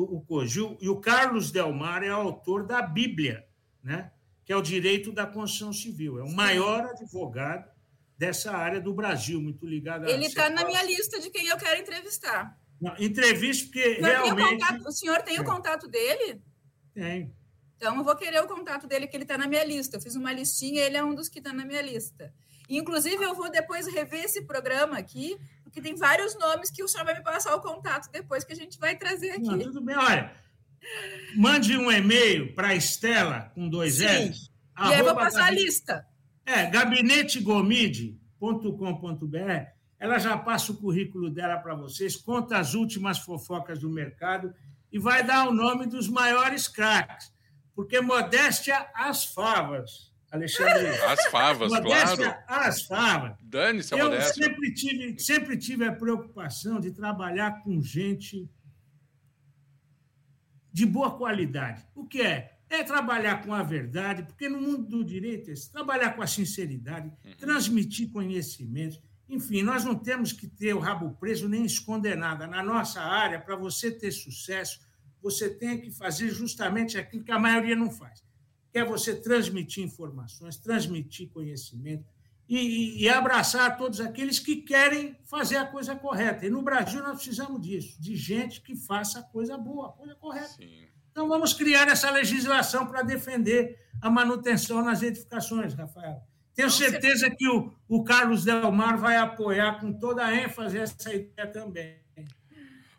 o, 0.00 0.20
Cogil, 0.20 0.76
e 0.80 0.88
o 0.88 0.96
Carlos 0.96 1.50
Delmar 1.50 2.02
é 2.02 2.08
autor 2.08 2.66
da 2.66 2.80
Bíblia, 2.80 3.46
né? 3.82 4.10
que 4.44 4.52
é 4.52 4.56
o 4.56 4.62
direito 4.62 5.12
da 5.12 5.26
construção 5.26 5.72
civil. 5.72 6.18
É 6.18 6.22
o 6.22 6.32
maior 6.32 6.86
advogado 6.86 7.70
dessa 8.16 8.52
área 8.52 8.80
do 8.80 8.94
Brasil, 8.94 9.40
muito 9.40 9.66
ligado 9.66 10.04
a. 10.04 10.10
Ele 10.10 10.26
está 10.26 10.48
na 10.48 10.64
minha 10.64 10.82
lista 10.82 11.20
de 11.20 11.30
quem 11.30 11.46
eu 11.46 11.56
quero 11.56 11.80
entrevistar. 11.80 12.58
Não, 12.80 12.94
entrevista, 12.98 13.66
porque 13.66 13.98
o 14.00 14.04
realmente. 14.04 14.64
o 14.86 14.92
senhor 14.92 15.22
tem 15.22 15.38
o 15.38 15.44
contato 15.44 15.86
dele? 15.86 16.42
Tem. 16.92 17.32
Então, 17.76 17.96
eu 17.96 18.04
vou 18.04 18.14
querer 18.16 18.40
o 18.40 18.46
contato 18.46 18.86
dele, 18.86 19.06
que 19.06 19.16
ele 19.16 19.24
está 19.24 19.36
na 19.36 19.48
minha 19.48 19.64
lista. 19.64 19.96
Eu 19.96 20.00
fiz 20.00 20.14
uma 20.14 20.32
listinha, 20.32 20.82
ele 20.82 20.96
é 20.96 21.04
um 21.04 21.14
dos 21.14 21.28
que 21.28 21.38
está 21.38 21.52
na 21.52 21.64
minha 21.64 21.82
lista. 21.82 22.32
Inclusive, 22.68 23.22
eu 23.22 23.34
vou 23.34 23.50
depois 23.50 23.86
rever 23.86 24.24
esse 24.24 24.42
programa 24.42 24.96
aqui, 24.98 25.36
porque 25.72 25.80
tem 25.80 25.96
vários 25.96 26.38
nomes 26.38 26.70
que 26.70 26.84
o 26.84 26.88
senhor 26.88 27.06
vai 27.06 27.14
me 27.14 27.24
passar 27.24 27.56
o 27.56 27.62
contato 27.62 28.12
depois 28.12 28.44
que 28.44 28.52
a 28.52 28.56
gente 28.56 28.78
vai 28.78 28.94
trazer 28.94 29.30
aqui. 29.30 29.46
Não, 29.46 29.58
tudo 29.58 29.80
bem, 29.80 29.96
olha. 29.96 30.30
Mande 31.34 31.78
um 31.78 31.90
e-mail 31.90 32.54
para 32.54 32.68
a 32.68 32.74
Estela, 32.74 33.50
com 33.54 33.70
dois 33.70 33.94
Sim. 33.94 34.04
L's. 34.04 34.52
E 34.78 34.82
aí 34.82 34.98
eu 34.98 35.06
vou 35.06 35.14
passar 35.14 35.46
gabinete, 35.46 35.62
a 35.62 35.64
lista. 35.64 36.06
É, 36.44 36.66
gabinetegomide.com.br. 36.66 39.66
Ela 39.98 40.18
já 40.18 40.36
passa 40.36 40.72
o 40.72 40.76
currículo 40.76 41.30
dela 41.30 41.56
para 41.56 41.74
vocês, 41.74 42.16
conta 42.16 42.58
as 42.58 42.74
últimas 42.74 43.20
fofocas 43.20 43.78
do 43.78 43.88
mercado 43.88 44.52
e 44.92 44.98
vai 44.98 45.24
dar 45.24 45.48
o 45.48 45.54
nome 45.54 45.86
dos 45.86 46.06
maiores 46.06 46.68
craques. 46.68 47.32
Porque 47.74 47.98
modéstia 48.02 48.90
às 48.94 49.24
favas. 49.24 50.11
Alexandre. 50.32 50.88
As 50.88 51.26
favas, 51.26 51.70
modéstia 51.70 52.32
claro. 52.32 52.66
As 52.66 52.82
favas. 52.82 53.36
Dane-se 53.42 53.94
a 53.94 53.98
Eu 53.98 54.04
modéstia. 54.06 54.44
sempre 54.44 54.72
tive, 54.72 55.18
sempre 55.18 55.56
tive 55.58 55.84
a 55.84 55.92
preocupação 55.92 56.80
de 56.80 56.90
trabalhar 56.90 57.62
com 57.62 57.82
gente 57.82 58.48
de 60.72 60.86
boa 60.86 61.18
qualidade. 61.18 61.86
O 61.94 62.06
que 62.06 62.22
é? 62.22 62.56
É 62.70 62.82
trabalhar 62.82 63.44
com 63.44 63.52
a 63.52 63.62
verdade, 63.62 64.22
porque 64.22 64.48
no 64.48 64.58
mundo 64.58 64.88
do 64.88 65.04
direito 65.04 65.50
é 65.50 65.54
trabalhar 65.70 66.16
com 66.16 66.22
a 66.22 66.26
sinceridade, 66.26 67.08
uhum. 67.08 67.36
transmitir 67.36 68.10
conhecimento. 68.10 68.98
Enfim, 69.28 69.62
nós 69.62 69.84
não 69.84 69.94
temos 69.94 70.32
que 70.32 70.48
ter 70.48 70.72
o 70.72 70.78
rabo 70.78 71.14
preso 71.20 71.46
nem 71.46 71.66
esconder 71.66 72.16
nada. 72.16 72.46
Na 72.46 72.62
nossa 72.62 73.02
área, 73.02 73.38
para 73.38 73.54
você 73.54 73.90
ter 73.90 74.10
sucesso, 74.10 74.80
você 75.20 75.50
tem 75.50 75.78
que 75.78 75.90
fazer 75.90 76.30
justamente 76.30 76.96
aquilo 76.96 77.22
que 77.22 77.30
a 77.30 77.38
maioria 77.38 77.76
não 77.76 77.90
faz 77.90 78.22
que 78.72 78.78
é 78.78 78.84
você 78.84 79.14
transmitir 79.14 79.84
informações, 79.84 80.56
transmitir 80.56 81.28
conhecimento 81.28 82.04
e, 82.48 83.04
e, 83.04 83.08
abraçar 83.08 83.76
todos 83.76 84.00
aqueles 84.00 84.38
que 84.38 84.56
querem 84.56 85.16
fazer 85.24 85.56
a 85.56 85.66
coisa 85.66 85.94
correta. 85.94 86.46
E 86.46 86.50
no 86.50 86.62
Brasil 86.62 87.02
nós 87.02 87.16
precisamos 87.16 87.60
disso, 87.62 88.00
de 88.00 88.16
gente 88.16 88.60
que 88.60 88.74
faça 88.74 89.20
a 89.20 89.22
coisa 89.22 89.56
boa, 89.56 89.88
a 89.88 89.92
coisa 89.92 90.14
correta. 90.14 90.48
Sim. 90.48 90.88
Então 91.10 91.28
vamos 91.28 91.52
criar 91.52 91.88
essa 91.88 92.10
legislação 92.10 92.86
para 92.86 93.02
defender 93.02 93.78
a 94.00 94.10
manutenção 94.10 94.82
nas 94.82 95.02
edificações, 95.02 95.74
Rafael. 95.74 96.22
Tenho 96.54 96.70
certeza 96.70 97.30
que 97.30 97.48
o, 97.48 97.72
o 97.88 98.02
Carlos 98.04 98.44
Delmar 98.44 98.98
vai 98.98 99.16
apoiar 99.16 99.80
com 99.80 99.92
toda 99.92 100.24
a 100.24 100.34
ênfase 100.34 100.78
essa 100.78 101.14
ideia 101.14 101.46
também. 101.50 102.02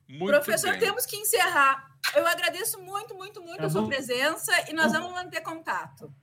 Muito 0.07 0.32
Professor, 0.32 0.71
bem. 0.71 0.80
temos 0.80 1.05
que 1.05 1.15
encerrar. 1.15 1.92
Eu 2.16 2.28
agradeço 2.28 2.80
muito, 2.82 3.16
muito, 3.16 3.41
muito 3.41 3.60
tá 3.60 3.66
a 3.66 3.70
sua 3.70 3.88
presença 3.88 4.51
e 4.70 4.74
nós 4.74 4.91
vamos 4.91 5.12
manter 5.12 5.41
contato. 5.41 6.14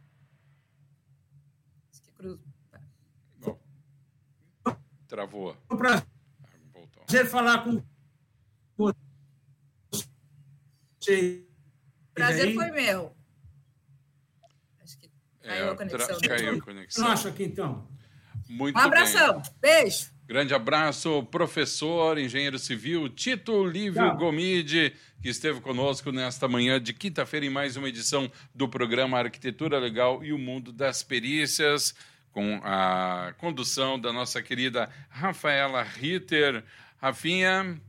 Bom, 3.38 3.58
travou. 5.08 5.56
Um 5.70 5.76
prazer 5.76 7.26
falar 7.28 7.64
com 7.64 7.82
você. 11.00 11.46
Prazer 12.14 12.54
foi 12.54 12.70
meu. 12.70 13.16
Acho 14.82 14.98
que 14.98 15.10
caiu 15.40 15.66
é, 15.66 15.70
a 15.70 15.76
conexão. 15.76 16.20
Caiu 16.20 16.54
a 16.56 16.60
conexão. 16.60 17.08
Nossa, 17.08 17.28
aqui 17.30 17.44
então. 17.44 17.88
Muito 18.48 18.76
um 18.76 18.80
abração. 18.80 19.40
Bem. 19.60 19.84
Beijo. 19.84 20.12
Grande 20.30 20.54
abraço, 20.54 21.24
professor, 21.24 22.16
engenheiro 22.16 22.56
civil 22.56 23.08
Tito 23.08 23.64
Lívio 23.66 24.14
Gomide, 24.14 24.94
que 25.20 25.28
esteve 25.28 25.60
conosco 25.60 26.12
nesta 26.12 26.46
manhã 26.46 26.80
de 26.80 26.92
quinta-feira 26.92 27.44
em 27.44 27.50
mais 27.50 27.76
uma 27.76 27.88
edição 27.88 28.30
do 28.54 28.68
programa 28.68 29.18
Arquitetura 29.18 29.80
Legal 29.80 30.22
e 30.22 30.32
o 30.32 30.38
Mundo 30.38 30.70
das 30.70 31.02
Perícias, 31.02 31.96
com 32.30 32.60
a 32.62 33.34
condução 33.38 33.98
da 33.98 34.12
nossa 34.12 34.40
querida 34.40 34.88
Rafaela 35.08 35.82
Ritter. 35.82 36.62
Rafinha, 37.02 37.80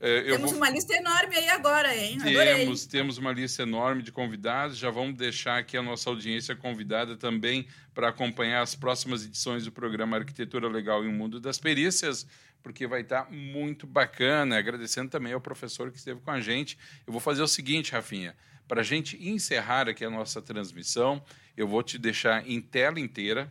é, 0.00 0.22
temos 0.22 0.50
vou... 0.50 0.60
uma 0.60 0.68
lista 0.68 0.94
enorme 0.94 1.36
aí 1.36 1.48
agora, 1.48 1.96
hein? 1.96 2.18
Temos, 2.20 2.86
temos 2.86 3.18
uma 3.18 3.32
lista 3.32 3.62
enorme 3.62 4.02
de 4.02 4.12
convidados. 4.12 4.76
Já 4.76 4.90
vamos 4.90 5.16
deixar 5.16 5.58
aqui 5.58 5.76
a 5.76 5.82
nossa 5.82 6.10
audiência 6.10 6.54
convidada 6.54 7.16
também 7.16 7.66
para 7.94 8.08
acompanhar 8.08 8.60
as 8.60 8.74
próximas 8.74 9.24
edições 9.24 9.64
do 9.64 9.72
programa 9.72 10.16
Arquitetura 10.18 10.68
Legal 10.68 11.04
e 11.04 11.08
o 11.08 11.12
Mundo 11.12 11.40
das 11.40 11.58
Perícias, 11.58 12.26
porque 12.62 12.86
vai 12.86 13.00
estar 13.00 13.30
muito 13.30 13.86
bacana. 13.86 14.58
Agradecendo 14.58 15.10
também 15.10 15.32
ao 15.32 15.40
professor 15.40 15.90
que 15.90 15.96
esteve 15.96 16.20
com 16.20 16.30
a 16.30 16.40
gente. 16.40 16.76
Eu 17.06 17.12
vou 17.12 17.20
fazer 17.20 17.42
o 17.42 17.48
seguinte, 17.48 17.92
Rafinha, 17.92 18.36
para 18.68 18.80
a 18.80 18.84
gente 18.84 19.16
encerrar 19.26 19.88
aqui 19.88 20.04
a 20.04 20.10
nossa 20.10 20.42
transmissão, 20.42 21.22
eu 21.56 21.68
vou 21.68 21.82
te 21.82 21.98
deixar 21.98 22.46
em 22.48 22.60
tela 22.60 22.98
inteira, 22.98 23.48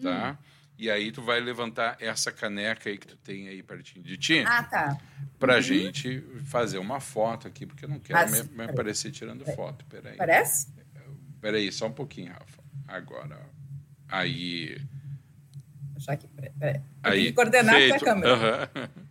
tá? 0.00 0.38
Hum 0.40 0.57
e 0.78 0.88
aí 0.88 1.10
tu 1.10 1.20
vai 1.20 1.40
levantar 1.40 1.96
essa 2.00 2.30
caneca 2.30 2.88
aí 2.88 2.96
que 2.96 3.08
tu 3.08 3.16
tem 3.16 3.48
aí 3.48 3.62
pertinho 3.64 4.04
de 4.04 4.16
ti. 4.16 4.44
Ah, 4.46 4.62
tá. 4.62 4.96
Pra 5.38 5.56
uhum. 5.56 5.60
gente 5.60 6.20
fazer 6.44 6.78
uma 6.78 7.00
foto 7.00 7.48
aqui, 7.48 7.66
porque 7.66 7.84
eu 7.84 7.88
não 7.88 7.98
quero 7.98 8.30
me, 8.30 8.42
me 8.44 8.64
aparecer 8.64 9.10
tirando 9.10 9.40
peraí. 9.40 9.56
foto. 9.56 9.84
Peraí. 9.86 10.16
Parece? 10.16 10.68
Peraí, 11.40 11.72
só 11.72 11.86
um 11.86 11.92
pouquinho, 11.92 12.32
Rafa. 12.32 12.62
Agora. 12.86 13.40
Aí. 14.08 14.80
Deixa 15.94 16.12
aqui, 16.12 16.28
peraí. 16.28 16.80
Aí, 17.02 17.32
coordenar 17.32 17.74
feito. 17.74 17.90
com 17.90 17.96
a 17.96 18.08
câmera. 18.08 18.70
Uhum. 18.74 19.07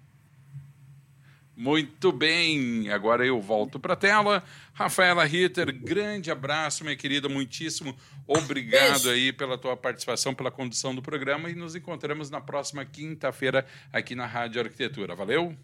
Muito 1.57 2.11
bem, 2.11 2.87
agora 2.91 3.25
eu 3.25 3.41
volto 3.41 3.79
para 3.79 3.93
a 3.93 3.95
tela. 3.95 4.43
Rafaela 4.73 5.25
Ritter, 5.25 5.73
grande 5.73 6.29
abraço, 6.29 6.83
minha 6.83 6.95
querida, 6.95 7.27
muitíssimo 7.27 7.97
obrigado 8.27 9.05
beijo. 9.05 9.09
aí 9.09 9.33
pela 9.33 9.57
tua 9.57 9.75
participação, 9.75 10.35
pela 10.35 10.51
condução 10.51 10.93
do 10.93 11.01
programa 11.01 11.49
e 11.49 11.55
nos 11.55 11.75
encontramos 11.75 12.29
na 12.29 12.39
próxima 12.39 12.85
quinta-feira 12.85 13.65
aqui 13.91 14.13
na 14.13 14.27
Rádio 14.27 14.61
Arquitetura. 14.61 15.15
Valeu? 15.15 15.57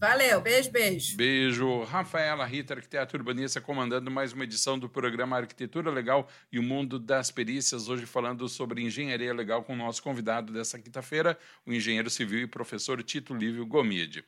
Valeu, 0.00 0.40
beijo, 0.40 0.70
beijo. 0.72 1.16
Beijo. 1.16 1.84
Rafaela 1.84 2.44
Ritter, 2.44 2.78
arquiteta 2.78 3.16
urbanista, 3.16 3.60
comandando 3.60 4.10
mais 4.10 4.32
uma 4.32 4.42
edição 4.42 4.76
do 4.76 4.88
programa 4.88 5.36
Arquitetura 5.36 5.92
Legal 5.92 6.26
e 6.50 6.58
o 6.58 6.62
Mundo 6.62 6.98
das 6.98 7.30
Perícias, 7.30 7.86
hoje 7.86 8.04
falando 8.04 8.48
sobre 8.48 8.82
engenharia 8.82 9.32
legal 9.32 9.62
com 9.62 9.74
o 9.74 9.76
nosso 9.76 10.02
convidado 10.02 10.52
dessa 10.52 10.76
quinta-feira, 10.76 11.38
o 11.64 11.72
engenheiro 11.72 12.10
civil 12.10 12.40
e 12.40 12.46
professor 12.48 13.00
Tito 13.02 13.32
Lívio 13.32 13.64
Gomide. 13.64 14.24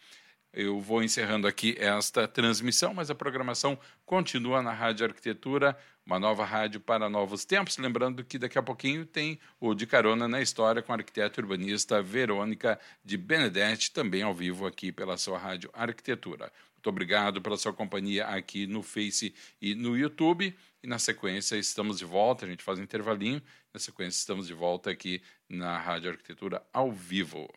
Eu 0.55 0.79
vou 0.81 1.03
encerrando 1.03 1.47
aqui 1.47 1.75
esta 1.79 2.29
transmissão, 2.29 2.93
mas 2.93 3.09
a 3.09 3.15
programação 3.15 3.79
continua 4.05 4.61
na 4.61 4.71
Rádio 4.71 5.07
Arquitetura, 5.07 5.75
uma 6.05 6.19
nova 6.19 6.45
rádio 6.45 6.79
para 6.79 7.09
novos 7.09 7.47
tempos. 7.47 7.79
Lembrando 7.79 8.23
que 8.23 8.39
daqui 8.39 8.59
a 8.59 8.63
pouquinho 8.63 9.07
tem 9.07 9.41
o 9.59 9.75
De 9.75 9.87
Carona 9.87 10.29
na 10.29 10.43
História 10.43 10.83
com 10.83 10.93
a 10.93 10.97
arquiteta 10.97 11.41
urbanista 11.41 12.03
Verônica 12.03 12.79
de 13.03 13.17
Benedetti, 13.17 13.93
também 13.93 14.21
ao 14.21 14.35
vivo 14.35 14.67
aqui 14.67 14.93
pela 14.93 15.17
sua 15.17 15.39
Rádio 15.39 15.71
Arquitetura. 15.73 16.53
Muito 16.75 16.89
obrigado 16.91 17.41
pela 17.41 17.57
sua 17.57 17.73
companhia 17.73 18.27
aqui 18.27 18.67
no 18.67 18.83
Face 18.83 19.35
e 19.59 19.75
no 19.75 19.97
YouTube. 19.97 20.55
E 20.83 20.87
na 20.87 20.99
sequência 20.99 21.57
estamos 21.57 21.99
de 21.99 22.05
volta, 22.05 22.45
a 22.45 22.49
gente 22.49 22.63
faz 22.63 22.79
um 22.79 22.83
intervalinho. 22.83 23.41
Na 23.73 23.81
sequência 23.81 24.19
estamos 24.19 24.49
de 24.49 24.53
volta 24.53 24.91
aqui 24.91 25.23
na 25.49 25.79
Rádio 25.79 26.11
Arquitetura 26.11 26.63
ao 26.75 26.93
vivo. 26.93 27.49